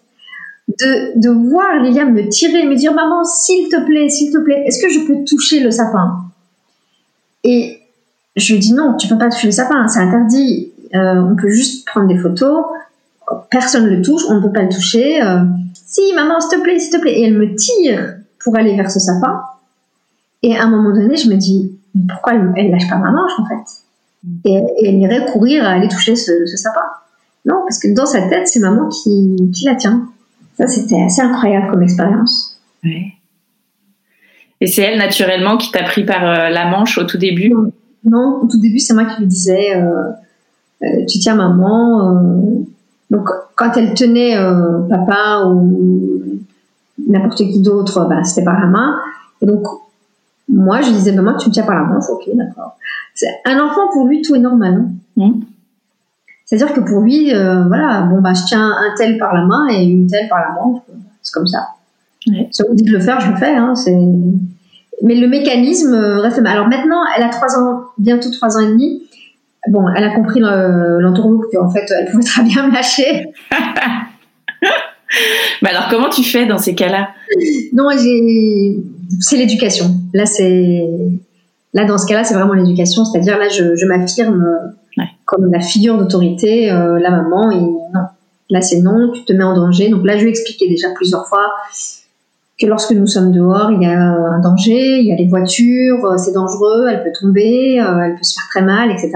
de, 0.68 1.20
de 1.20 1.28
voir 1.50 1.82
Lilia 1.82 2.04
me 2.04 2.28
tirer, 2.28 2.64
me 2.64 2.74
dire 2.74 2.92
Maman, 2.94 3.24
s'il 3.24 3.68
te 3.68 3.84
plaît, 3.84 4.08
s'il 4.08 4.32
te 4.32 4.38
plaît, 4.38 4.64
est-ce 4.66 4.82
que 4.82 4.92
je 4.92 5.00
peux 5.06 5.24
toucher 5.24 5.60
le 5.60 5.70
sapin? 5.70 6.24
Et 7.44 7.80
je 8.36 8.52
lui 8.52 8.60
dis 8.60 8.72
Non, 8.72 8.96
tu 8.96 9.08
peux 9.08 9.18
pas 9.18 9.28
toucher 9.28 9.48
le 9.48 9.52
sapin, 9.52 9.88
c'est 9.88 10.00
interdit. 10.00 10.72
Euh, 10.94 11.20
on 11.20 11.36
peut 11.36 11.50
juste 11.50 11.86
prendre 11.86 12.08
des 12.08 12.18
photos. 12.18 12.64
Personne 13.50 13.84
ne 13.84 13.96
le 13.96 14.02
touche, 14.02 14.22
on 14.28 14.36
ne 14.36 14.40
peut 14.40 14.52
pas 14.52 14.62
le 14.62 14.68
toucher. 14.68 15.22
Euh, 15.22 15.40
si, 15.74 16.00
maman, 16.14 16.40
s'il 16.40 16.58
te 16.58 16.62
plaît, 16.62 16.78
s'il 16.78 16.92
te 16.92 17.00
plaît. 17.00 17.18
Et 17.18 17.24
elle 17.24 17.38
me 17.38 17.54
tire 17.54 18.16
pour 18.42 18.56
aller 18.56 18.76
vers 18.76 18.90
ce 18.90 19.00
sapin. 19.00 19.42
Et 20.42 20.56
à 20.56 20.64
un 20.64 20.70
moment 20.70 20.94
donné, 20.94 21.16
je 21.16 21.28
me 21.28 21.36
dis 21.36 21.72
Pourquoi 22.08 22.34
elle, 22.34 22.52
elle 22.56 22.70
lâche 22.70 22.88
pas 22.88 22.96
ma 22.96 23.10
manche, 23.10 23.32
en 23.38 23.46
fait? 23.46 23.81
Et, 24.44 24.50
et 24.78 24.88
elle 24.88 24.96
irait 24.96 25.26
courir 25.32 25.64
à 25.64 25.70
aller 25.70 25.88
toucher 25.88 26.16
ce, 26.16 26.46
ce 26.46 26.56
sapin. 26.56 26.80
Non, 27.44 27.62
parce 27.66 27.80
que 27.80 27.92
dans 27.94 28.06
sa 28.06 28.28
tête, 28.28 28.46
c'est 28.46 28.60
maman 28.60 28.88
qui, 28.88 29.36
qui 29.52 29.64
la 29.64 29.74
tient. 29.74 30.08
Ça, 30.56 30.66
c'était 30.66 31.02
assez 31.02 31.22
incroyable 31.22 31.70
comme 31.70 31.82
expérience. 31.82 32.60
Ouais. 32.84 33.14
Et 34.60 34.68
c'est 34.68 34.82
elle 34.82 34.98
naturellement 34.98 35.56
qui 35.56 35.72
t'a 35.72 35.82
pris 35.82 36.04
par 36.04 36.22
euh, 36.24 36.50
la 36.50 36.70
manche 36.70 36.98
au 36.98 37.04
tout 37.04 37.18
début? 37.18 37.52
Non, 38.04 38.40
au 38.42 38.46
tout 38.46 38.60
début, 38.60 38.78
c'est 38.78 38.94
moi 38.94 39.06
qui 39.06 39.22
lui 39.22 39.26
disais 39.26 39.74
euh, 39.76 40.10
euh, 40.84 41.04
Tu 41.08 41.18
tiens 41.18 41.34
maman. 41.34 42.54
Donc, 43.10 43.28
quand 43.56 43.76
elle 43.76 43.94
tenait 43.94 44.36
papa 44.88 45.46
ou 45.46 46.22
n'importe 47.08 47.38
qui 47.38 47.60
d'autre, 47.60 48.06
bah, 48.08 48.22
c'était 48.22 48.44
par 48.44 48.60
la 48.60 48.66
main. 48.66 49.00
Et 49.40 49.46
donc, 49.46 49.66
moi, 50.48 50.80
je 50.80 50.88
lui 50.88 50.94
disais 50.94 51.12
Maman, 51.12 51.36
tu 51.36 51.48
me 51.48 51.52
tiens 51.52 51.64
par 51.64 51.74
la 51.74 51.82
manche. 51.82 52.04
Ok, 52.08 52.28
d'accord. 52.34 52.76
C'est- 53.14 53.40
Un 53.44 53.58
enfant, 53.60 53.88
pour 53.92 54.06
lui, 54.06 54.22
tout 54.22 54.34
est 54.34 54.38
normal. 54.40 54.74
hein. 54.74 54.88
Mhm. 55.16 55.44
C'est-à-dire 56.44 56.74
que 56.74 56.80
pour 56.80 57.00
lui, 57.00 57.32
euh, 57.34 57.64
voilà, 57.66 58.02
bon, 58.02 58.20
bah, 58.20 58.32
je 58.34 58.42
tiens 58.46 58.66
un 58.70 58.94
tel 58.96 59.16
par 59.18 59.32
la 59.34 59.44
main 59.46 59.68
et 59.70 59.84
une 59.84 60.06
telle 60.06 60.28
par 60.28 60.38
la 60.40 60.52
manche. 60.54 60.82
C'est 61.22 61.32
comme 61.32 61.46
ça. 61.46 61.68
Ouais. 62.28 62.48
Si 62.50 62.62
on 62.68 62.74
dit 62.74 62.82
de 62.84 62.92
le 62.92 63.00
faire, 63.00 63.20
je 63.20 63.30
le 63.30 63.36
fais. 63.36 63.54
Hein. 63.54 63.72
Mais 65.02 65.14
le 65.14 65.28
mécanisme 65.28 65.94
euh, 65.94 66.20
reste. 66.20 66.40
Alors 66.44 66.68
maintenant, 66.68 67.00
elle 67.16 67.22
a 67.24 67.28
trois 67.30 67.58
ans, 67.58 67.84
bientôt 67.98 68.30
trois 68.30 68.56
ans 68.56 68.60
et 68.60 68.66
demi. 68.68 69.02
Bon, 69.68 69.88
elle 69.96 70.04
a 70.04 70.10
compris 70.14 70.40
le- 70.40 70.98
l'entourloupe 71.00 71.44
qu'en 71.52 71.70
fait, 71.70 71.86
elle 71.90 72.10
pouvait 72.10 72.22
très 72.24 72.42
bien 72.42 72.66
me 72.68 72.72
lâcher. 72.74 73.32
Mais 75.62 75.70
alors, 75.70 75.88
comment 75.90 76.08
tu 76.08 76.22
fais 76.24 76.46
dans 76.46 76.58
ces 76.58 76.74
cas-là? 76.74 77.08
Non, 77.72 77.88
c'est 79.20 79.36
l'éducation. 79.36 79.86
Là, 80.14 80.26
c'est... 80.26 80.86
Là, 81.74 81.84
dans 81.86 81.98
ce 81.98 82.06
cas-là, 82.06 82.24
c'est 82.24 82.34
vraiment 82.34 82.52
l'éducation. 82.52 83.04
C'est-à-dire, 83.04 83.38
là, 83.38 83.48
je, 83.48 83.76
je 83.76 83.86
m'affirme 83.86 84.42
euh, 84.42 84.68
Ouais. 84.98 85.04
comme 85.24 85.50
la 85.50 85.60
figure 85.60 85.96
d'autorité, 85.96 86.70
euh, 86.70 86.98
la 86.98 87.10
maman, 87.10 87.50
et 87.50 87.60
non. 87.60 88.02
Là, 88.50 88.60
c'est 88.60 88.80
non, 88.82 89.10
tu 89.14 89.24
te 89.24 89.32
mets 89.32 89.42
en 89.44 89.54
danger. 89.54 89.88
Donc 89.88 90.04
là, 90.04 90.16
je 90.16 90.20
lui 90.22 90.28
ai 90.28 90.30
expliqué 90.30 90.68
déjà 90.68 90.88
plusieurs 90.94 91.26
fois 91.26 91.50
que 92.60 92.66
lorsque 92.66 92.92
nous 92.92 93.06
sommes 93.06 93.32
dehors, 93.32 93.70
il 93.72 93.80
y 93.82 93.86
a 93.86 93.98
un 93.98 94.38
danger, 94.40 94.98
il 95.00 95.06
y 95.06 95.12
a 95.12 95.16
les 95.16 95.26
voitures, 95.26 96.04
euh, 96.04 96.18
c'est 96.18 96.32
dangereux, 96.32 96.88
elle 96.90 97.02
peut 97.02 97.12
tomber, 97.18 97.76
elle 97.76 98.14
peut 98.16 98.22
se 98.22 98.34
faire 98.34 98.46
très 98.50 98.62
mal, 98.62 98.90
etc. 98.90 99.12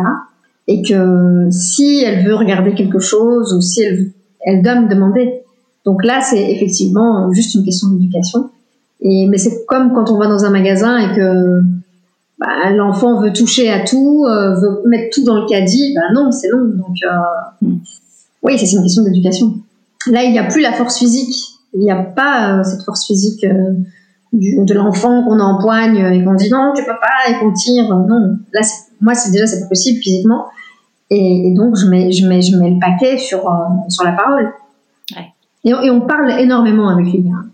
Et 0.67 0.81
que 0.83 1.49
si 1.51 2.03
elle 2.03 2.27
veut 2.27 2.35
regarder 2.35 2.73
quelque 2.75 2.99
chose 2.99 3.53
ou 3.53 3.61
si 3.61 3.83
elle, 3.83 4.07
elle 4.41 4.63
doit 4.63 4.81
me 4.81 4.89
demander. 4.89 5.43
Donc 5.85 6.05
là, 6.05 6.21
c'est 6.23 6.51
effectivement 6.51 7.31
juste 7.33 7.55
une 7.55 7.65
question 7.65 7.89
d'éducation. 7.89 8.51
Et, 9.03 9.27
mais 9.29 9.37
c'est 9.39 9.67
comme 9.67 9.93
quand 9.93 10.11
on 10.11 10.17
va 10.19 10.27
dans 10.27 10.45
un 10.47 10.51
magasin 10.51 10.97
et 10.99 11.15
que 11.15 11.61
bah, 12.39 12.71
l'enfant 12.75 13.21
veut 13.21 13.33
toucher 13.33 13.71
à 13.71 13.85
tout, 13.85 14.25
euh, 14.27 14.55
veut 14.61 14.83
mettre 14.87 15.15
tout 15.15 15.25
dans 15.25 15.41
le 15.41 15.47
caddie, 15.47 15.95
bah 15.95 16.03
non, 16.15 16.31
c'est 16.33 16.49
non. 16.51 16.65
Donc 16.65 16.97
euh, 17.05 17.67
Mm. 17.67 17.77
oui, 18.43 18.59
c'est 18.59 18.71
une 18.77 18.83
question 18.83 19.03
d'éducation. 19.03 19.55
Là, 20.11 20.23
il 20.25 20.33
n'y 20.33 20.39
a 20.39 20.45
plus 20.45 20.61
la 20.61 20.73
force 20.73 20.99
physique. 20.99 21.35
Il 21.75 21.81
n'y 21.81 21.91
a 21.91 21.97
pas 22.03 22.59
euh, 22.59 22.63
cette 22.65 22.83
force 22.83 23.07
physique 23.07 23.43
euh, 23.45 23.73
du- 24.33 24.65
de 24.65 24.75
l'enfant 24.75 25.25
qu'on 25.25 25.41
empoigne 25.41 25.97
et 25.97 26.25
qu'on 26.25 26.35
dit 26.35 26.51
non, 26.51 26.73
tu 26.77 26.83
peux 26.85 26.91
pas 27.01 27.31
et 27.31 27.39
qu'on 27.41 27.53
tire. 27.53 27.89
Non, 27.89 28.37
là, 28.53 28.61
moi, 29.01 29.15
c'est 29.15 29.31
déjà 29.31 29.47
c'est 29.47 29.61
pas 29.63 29.69
possible 29.69 30.01
physiquement. 30.01 30.47
Et, 31.11 31.49
et 31.49 31.55
donc, 31.55 31.77
je 31.77 31.87
mets, 31.87 32.13
je 32.13 32.27
mets, 32.27 32.43
je 32.43 32.57
mets 32.57 32.71
le 32.71 32.79
paquet 32.81 33.17
sur 33.19 33.49
euh, 33.49 33.53
sur 33.89 34.05
la 34.05 34.13
parole. 34.13 34.51
Ouais. 35.17 35.27
Et, 35.65 35.75
on- 35.75 35.83
et 35.83 35.91
on 35.91 36.01
parle 36.03 36.31
énormément 36.41 36.89
avec 36.89 37.07
lui. 37.07 37.25
hein. 37.35 37.47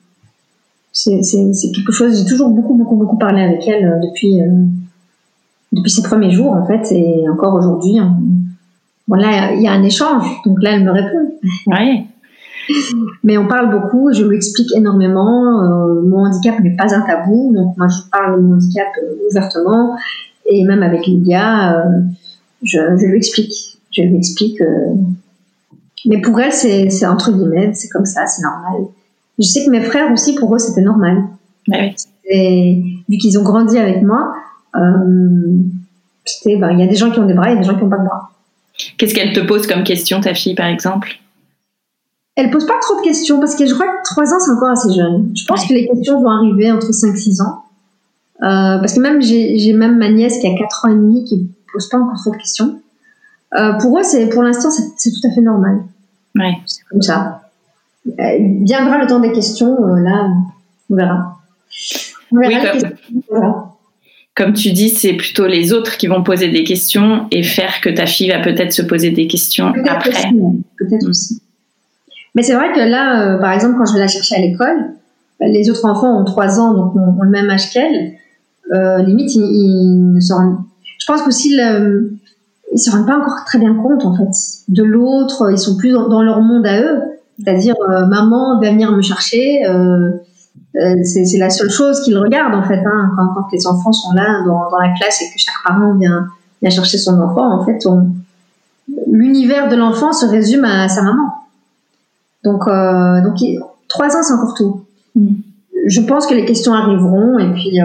C'est 0.93 1.23
c'est- 1.23 1.53
c'est 1.55 1.71
quelque 1.73 1.93
chose. 1.93 2.19
J'ai 2.19 2.29
toujours 2.29 2.51
beaucoup, 2.51 2.75
beaucoup, 2.75 2.97
beaucoup 2.97 3.17
parlé 3.19 3.43
avec 3.43 3.67
elle 3.67 3.85
euh, 3.87 3.99
depuis 4.01 4.43
euh, 4.43 4.47
depuis 5.73 5.91
ses 5.91 6.03
premiers 6.03 6.31
jours 6.31 6.53
en 6.53 6.67
fait, 6.67 6.93
et 6.93 7.29
encore 7.31 7.55
aujourd'hui. 7.55 7.99
on- 8.01 8.21
Voilà, 9.09 9.53
il 9.55 9.63
y 9.63 9.67
a 9.67 9.73
un 9.73 9.83
échange. 9.83 10.25
Donc 10.47 10.63
là, 10.63 10.71
elle 10.73 10.85
me 10.85 10.91
répond. 10.93 11.33
Ouais. 11.67 12.05
Mais 13.25 13.37
on 13.37 13.47
parle 13.49 13.71
beaucoup, 13.77 14.13
je 14.13 14.23
lui 14.25 14.37
explique 14.37 14.71
énormément. 14.77 15.61
euh, 15.63 16.03
mon 16.03 16.25
handicap 16.27 16.61
n'est 16.61 16.77
pas 16.77 16.95
un 16.95 17.01
tabou, 17.03 17.53
donc 17.55 17.77
moi 17.77 17.89
je 17.89 17.99
parle 18.11 18.37
de 18.41 18.47
mon 18.47 18.55
handicap 18.55 18.89
ouvertement. 19.31 19.97
Et 20.47 20.65
même 20.65 20.83
avec 20.83 21.07
Lydia, 21.07 21.75
euh, 21.79 22.01
je, 22.63 22.79
je 23.01 23.07
lui 23.07 23.17
explique. 23.17 23.79
Je 23.91 24.03
lui 24.03 24.17
explique. 24.19 24.61
Mais 26.07 26.21
pour 26.21 26.39
elle, 26.41 26.53
c'est 26.53 26.91
c'est 26.91 27.07
entre 27.07 27.33
guillemets, 27.33 27.73
c'est 27.75 27.89
comme 27.89 28.07
ça, 28.07 28.27
c'est 28.27 28.43
normal. 28.43 28.89
Je 29.39 29.45
sais 29.47 29.65
que 29.65 29.71
mes 29.71 29.81
frères 29.81 30.13
aussi, 30.13 30.35
pour 30.35 30.55
eux, 30.55 30.59
c'était 30.59 30.83
normal. 30.83 31.25
Ouais, 31.69 31.79
ouais. 31.79 31.95
Et 32.31 32.83
vu 33.09 33.17
qu'ils 33.19 33.39
ont 33.39 33.43
grandi 33.43 33.79
avec 33.79 34.03
moi, 34.03 34.35
euh, 34.77 34.81
ben, 36.47 36.71
il 36.73 36.81
y 36.81 36.83
a 36.83 36.87
des 36.87 36.95
gens 36.97 37.11
qui 37.11 37.19
ont 37.19 37.27
des 37.27 37.35
bras 37.35 37.51
et 37.53 37.57
des 37.57 37.65
gens 37.65 37.75
qui 37.75 37.83
n'ont 37.83 37.91
pas 37.91 37.99
de 37.99 38.05
bras. 38.05 38.31
Qu'est-ce 38.99 39.15
qu'elle 39.15 39.33
te 39.33 39.41
pose 39.41 39.67
comme 39.67 39.85
question, 39.85 40.21
ta 40.21 40.35
fille, 40.35 40.55
par 40.55 40.67
exemple? 40.67 41.09
Elle 42.37 42.51
pose 42.51 42.67
pas 42.67 42.79
trop 42.81 42.97
de 42.97 43.03
questions 43.03 43.39
parce 43.41 43.55
que 43.55 43.67
je 43.67 43.75
crois 43.75 43.87
que 43.87 44.03
3 44.05 44.33
ans 44.33 44.41
c'est 44.41 44.51
encore 44.53 44.71
assez 44.71 44.91
jeune. 44.95 45.31
Je 45.37 45.45
pense 45.45 45.63
Ouais. 45.63 45.69
que 45.69 45.75
les 45.75 45.87
questions 45.89 46.19
vont 46.23 46.31
arriver 46.31 46.73
entre 46.73 46.91
5-6 46.91 47.43
ans. 47.43 47.65
parce 48.41 48.95
que 48.95 49.01
même 49.01 49.21
j'ai 49.21 49.73
même 49.75 49.99
ma 49.99 50.09
nièce 50.09 50.39
qui 50.41 50.47
a 50.47 50.57
4 50.59 50.87
ans 50.87 50.89
et 50.89 50.95
demi 50.95 51.25
qui 51.25 51.51
pose 51.73 51.89
pas 51.91 51.99
encore 51.99 52.17
trop 52.19 52.31
de 52.31 52.37
questions. 52.39 52.81
pour 53.81 53.99
eux, 53.99 54.03
c'est 54.03 54.29
pour 54.31 54.43
l'instant, 54.43 54.71
c'est 54.71 55.11
tout 55.11 55.29
à 55.29 55.31
fait 55.35 55.43
normal. 55.43 55.83
Ouais. 56.35 56.55
C'est 56.65 56.83
comme 56.91 57.03
ça. 57.03 57.42
Viendra 58.05 58.99
le 58.99 59.07
temps 59.07 59.21
des 59.21 59.33
questions, 59.33 59.77
là, 59.97 60.29
on 60.91 60.95
verra. 60.95 61.39
On 62.33 62.39
verra 62.39 62.73
oui, 62.75 63.63
comme 64.35 64.55
tu 64.55 64.73
dis, 64.73 64.89
c'est 64.89 65.13
plutôt 65.13 65.47
les 65.47 65.75
autres 65.75 65.99
qui 65.99 66.07
vont 66.07 66.23
poser 66.23 66.49
des 66.49 66.65
questions 66.65 67.27
et 67.31 67.43
faire 67.43 67.83
que 67.83 67.91
ta 67.91 68.07
fille 68.07 68.31
va 68.31 68.41
peut-être 68.41 68.73
se 68.73 68.81
poser 68.81 69.11
des 69.11 69.27
questions 69.27 69.73
après. 69.87 70.31
Peut-être 70.79 71.07
aussi. 71.07 71.43
Mais 72.35 72.43
c'est 72.43 72.55
vrai 72.55 72.73
que 72.73 72.81
là, 72.81 73.35
euh, 73.35 73.39
par 73.39 73.53
exemple, 73.53 73.75
quand 73.77 73.85
je 73.85 73.93
vais 73.93 74.01
la 74.01 74.09
chercher 74.09 74.37
à 74.37 74.41
l'école, 74.41 74.95
les 75.41 75.69
autres 75.69 75.85
enfants 75.85 76.19
ont 76.19 76.25
3 76.25 76.61
ans, 76.61 76.73
donc 76.73 76.97
ont, 76.97 77.23
le 77.23 77.31
même 77.31 77.51
âge 77.51 77.71
qu'elle. 77.71 78.15
Euh, 78.73 79.03
limite, 79.03 79.35
ils, 79.35 80.15
ne 80.15 80.21
se 80.21 80.33
rendent... 80.33 80.59
Je 80.99 81.07
pense 81.07 81.21
qu'aussi, 81.23 81.51
ils 81.51 82.11
ils 82.73 82.79
se 82.79 82.91
rendent 82.91 83.07
pas 83.07 83.19
encore 83.19 83.45
très 83.45 83.59
bien 83.59 83.75
compte, 83.75 84.07
en 84.07 84.17
fait, 84.17 84.31
de 84.69 84.83
l'autre. 84.83 85.51
Ils 85.51 85.59
sont 85.59 85.77
plus 85.77 85.91
dans, 85.91 86.23
leur 86.23 86.41
monde 86.41 86.67
à 86.67 86.81
eux. 86.81 87.03
C'est-à-dire, 87.39 87.75
euh, 87.89 88.07
maman 88.07 88.61
va 88.61 88.71
venir 88.71 88.93
me 88.93 89.03
chercher. 89.03 89.67
Euh, 89.67 90.11
euh, 90.77 90.97
c'est 91.05 91.37
la 91.37 91.51
seule 91.51 91.71
chose 91.71 92.01
qu'ils 92.03 92.17
regardent 92.17 92.55
en 92.55 92.63
fait 92.63 92.83
hein, 92.87 93.11
quand, 93.15 93.29
quand, 93.35 93.47
les 93.53 93.67
enfants 93.67 93.93
sont 93.93 94.13
là 94.15 94.43
dans, 94.47 94.71
dans, 94.71 94.79
la 94.79 94.89
classe 94.95 95.21
et 95.21 95.27
que 95.27 95.39
chaque 95.39 95.63
parent 95.67 95.95
vient, 95.95 96.29
vient 96.63 96.71
chercher 96.71 96.97
son 96.97 97.21
enfant 97.21 97.61
en 97.61 97.65
fait 97.67 97.79
l'univers 99.11 99.69
de 99.69 99.77
l'enfant 99.77 100.15
se 100.15 100.25
résume 100.25 100.65
à 100.65 100.89
sa 100.89 101.03
maman 101.03 101.35
donc 102.43 102.67
euh, 102.67 103.21
donc 103.21 103.37
trois 103.89 104.17
ans 104.17 104.23
c'est 104.23 104.33
encore 104.33 104.55
tout 104.55 104.83
mm. 105.15 105.35
je 105.89 106.01
pense 106.01 106.27
que 106.27 106.33
les 106.33 106.47
questions 106.47 106.73
arriveront 106.73 107.39
et 107.39 107.53
puis 107.53 107.79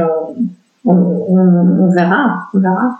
on, 0.85 0.93
on, 0.93 1.91
verra 1.91 2.47
on 2.53 2.59
verra 2.59 2.99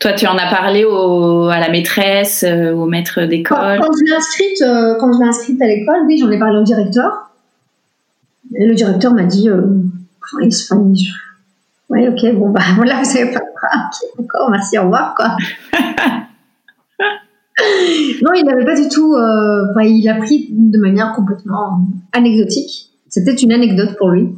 toi, 0.00 0.12
tu 0.12 0.26
en 0.26 0.36
as 0.36 0.50
parlé 0.50 0.84
au, 0.84 1.48
à 1.48 1.58
la 1.58 1.70
maîtresse, 1.70 2.44
au 2.44 2.86
maître 2.86 3.22
d'école. 3.22 3.78
Quand, 3.80 3.86
quand, 3.86 3.92
je 3.92 4.04
l'ai 4.04 4.16
inscrite, 4.16 4.64
quand 5.00 5.12
je 5.12 5.18
l'ai 5.18 5.28
inscrite 5.28 5.62
à 5.62 5.66
l'école, 5.66 6.00
oui, 6.06 6.18
j'en 6.18 6.30
ai 6.30 6.38
parlé 6.38 6.58
au 6.58 6.64
directeur. 6.64 7.28
Et 8.56 8.66
le 8.66 8.74
directeur 8.74 9.12
m'a 9.12 9.24
dit, 9.24 9.48
euh, 9.48 9.62
oui, 11.90 12.06
ok, 12.08 12.34
bon, 12.34 12.50
bah 12.50 12.60
voilà, 12.76 12.98
vous 12.98 13.04
savez 13.04 13.32
pas 13.32 13.40
quoi. 13.40 13.68
Ok, 13.74 14.08
d'accord, 14.18 14.50
merci, 14.50 14.78
au 14.78 14.82
revoir, 14.82 15.14
quoi. 15.14 15.36
non, 18.22 18.32
il 18.34 18.44
n'avait 18.44 18.64
pas 18.64 18.80
du 18.80 18.88
tout. 18.88 19.14
Euh, 19.14 19.66
il 19.82 20.08
a 20.08 20.14
pris 20.14 20.48
de 20.50 20.78
manière 20.78 21.12
complètement 21.14 21.86
anecdotique. 22.12 22.90
C'était 23.08 23.34
une 23.34 23.52
anecdote 23.52 23.96
pour 23.96 24.10
lui. 24.10 24.34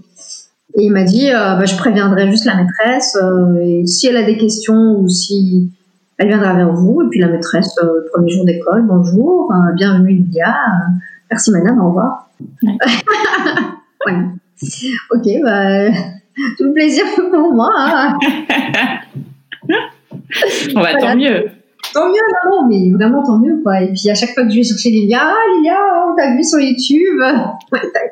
Et 0.75 0.85
il 0.85 0.93
m'a 0.93 1.03
dit, 1.03 1.31
euh, 1.31 1.57
bah, 1.57 1.65
je 1.65 1.77
préviendrai 1.77 2.31
juste 2.31 2.45
la 2.45 2.57
maîtresse. 2.57 3.17
Euh, 3.21 3.59
et 3.61 3.87
si 3.87 4.07
elle 4.07 4.17
a 4.17 4.23
des 4.23 4.37
questions 4.37 4.99
ou 4.99 5.09
si 5.09 5.71
elle 6.19 6.29
viendra 6.29 6.55
vers 6.55 6.73
vous. 6.73 7.03
Et 7.03 7.09
puis 7.11 7.21
la 7.21 7.29
maîtresse, 7.29 7.75
premier 8.13 8.31
jour 8.31 8.45
d'école, 8.45 8.83
bonjour, 8.87 9.53
bienvenue 9.77 10.15
Lydia. 10.15 10.55
merci 11.31 11.51
madame, 11.51 11.81
au 11.81 11.89
revoir. 11.89 12.29
Ouais. 14.07 14.15
Ok, 15.11 15.27
bah, 15.43 15.89
tout 16.59 16.65
le 16.65 16.73
plaisir 16.75 17.05
pour 17.15 17.55
moi. 17.55 17.71
Hein. 17.75 18.19
On 20.77 20.81
va 20.81 20.95
tant 20.97 21.17
mieux. 21.17 21.47
Tant 21.95 22.09
mieux, 22.09 22.21
non, 22.45 22.51
non, 22.51 22.69
mais 22.69 22.93
vraiment 22.93 23.23
tant 23.25 23.39
mieux, 23.39 23.61
quoi. 23.63 23.81
Et 23.83 23.89
puis 23.93 24.11
à 24.11 24.15
chaque 24.15 24.31
fois 24.31 24.45
que 24.45 24.51
je 24.51 24.57
vais 24.57 24.63
chercher 24.63 24.91
Lilia, 24.91 25.21
ah, 25.23 25.35
Lilia, 25.57 25.79
on 26.09 26.15
t'a 26.15 26.37
vu 26.37 26.45
sur 26.45 26.61
YouTube. 26.61 27.21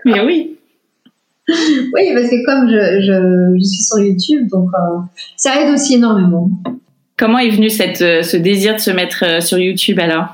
mais 0.05 0.21
oui. 0.25 0.58
Oui, 1.49 2.13
parce 2.15 2.29
que 2.29 2.45
comme 2.45 2.69
je, 2.69 3.01
je, 3.01 3.59
je 3.59 3.65
suis 3.65 3.83
sur 3.83 3.99
YouTube, 3.99 4.49
donc 4.49 4.69
euh, 4.75 4.99
ça 5.37 5.61
aide 5.61 5.73
aussi 5.73 5.95
énormément. 5.95 6.51
Comment 7.17 7.39
est 7.39 7.51
venu 7.51 7.71
cette, 7.71 8.03
euh, 8.03 8.23
ce 8.23 8.37
désir 8.37 8.75
de 8.75 8.81
se 8.81 8.91
mettre 8.91 9.25
euh, 9.25 9.41
sur 9.41 9.59
YouTube 9.59 9.99
alors? 9.99 10.27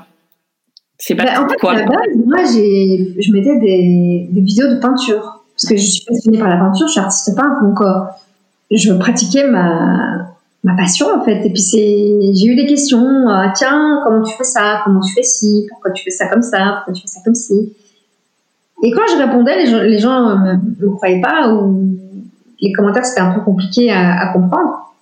C'est 0.97 1.15
pas 1.15 1.23
bah, 1.23 1.43
en 1.43 1.49
fait, 1.49 1.55
quoi 1.55 1.71
à 1.71 1.75
la 1.75 1.85
base, 1.85 1.97
moi, 2.25 2.39
je 2.45 3.31
mettais 3.31 3.59
des, 3.59 4.27
des 4.29 4.41
vidéos 4.41 4.69
de 4.69 4.79
peinture 4.79 5.43
parce 5.55 5.69
que 5.69 5.77
je 5.77 5.85
suis 5.85 6.05
passionnée 6.05 6.37
par 6.37 6.49
la 6.49 6.57
peinture, 6.57 6.87
je 6.87 6.91
suis 6.91 7.01
artiste 7.01 7.35
peintre, 7.35 7.63
donc 7.63 7.81
euh, 7.81 8.75
je 8.75 8.91
pratiquais 8.93 9.47
ma, 9.47 10.27
ma 10.63 10.75
passion 10.75 11.07
en 11.15 11.23
fait. 11.23 11.45
Et 11.45 11.49
puis 11.49 11.63
j'ai 11.71 12.45
eu 12.45 12.55
des 12.55 12.65
questions, 12.65 13.29
euh, 13.29 13.47
tiens, 13.55 14.01
comment 14.03 14.21
tu 14.21 14.35
fais 14.35 14.43
ça, 14.43 14.81
comment 14.83 14.99
tu 14.99 15.13
fais 15.13 15.23
ci, 15.23 15.65
pourquoi 15.69 15.91
tu 15.91 16.03
fais 16.03 16.11
ça 16.11 16.27
comme 16.27 16.41
ça, 16.41 16.83
pourquoi 16.83 16.93
tu 16.93 17.01
fais 17.01 17.07
ça 17.07 17.21
comme 17.23 17.35
ci? 17.35 17.73
Et 18.85 18.91
quand 18.91 19.01
je 19.11 19.17
répondais, 19.17 19.63
les 19.63 19.65
gens, 19.65 19.81
les 19.81 19.97
gens 19.97 20.37
me, 20.37 20.53
me 20.79 20.89
croyaient 20.91 21.19
pas 21.19 21.51
ou 21.51 21.97
les 22.61 22.71
commentaires 22.71 23.05
c'était 23.05 23.21
un 23.21 23.33
peu 23.33 23.41
compliqué 23.41 23.91
à, 23.91 24.31
comprendre. 24.31 24.93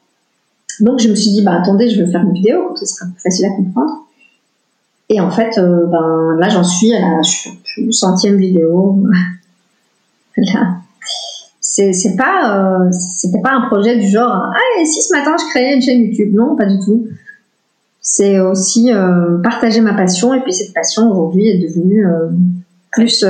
Donc 0.80 1.00
je 1.00 1.10
me 1.10 1.16
suis 1.16 1.32
dit, 1.32 1.44
bah 1.44 1.60
attendez, 1.62 1.90
je 1.90 2.02
vais 2.02 2.10
faire 2.10 2.22
une 2.22 2.34
vidéo, 2.34 2.68
comme 2.68 2.78
ça 2.78 2.86
sera 2.86 3.06
plus 3.12 3.22
facile 3.22 3.46
à 3.46 3.50
comprendre. 3.50 4.06
Et 5.10 5.20
en 5.20 5.30
fait, 5.30 5.58
euh, 5.58 5.86
ben 5.86 6.38
là 6.40 6.48
j'en 6.48 6.64
suis 6.64 6.94
à 6.94 7.00
la 7.00 7.22
centième 7.92 8.38
vidéo. 8.38 9.04
C'est 11.60 12.16
pas, 12.16 12.86
euh, 12.86 12.92
c'était 12.92 13.42
pas 13.42 13.52
un 13.52 13.68
projet 13.68 13.98
du 13.98 14.08
genre, 14.08 14.30
ah, 14.32 14.80
et 14.80 14.86
si 14.86 15.02
ce 15.02 15.12
matin 15.12 15.36
je 15.40 15.50
créais 15.50 15.74
une 15.74 15.82
chaîne 15.82 16.04
YouTube? 16.04 16.32
Non, 16.32 16.56
pas 16.56 16.68
du 16.68 16.78
tout. 16.80 17.08
C'est 18.00 18.40
aussi 18.40 18.94
euh, 18.94 19.40
partager 19.42 19.82
ma 19.82 19.96
passion, 19.96 20.36
et 20.36 20.42
puis 20.42 20.54
cette 20.54 20.72
passion 20.72 21.10
aujourd'hui 21.10 21.48
est 21.48 21.68
devenue 21.68 22.06
euh, 22.06 22.30
plus 22.94 23.26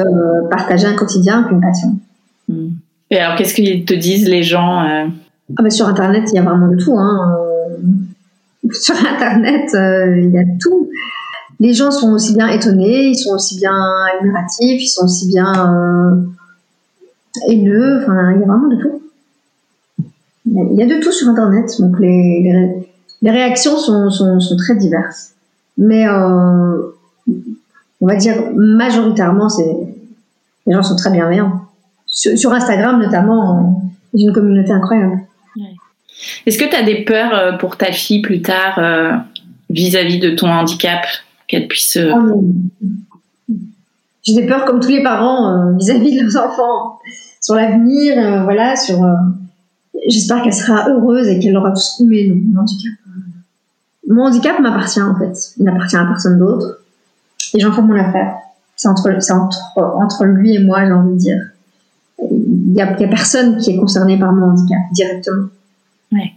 partager 0.49 0.87
un 0.87 0.95
quotidien 0.95 1.43
qu'une 1.43 1.61
passion. 1.61 1.97
Et 3.09 3.17
alors, 3.17 3.37
qu'est-ce 3.37 3.53
qu'ils 3.53 3.85
te 3.85 3.93
disent 3.93 4.27
les 4.27 4.43
gens 4.43 4.79
ah 4.79 5.07
bah, 5.61 5.69
Sur 5.69 5.87
Internet, 5.87 6.23
il 6.31 6.35
y 6.35 6.39
a 6.39 6.43
vraiment 6.43 6.69
de 6.69 6.77
tout. 6.77 6.97
Hein. 6.97 7.37
Sur 8.71 8.95
Internet, 8.95 9.69
il 9.73 10.31
y 10.31 10.37
a 10.37 10.43
tout 10.59 10.89
les 11.63 11.73
gens 11.73 11.91
sont 11.91 12.11
aussi 12.11 12.33
bien 12.33 12.49
étonnés, 12.49 13.07
ils 13.07 13.15
sont 13.15 13.33
aussi 13.33 13.55
bien 13.55 13.73
admiratifs, 14.17 14.81
ils 14.81 14.87
sont 14.87 15.05
aussi 15.05 15.27
bien 15.27 16.25
haineux, 17.47 18.01
enfin, 18.01 18.33
il 18.33 18.41
y 18.41 18.43
a 18.43 18.47
vraiment 18.47 18.67
de 18.67 18.81
tout. 18.81 19.01
Il 20.45 20.75
y 20.75 20.83
a 20.83 20.85
de 20.85 21.01
tout 21.01 21.13
sur 21.13 21.29
Internet, 21.29 21.71
donc 21.79 21.99
les, 22.01 22.85
les, 23.21 23.31
réactions 23.31 23.77
sont, 23.77 24.09
sont, 24.09 24.41
sont, 24.41 24.57
très 24.57 24.75
diverses. 24.75 25.31
Mais 25.77 26.05
euh, 26.05 26.81
on 28.03 28.07
va 28.07 28.15
dire 28.15 28.35
majoritairement, 28.55 29.49
c'est 29.49 29.75
les 30.67 30.73
gens 30.73 30.83
sont 30.83 30.95
très 30.95 31.11
bienveillants. 31.11 31.61
Sur, 32.05 32.37
sur 32.37 32.53
Instagram 32.53 33.01
notamment, 33.01 33.81
a 34.13 34.17
une 34.17 34.31
communauté 34.31 34.71
incroyable. 34.71 35.21
Est-ce 36.45 36.57
que 36.57 36.65
tu 36.65 36.75
as 36.75 36.83
des 36.83 37.03
peurs 37.03 37.33
euh, 37.33 37.51
pour 37.53 37.75
ta 37.75 37.91
fille 37.91 38.21
plus 38.21 38.41
tard 38.41 38.77
euh, 38.77 39.13
vis-à-vis 39.69 40.19
de 40.19 40.31
ton 40.31 40.47
handicap 40.47 41.05
qu'elle 41.47 41.67
puisse 41.67 41.97
oh, 41.97 42.43
j'ai 44.21 44.35
des 44.35 44.45
peurs 44.45 44.63
comme 44.63 44.79
tous 44.79 44.89
les 44.89 45.03
parents 45.03 45.75
vis-à-vis 45.75 46.17
de 46.17 46.23
leurs 46.23 46.45
enfants 46.45 46.99
sur 47.43 47.55
l'avenir, 47.55 48.17
euh, 48.17 48.43
voilà, 48.43 48.75
sur. 48.75 49.03
Euh, 49.03 49.13
j'espère 50.07 50.41
qu'elle 50.41 50.53
sera 50.53 50.89
heureuse 50.89 51.27
et 51.27 51.39
qu'elle 51.39 51.55
aura 51.57 51.71
tout 51.71 51.81
ce 51.81 52.03
mais 52.03 52.27
non, 52.27 52.35
mon 52.53 52.61
handicap. 52.61 52.93
Euh, 53.07 54.13
mon 54.13 54.23
handicap 54.23 54.59
m'appartient 54.59 55.01
en 55.01 55.15
fait, 55.15 55.53
il 55.57 55.65
n'appartient 55.65 55.97
à 55.97 56.05
personne 56.05 56.39
d'autre. 56.39 56.82
Et 57.53 57.59
j'en 57.59 57.71
fais 57.71 57.81
mon 57.81 57.95
affaire. 57.95 58.37
C'est 58.75 58.87
entre, 58.87 59.09
entre, 59.31 59.77
entre 59.77 60.25
lui 60.25 60.55
et 60.55 60.59
moi, 60.59 60.85
j'ai 60.85 60.91
envie 60.91 61.13
de 61.13 61.17
dire. 61.17 61.39
Il 62.19 62.73
n'y 62.73 62.81
a, 62.81 62.91
a, 62.91 63.07
personne 63.07 63.57
qui 63.57 63.71
est 63.71 63.77
concerné 63.77 64.17
par 64.17 64.31
mon 64.33 64.51
handicap 64.51 64.79
directement. 64.93 65.47
Ouais. 66.11 66.31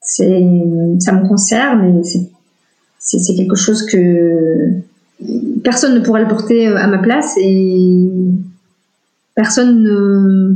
C'est, 0.00 0.46
ça 1.00 1.12
me 1.12 1.26
concerne 1.26 1.98
et 1.98 2.04
c'est, 2.04 2.28
c'est, 2.98 3.34
quelque 3.34 3.56
chose 3.56 3.84
que 3.86 4.80
personne 5.62 5.94
ne 5.94 6.00
pourra 6.00 6.20
le 6.20 6.28
porter 6.28 6.68
à 6.68 6.86
ma 6.86 6.98
place 6.98 7.36
et 7.38 8.10
personne 9.34 9.82
ne 9.82 10.54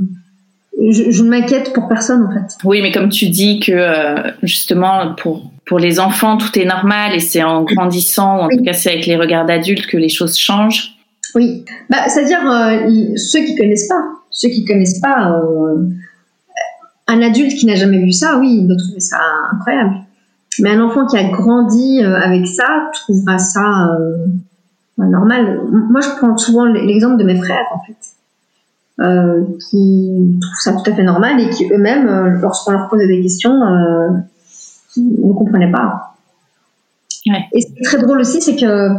je, 0.80 1.22
ne 1.22 1.28
m'inquiète 1.28 1.72
pour 1.72 1.88
personne 1.88 2.24
en 2.24 2.32
fait. 2.32 2.56
Oui, 2.64 2.80
mais 2.82 2.92
comme 2.92 3.08
tu 3.08 3.28
dis 3.28 3.60
que 3.60 3.72
euh, 3.72 4.30
justement 4.42 5.14
pour 5.14 5.50
pour 5.66 5.78
les 5.78 5.98
enfants 6.00 6.36
tout 6.36 6.56
est 6.58 6.64
normal 6.64 7.14
et 7.14 7.20
c'est 7.20 7.42
en 7.42 7.64
grandissant 7.64 8.38
ou 8.38 8.40
en 8.42 8.48
tout 8.48 8.62
cas 8.62 8.72
c'est 8.72 8.92
avec 8.92 9.06
les 9.06 9.16
regards 9.16 9.44
d'adultes 9.44 9.86
que 9.86 9.96
les 9.96 10.08
choses 10.08 10.36
changent. 10.38 10.94
Oui, 11.34 11.64
bah, 11.90 12.08
c'est-à-dire 12.08 12.50
euh, 12.50 13.16
ceux 13.16 13.40
qui 13.40 13.56
connaissent 13.56 13.88
pas, 13.88 14.02
ceux 14.30 14.48
qui 14.48 14.64
connaissent 14.64 15.00
pas, 15.00 15.32
euh, 15.32 15.84
un 17.06 17.22
adulte 17.22 17.54
qui 17.54 17.66
n'a 17.66 17.74
jamais 17.74 17.98
vu 17.98 18.12
ça, 18.12 18.38
oui, 18.38 18.60
il 18.60 18.66
doit 18.66 18.76
trouver 18.76 19.00
ça 19.00 19.18
incroyable. 19.52 19.96
Mais 20.60 20.70
un 20.70 20.80
enfant 20.80 21.06
qui 21.06 21.16
a 21.16 21.24
grandi 21.24 22.02
avec 22.02 22.46
ça 22.46 22.90
trouvera 22.92 23.38
ça 23.38 23.60
normal. 24.96 25.60
Moi, 25.70 26.00
je 26.00 26.08
prends 26.18 26.36
souvent 26.36 26.64
l'exemple 26.64 27.16
de 27.16 27.24
mes 27.24 27.36
frères 27.36 27.66
en 27.72 27.80
fait 27.84 27.94
euh, 29.00 29.44
qui 29.70 30.38
trouvent 30.40 30.60
ça 30.60 30.72
tout 30.72 30.90
à 30.90 30.94
fait 30.94 31.04
normal 31.04 31.40
et 31.40 31.50
qui 31.50 31.70
eux-mêmes, 31.72 32.08
euh, 32.08 32.30
lorsqu'on 32.40 32.72
leur 32.72 32.88
posait 32.88 33.06
des 33.06 33.22
questions, 33.22 33.52
euh, 33.52 34.08
ne 34.96 35.32
comprenaient 35.32 35.70
pas. 35.70 36.14
Ouais. 37.26 37.44
Et 37.52 37.60
ce 37.60 37.66
qui 37.68 37.78
est 37.78 37.84
très 37.84 37.98
drôle 37.98 38.20
aussi, 38.20 38.40
c'est 38.40 38.56
que 38.56 38.90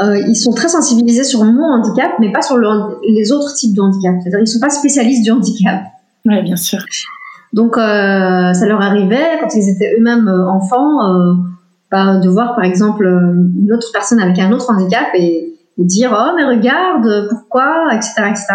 euh, 0.00 0.18
ils 0.18 0.36
sont 0.36 0.52
très 0.52 0.68
sensibilisés 0.68 1.24
sur 1.24 1.44
mon 1.44 1.64
handicap, 1.64 2.12
mais 2.20 2.32
pas 2.32 2.42
sur 2.42 2.56
le, 2.56 2.68
les 3.08 3.32
autres 3.32 3.54
types 3.54 3.74
de 3.74 3.82
handicap. 3.82 4.14
C'est-à-dire, 4.22 4.40
ils 4.40 4.46
sont 4.46 4.60
pas 4.60 4.70
spécialistes 4.70 5.24
du 5.24 5.30
handicap. 5.30 5.82
Oui, 6.24 6.42
bien 6.42 6.56
sûr. 6.56 6.78
Donc, 7.52 7.76
ça 7.76 8.66
leur 8.66 8.80
arrivait, 8.80 9.38
quand 9.40 9.54
ils 9.54 9.68
étaient 9.68 9.94
eux-mêmes 9.98 10.28
enfants, 10.28 11.36
bah, 11.92 12.16
de 12.16 12.28
voir 12.28 12.56
par 12.56 12.64
exemple 12.64 13.04
une 13.04 13.72
autre 13.72 13.88
personne 13.92 14.20
avec 14.20 14.38
un 14.40 14.50
autre 14.50 14.72
handicap 14.72 15.06
et, 15.14 15.53
et 15.78 15.84
dire 15.84 16.16
oh 16.16 16.34
mais 16.36 16.44
regarde 16.44 17.28
pourquoi 17.30 17.94
etc 17.94 18.12
etc 18.30 18.46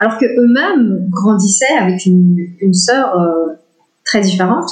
alors 0.00 0.18
que 0.18 0.26
eux-mêmes 0.26 1.06
grandissaient 1.10 1.76
avec 1.78 2.04
une, 2.06 2.36
une 2.60 2.74
sœur 2.74 3.18
euh, 3.18 3.54
très 4.04 4.20
différente. 4.20 4.70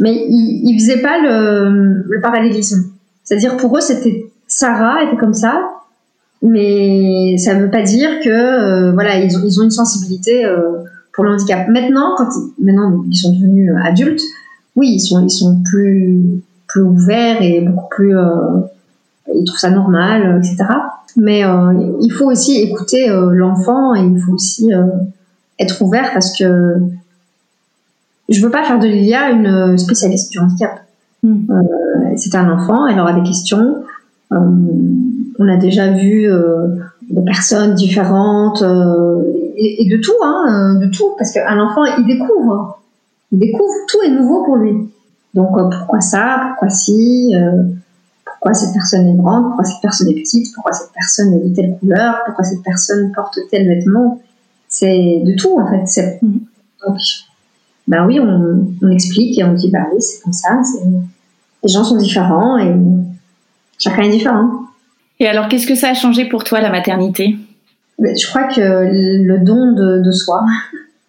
Mais 0.00 0.14
ils, 0.28 0.70
ils 0.70 0.80
faisaient 0.80 1.02
pas 1.02 1.18
le, 1.20 2.04
le 2.08 2.20
parallélisme. 2.20 2.92
C'est-à-dire 3.24 3.56
pour 3.56 3.76
eux 3.76 3.80
c'était 3.80 4.26
Sarah 4.46 5.04
était 5.04 5.16
comme 5.16 5.34
ça 5.34 5.68
mais 6.44 7.36
ça 7.38 7.54
veut 7.54 7.70
pas 7.70 7.82
dire 7.82 8.20
que 8.24 8.28
euh, 8.28 8.92
voilà 8.92 9.18
ils 9.18 9.36
ont, 9.38 9.42
ils 9.44 9.60
ont 9.60 9.64
une 9.64 9.70
sensibilité 9.70 10.44
euh, 10.44 10.78
pour 11.12 11.24
le 11.24 11.32
handicap. 11.32 11.68
Maintenant 11.68 12.14
quand 12.16 12.28
ils, 12.58 12.64
maintenant 12.64 13.04
ils 13.08 13.16
sont 13.16 13.32
devenus 13.32 13.72
adultes 13.84 14.22
oui 14.74 14.94
ils 14.94 15.00
sont 15.00 15.22
ils 15.22 15.30
sont 15.30 15.62
plus 15.70 16.42
plus 16.66 16.82
ouverts 16.82 17.42
et 17.42 17.60
beaucoup 17.60 17.88
plus 17.90 18.16
ils 19.28 19.44
trouvent 19.44 19.58
ça 19.58 19.70
normal 19.70 20.22
euh, 20.26 20.38
etc 20.38 20.64
mais 21.16 21.44
euh, 21.44 21.72
il 22.00 22.10
faut 22.10 22.30
aussi 22.30 22.60
écouter 22.60 23.10
euh, 23.10 23.30
l'enfant 23.32 23.94
et 23.94 24.00
il 24.00 24.20
faut 24.20 24.32
aussi 24.32 24.72
euh, 24.72 24.86
être 25.58 25.82
ouvert 25.82 26.10
parce 26.12 26.36
que 26.36 26.76
je 28.28 28.40
veux 28.40 28.50
pas 28.50 28.64
faire 28.64 28.78
de 28.78 28.86
Lilia 28.86 29.30
une 29.30 29.76
spécialiste 29.76 30.32
du 30.32 30.38
handicap. 30.38 30.80
Mm. 31.22 31.50
Euh, 31.50 31.62
c'est 32.16 32.34
un 32.34 32.50
enfant 32.50 32.86
elle 32.86 32.98
aura 32.98 33.12
des 33.12 33.22
questions. 33.22 33.84
Euh, 34.32 34.38
on 35.38 35.48
a 35.48 35.56
déjà 35.56 35.92
vu 35.92 36.30
euh, 36.30 36.68
des 37.10 37.22
personnes 37.22 37.74
différentes 37.74 38.62
euh, 38.62 39.22
et, 39.56 39.82
et 39.82 39.90
de 39.90 40.00
tout 40.00 40.12
hein, 40.24 40.76
euh, 40.76 40.86
de 40.86 40.90
tout 40.90 41.14
parce 41.18 41.32
qu'un 41.32 41.60
enfant 41.60 41.84
il 41.98 42.06
découvre. 42.06 42.80
Il 43.32 43.38
découvre 43.38 43.72
tout 43.88 43.98
est 44.04 44.10
nouveau 44.10 44.44
pour 44.44 44.56
lui. 44.56 44.88
Donc 45.34 45.58
euh, 45.58 45.68
pourquoi 45.68 46.00
ça? 46.00 46.48
Pourquoi 46.48 46.70
si? 46.70 47.34
Euh, 47.34 47.62
pourquoi 48.42 48.54
cette 48.54 48.72
personne 48.72 49.06
est 49.06 49.14
grande, 49.14 49.44
pourquoi 49.44 49.64
cette 49.64 49.80
personne 49.80 50.08
est 50.08 50.14
petite, 50.14 50.52
pourquoi 50.52 50.72
cette 50.72 50.90
personne 50.92 51.32
est 51.34 51.48
de 51.48 51.54
telle 51.54 51.76
couleur, 51.78 52.16
pourquoi 52.26 52.42
cette 52.44 52.62
personne 52.64 53.12
porte 53.12 53.38
tel 53.52 53.68
vêtement? 53.68 54.20
C'est 54.68 55.22
de 55.24 55.36
tout 55.36 55.60
en 55.60 55.70
fait. 55.70 56.18
Mhm. 56.22 56.40
Donc, 56.84 56.98
ben 57.86 58.04
oui, 58.04 58.18
on, 58.18 58.66
on 58.82 58.90
explique 58.90 59.38
et 59.38 59.44
on 59.44 59.52
dit 59.54 59.70
bah 59.70 59.86
oui, 59.94 60.02
c'est 60.02 60.20
comme 60.24 60.32
ça. 60.32 60.60
Les 61.62 61.68
gens 61.72 61.84
sont 61.84 61.96
différents 61.96 62.58
et 62.58 62.74
chacun 63.78 64.02
est 64.02 64.10
différent. 64.10 64.50
Et 65.20 65.28
alors, 65.28 65.46
qu'est-ce 65.46 65.68
que 65.68 65.76
ça 65.76 65.90
a 65.90 65.94
changé 65.94 66.28
pour 66.28 66.42
toi, 66.42 66.60
la 66.60 66.70
maternité? 66.70 67.36
Mais 68.00 68.16
Je 68.16 68.26
crois 68.26 68.48
que 68.48 68.60
le 68.60 69.38
don 69.44 69.70
de, 69.72 70.02
de 70.02 70.10
soi, 70.10 70.44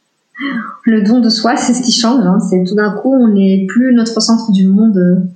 le 0.85 1.01
don 1.01 1.19
de 1.19 1.29
soi, 1.29 1.55
c'est 1.57 1.73
ce 1.73 1.81
qui 1.81 1.91
change. 1.91 2.23
hein. 2.23 2.37
C'est 2.47 2.63
tout 2.63 2.75
d'un 2.75 2.91
coup, 2.91 3.11
on 3.11 3.29
n'est 3.29 3.65
plus 3.67 3.91
notre 3.95 4.19
centre 4.21 4.51
du 4.51 4.67
monde. 4.67 5.27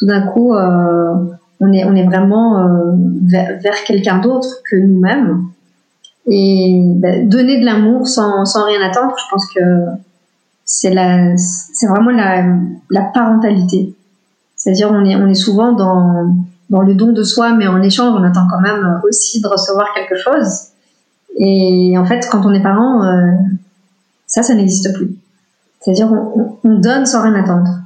Tout 0.00 0.06
d'un 0.06 0.22
coup, 0.22 0.54
euh, 0.54 1.14
on 1.60 1.72
est 1.72 1.84
on 1.84 1.94
est 1.94 2.06
vraiment 2.06 2.58
euh, 2.58 2.92
vers, 3.22 3.60
vers 3.60 3.84
quelqu'un 3.84 4.18
d'autre 4.18 4.48
que 4.68 4.74
nous-mêmes. 4.76 5.44
Et 6.26 6.82
ben, 6.96 7.28
donner 7.28 7.60
de 7.60 7.64
l'amour 7.64 8.08
sans, 8.08 8.44
sans 8.44 8.64
rien 8.66 8.80
attendre, 8.82 9.14
je 9.16 9.24
pense 9.30 9.46
que 9.54 9.60
c'est 10.64 10.90
la 10.92 11.36
c'est 11.36 11.86
vraiment 11.86 12.10
la, 12.10 12.44
la 12.90 13.02
parentalité. 13.02 13.94
C'est-à-dire 14.56 14.90
on 14.90 15.04
est 15.04 15.16
on 15.16 15.28
est 15.28 15.34
souvent 15.34 15.72
dans 15.72 16.34
dans 16.70 16.82
le 16.82 16.94
don 16.94 17.12
de 17.12 17.22
soi, 17.22 17.52
mais 17.54 17.66
en 17.68 17.82
échange, 17.82 18.14
on 18.18 18.22
attend 18.24 18.46
quand 18.50 18.60
même 18.60 19.00
aussi 19.06 19.40
de 19.42 19.48
recevoir 19.48 19.88
quelque 19.94 20.16
chose. 20.16 20.68
Et 21.38 21.96
en 21.98 22.04
fait, 22.06 22.26
quand 22.30 22.46
on 22.46 22.52
est 22.54 22.62
parent, 22.62 23.04
euh, 23.04 23.32
ça, 24.26 24.42
ça 24.42 24.54
n'existe 24.54 24.94
plus. 24.94 25.10
C'est-à-dire, 25.80 26.12
on, 26.12 26.40
on- 26.40 26.56
on 26.64 26.78
donne 26.78 27.06
sans 27.06 27.22
rien 27.22 27.34
attendre. 27.34 27.79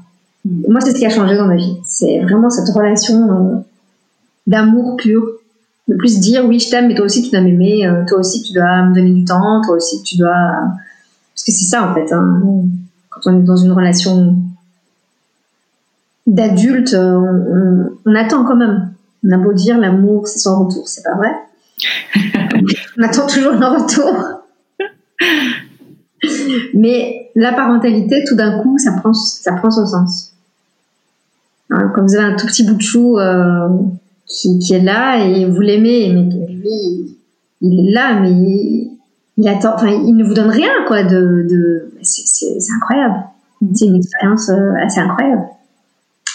Moi, 0.44 0.80
c'est 0.80 0.92
ce 0.92 0.96
qui 0.98 1.06
a 1.06 1.10
changé 1.10 1.36
dans 1.36 1.46
ma 1.46 1.56
vie. 1.56 1.76
C'est 1.84 2.20
vraiment 2.20 2.50
cette 2.50 2.68
relation 2.74 3.14
euh, 3.30 3.56
d'amour 4.46 4.96
pur. 4.96 5.22
De 5.88 5.94
plus 5.96 6.18
dire, 6.20 6.44
oui, 6.46 6.58
je 6.60 6.70
t'aime, 6.70 6.88
mais 6.88 6.94
toi 6.94 7.04
aussi, 7.06 7.22
tu 7.22 7.30
dois 7.30 7.40
m'aimer. 7.40 7.86
euh, 7.86 8.04
toi 8.06 8.18
aussi, 8.18 8.42
tu 8.42 8.52
dois 8.52 8.82
me 8.84 8.94
donner 8.94 9.10
du 9.12 9.24
temps. 9.24 9.60
Toi 9.64 9.76
aussi, 9.76 10.02
tu 10.02 10.16
dois... 10.16 10.30
Parce 10.32 11.44
que 11.44 11.52
c'est 11.52 11.64
ça, 11.64 11.90
en 11.90 11.94
fait. 11.94 12.12
hein. 12.12 12.40
Quand 13.10 13.20
on 13.30 13.38
est 13.40 13.42
dans 13.42 13.56
une 13.56 13.72
relation 13.72 14.34
d'adulte, 16.26 16.94
euh, 16.94 17.14
on, 17.18 17.56
on- 17.56 17.90
on 18.06 18.14
attend 18.14 18.44
quand 18.44 18.56
même. 18.56 18.92
On 19.26 19.30
a 19.32 19.38
beau 19.38 19.52
dire 19.52 19.78
l'amour, 19.78 20.26
c'est 20.28 20.38
sans 20.38 20.64
retour, 20.66 20.86
c'est 20.88 21.02
pas 21.02 21.14
vrai? 21.16 21.32
on 22.98 23.02
attend 23.02 23.26
toujours 23.26 23.52
un 23.54 23.78
retour. 23.78 24.42
Mais 26.74 27.30
la 27.34 27.52
parentalité, 27.52 28.24
tout 28.26 28.36
d'un 28.36 28.60
coup, 28.62 28.78
ça 28.78 28.92
prend, 28.92 29.12
ça 29.14 29.52
prend 29.52 29.70
son 29.70 29.86
sens. 29.86 30.33
Hein, 31.74 31.90
Comme 31.94 32.06
vous 32.06 32.14
avez 32.14 32.32
un 32.32 32.36
tout 32.36 32.46
petit 32.46 32.64
bout 32.64 32.74
de 32.74 32.82
chou 32.82 33.18
euh, 33.18 33.68
qui, 34.26 34.58
est 34.72 34.80
là 34.82 35.24
et 35.24 35.44
vous 35.46 35.60
l'aimez, 35.60 36.12
mais 36.12 36.54
lui, 36.54 37.18
il 37.60 37.88
est 37.88 37.92
là, 37.92 38.20
mais 38.20 38.30
il, 39.36 39.48
attend, 39.48 39.74
enfin, 39.74 39.88
il 39.88 40.14
ne 40.14 40.24
vous 40.24 40.34
donne 40.34 40.50
rien, 40.50 40.70
quoi. 40.86 41.02
De, 41.02 41.90
c'est, 42.02 42.46
incroyable. 42.76 43.24
C'est 43.74 43.86
une 43.86 43.96
expérience 43.96 44.50
euh, 44.50 44.72
assez 44.84 45.00
incroyable, 45.00 45.42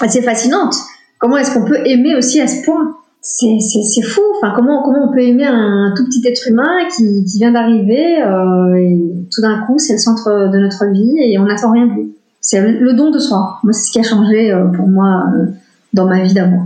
assez 0.01 0.21
fascinante. 0.21 0.75
Comment 1.19 1.37
est-ce 1.37 1.53
qu'on 1.53 1.65
peut 1.65 1.85
aimer 1.85 2.15
aussi 2.15 2.41
à 2.41 2.47
ce 2.47 2.63
point? 2.65 2.95
C'est 3.21 4.01
fou. 4.01 4.21
Enfin, 4.37 4.53
comment, 4.55 4.81
comment 4.83 5.09
on 5.09 5.13
peut 5.13 5.21
aimer 5.21 5.45
un 5.45 5.93
tout 5.95 6.05
petit 6.05 6.25
être 6.25 6.47
humain 6.47 6.87
qui, 6.95 7.23
qui 7.25 7.37
vient 7.37 7.51
d'arriver 7.51 8.21
euh, 8.23 8.75
et 8.75 9.27
tout 9.31 9.41
d'un 9.41 9.59
coup, 9.65 9.77
c'est 9.77 9.93
le 9.93 9.99
centre 9.99 10.49
de 10.51 10.57
notre 10.57 10.85
vie 10.85 11.17
et 11.19 11.37
on 11.37 11.45
n'attend 11.45 11.71
rien 11.71 11.85
de 11.85 11.91
lui. 11.91 12.13
C'est 12.51 12.61
le, 12.61 12.93
don 12.93 13.11
de 13.11 13.19
soi. 13.19 13.59
Moi, 13.61 13.73
c'est 13.73 13.83
ce 13.83 13.91
qui 13.91 13.99
a 13.99 14.01
changé 14.01 14.51
euh, 14.51 14.65
pour 14.69 14.87
moi 14.87 15.23
euh, 15.35 15.51
dans 15.93 16.07
ma 16.07 16.23
vie 16.23 16.33
d'amour, 16.33 16.63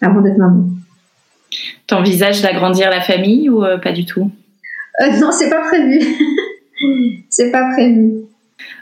avant 0.00 0.22
d'être 0.22 0.38
maman. 0.38 0.64
T'envisages 1.86 2.40
d'agrandir 2.40 2.88
la 2.88 3.02
famille 3.02 3.50
ou 3.50 3.62
euh, 3.62 3.76
pas 3.76 3.92
du 3.92 4.06
tout? 4.06 4.30
Euh, 5.02 5.18
non, 5.18 5.32
c'est 5.32 5.50
pas 5.50 5.60
prévu. 5.60 6.00
c'est 7.28 7.52
pas 7.52 7.72
prévu. 7.74 8.10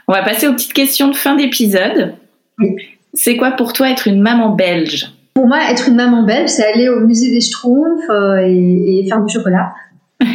On 0.07 0.13
va 0.13 0.23
passer 0.23 0.47
aux 0.47 0.53
petites 0.53 0.71
questions 0.71 1.09
de 1.09 1.17
fin 1.17 1.35
d'épisode. 1.35 2.15
Oui. 2.59 2.77
C'est 3.13 3.35
quoi 3.35 3.51
pour 3.51 3.73
toi 3.73 3.89
être 3.89 4.07
une 4.07 4.21
maman 4.21 4.55
belge? 4.55 5.11
Pour 5.33 5.47
moi, 5.47 5.69
être 5.69 5.89
une 5.89 5.95
maman 5.95 6.23
belge, 6.23 6.47
c'est 6.47 6.65
aller 6.65 6.87
au 6.87 7.01
musée 7.01 7.29
des 7.29 7.41
Schtroumpfs 7.41 8.09
et, 8.41 8.99
et 8.99 9.05
faire 9.09 9.21
du 9.21 9.33
chocolat. 9.33 9.73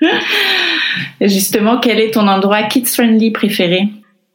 Justement, 1.20 1.78
quel 1.80 2.00
est 2.00 2.12
ton 2.12 2.26
endroit 2.28 2.62
kids-friendly 2.64 3.30
préféré? 3.32 3.88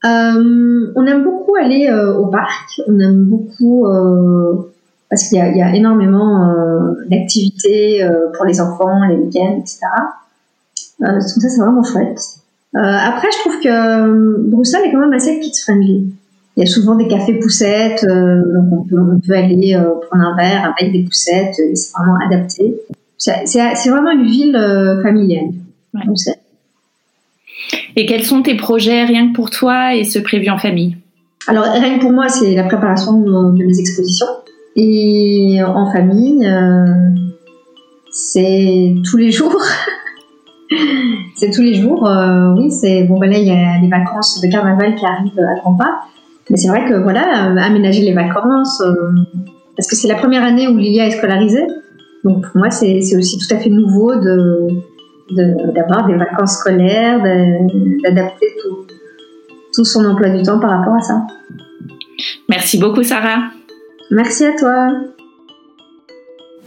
Euh, 0.05 0.91
on 0.95 1.05
aime 1.05 1.23
beaucoup 1.23 1.43
aller 1.55 1.87
euh, 1.89 2.13
au 2.13 2.27
parc. 2.27 2.81
On 2.87 2.99
aime 2.99 3.23
beaucoup 3.25 3.87
euh, 3.87 4.71
parce 5.09 5.29
qu'il 5.29 5.37
y 5.37 5.61
a, 5.61 5.75
énormément 5.75 6.53
d'activités 7.09 8.07
pour 8.35 8.45
les 8.45 8.59
enfants, 8.59 9.05
les 9.07 9.15
week-ends, 9.15 9.59
etc. 9.59 9.79
Euh, 11.01 11.05
donc 11.05 11.21
ça, 11.21 11.49
c'est 11.49 11.61
vraiment 11.61 11.83
chouette. 11.83 12.19
Après, 12.73 13.27
je 13.31 13.39
trouve 13.41 13.59
que 13.61 14.49
Bruxelles 14.49 14.85
est 14.85 14.91
quand 14.91 14.99
même 14.99 15.13
assez 15.13 15.39
kids-friendly. 15.39 16.11
Il 16.57 16.63
y 16.63 16.63
a 16.63 16.65
souvent 16.65 16.95
des 16.95 17.07
cafés 17.07 17.35
poussettes, 17.35 18.03
donc 18.03 18.65
on 18.71 18.83
peut, 18.83 18.99
on 18.99 19.19
peut 19.19 19.33
aller 19.33 19.79
prendre 20.09 20.23
un 20.23 20.35
verre 20.35 20.73
avec 20.75 20.91
des 20.91 21.03
poussettes, 21.03 21.59
et 21.59 21.75
c'est 21.75 21.91
vraiment 21.95 22.17
adapté. 22.25 22.75
C'est 23.45 23.89
vraiment 23.89 24.11
une 24.11 24.25
ville 24.25 24.55
euh, 24.55 25.01
familiale. 25.01 25.51
Ouais. 25.93 26.01
Et 27.95 28.05
quels 28.05 28.23
sont 28.23 28.41
tes 28.41 28.55
projets 28.55 29.05
rien 29.05 29.29
que 29.29 29.33
pour 29.33 29.49
toi 29.49 29.95
et 29.95 30.03
ceux 30.03 30.21
prévus 30.21 30.49
en 30.49 30.57
famille? 30.57 30.97
Alors, 31.47 31.65
rien 31.65 31.97
que 31.97 32.01
pour 32.01 32.11
moi, 32.11 32.27
c'est 32.27 32.53
la 32.53 32.63
préparation 32.63 33.19
de, 33.21 33.57
de 33.57 33.63
mes 33.63 33.79
expositions. 33.79 34.27
Et 34.75 35.59
en 35.63 35.91
famille, 35.91 36.45
euh, 36.45 36.85
c'est 38.11 38.95
tous 39.09 39.17
les 39.17 39.31
jours. 39.31 39.61
c'est 41.35 41.51
tous 41.51 41.61
les 41.61 41.75
jours. 41.75 42.07
euh, 42.07 42.53
oui, 42.57 42.71
c'est 42.71 43.03
bon. 43.03 43.19
Ben 43.19 43.29
là, 43.29 43.37
il 43.37 43.47
y 43.47 43.51
a 43.51 43.79
les 43.79 43.89
vacances 43.89 44.41
de 44.41 44.47
carnaval 44.49 44.95
qui 44.95 45.05
arrivent 45.05 45.39
à 45.39 45.59
grands 45.59 45.75
pas. 45.75 46.01
Mais 46.49 46.57
c'est 46.57 46.67
vrai 46.67 46.85
que 46.89 46.95
voilà, 46.95 47.53
aménager 47.63 48.01
les 48.01 48.13
vacances, 48.13 48.83
parce 49.77 49.87
que 49.87 49.95
c'est 49.95 50.09
la 50.09 50.15
première 50.15 50.43
année 50.43 50.67
où 50.67 50.75
Lilia 50.75 51.07
est 51.07 51.11
scolarisée. 51.11 51.65
Donc 52.23 52.41
pour 52.45 52.57
moi, 52.57 52.69
c'est 52.71 53.01
c'est 53.01 53.17
aussi 53.17 53.37
tout 53.37 53.53
à 53.53 53.57
fait 53.59 53.69
nouveau 53.69 54.15
de 54.15 54.67
de- 55.31 55.73
d'avoir 55.73 56.07
des 56.07 56.15
vacances 56.15 56.57
scolaires, 56.59 57.21
d'adapter 58.03 58.47
tout, 58.61 58.85
tout 59.73 59.85
son 59.85 60.05
emploi 60.05 60.29
du 60.29 60.43
temps 60.43 60.59
par 60.59 60.69
rapport 60.71 60.95
à 60.95 61.01
ça. 61.01 61.21
Merci 62.49 62.77
beaucoup 62.77 63.03
Sarah. 63.03 63.49
Merci 64.11 64.45
à 64.45 64.53
toi. 64.57 64.89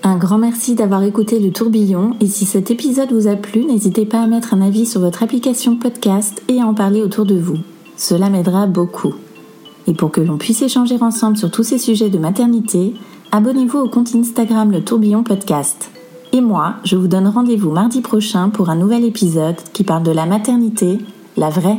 Un 0.03 0.17
grand 0.19 0.39
merci 0.39 0.75
d'avoir 0.75 1.03
écouté 1.03 1.39
le 1.41 1.51
tourbillon 1.53 2.17
et 2.21 2.27
si 2.27 2.45
cet 2.45 2.71
épisode 2.71 3.13
vous 3.13 3.27
a 3.29 3.35
plu, 3.37 3.65
n'hésitez 3.65 4.07
pas 4.07 4.21
à 4.21 4.27
mettre 4.27 4.55
un 4.55 4.61
avis 4.63 4.87
sur 4.87 5.01
votre 5.01 5.23
application 5.23 5.77
podcast 5.77 6.43
et 6.49 6.61
à 6.61 6.67
en 6.67 6.75
parler 6.75 7.03
autour 7.03 7.25
de 7.27 7.35
vous. 7.37 7.59
Cela 7.97 8.31
m'aidera 8.31 8.67
beaucoup. 8.67 9.15
Et 9.89 9.95
pour 9.95 10.11
que 10.11 10.21
l'on 10.21 10.37
puisse 10.39 10.63
échanger 10.63 10.97
ensemble 11.01 11.37
sur 11.37 11.51
tous 11.51 11.63
ces 11.63 11.79
sujets 11.79 12.09
de 12.11 12.19
maternité, 12.19 12.95
abonnez-vous 13.33 13.79
au 13.79 13.89
compte 13.89 14.15
Instagram 14.15 14.71
Le 14.71 14.83
Tourbillon 14.83 15.23
Podcast. 15.23 15.91
Et 16.33 16.41
moi, 16.41 16.75
je 16.85 16.97
vous 16.97 17.09
donne 17.09 17.29
rendez-vous 17.29 17.71
mardi 17.71 18.01
prochain 18.01 18.51
pour 18.51 18.71
un 18.71 18.77
nouvel 18.77 19.05
épisode 19.05 19.57
qui 19.73 19.85
parle 19.85 20.03
de 20.03 20.13
la 20.13 20.27
maternité 20.27 20.99
la 21.37 21.51
vraie. 21.51 21.79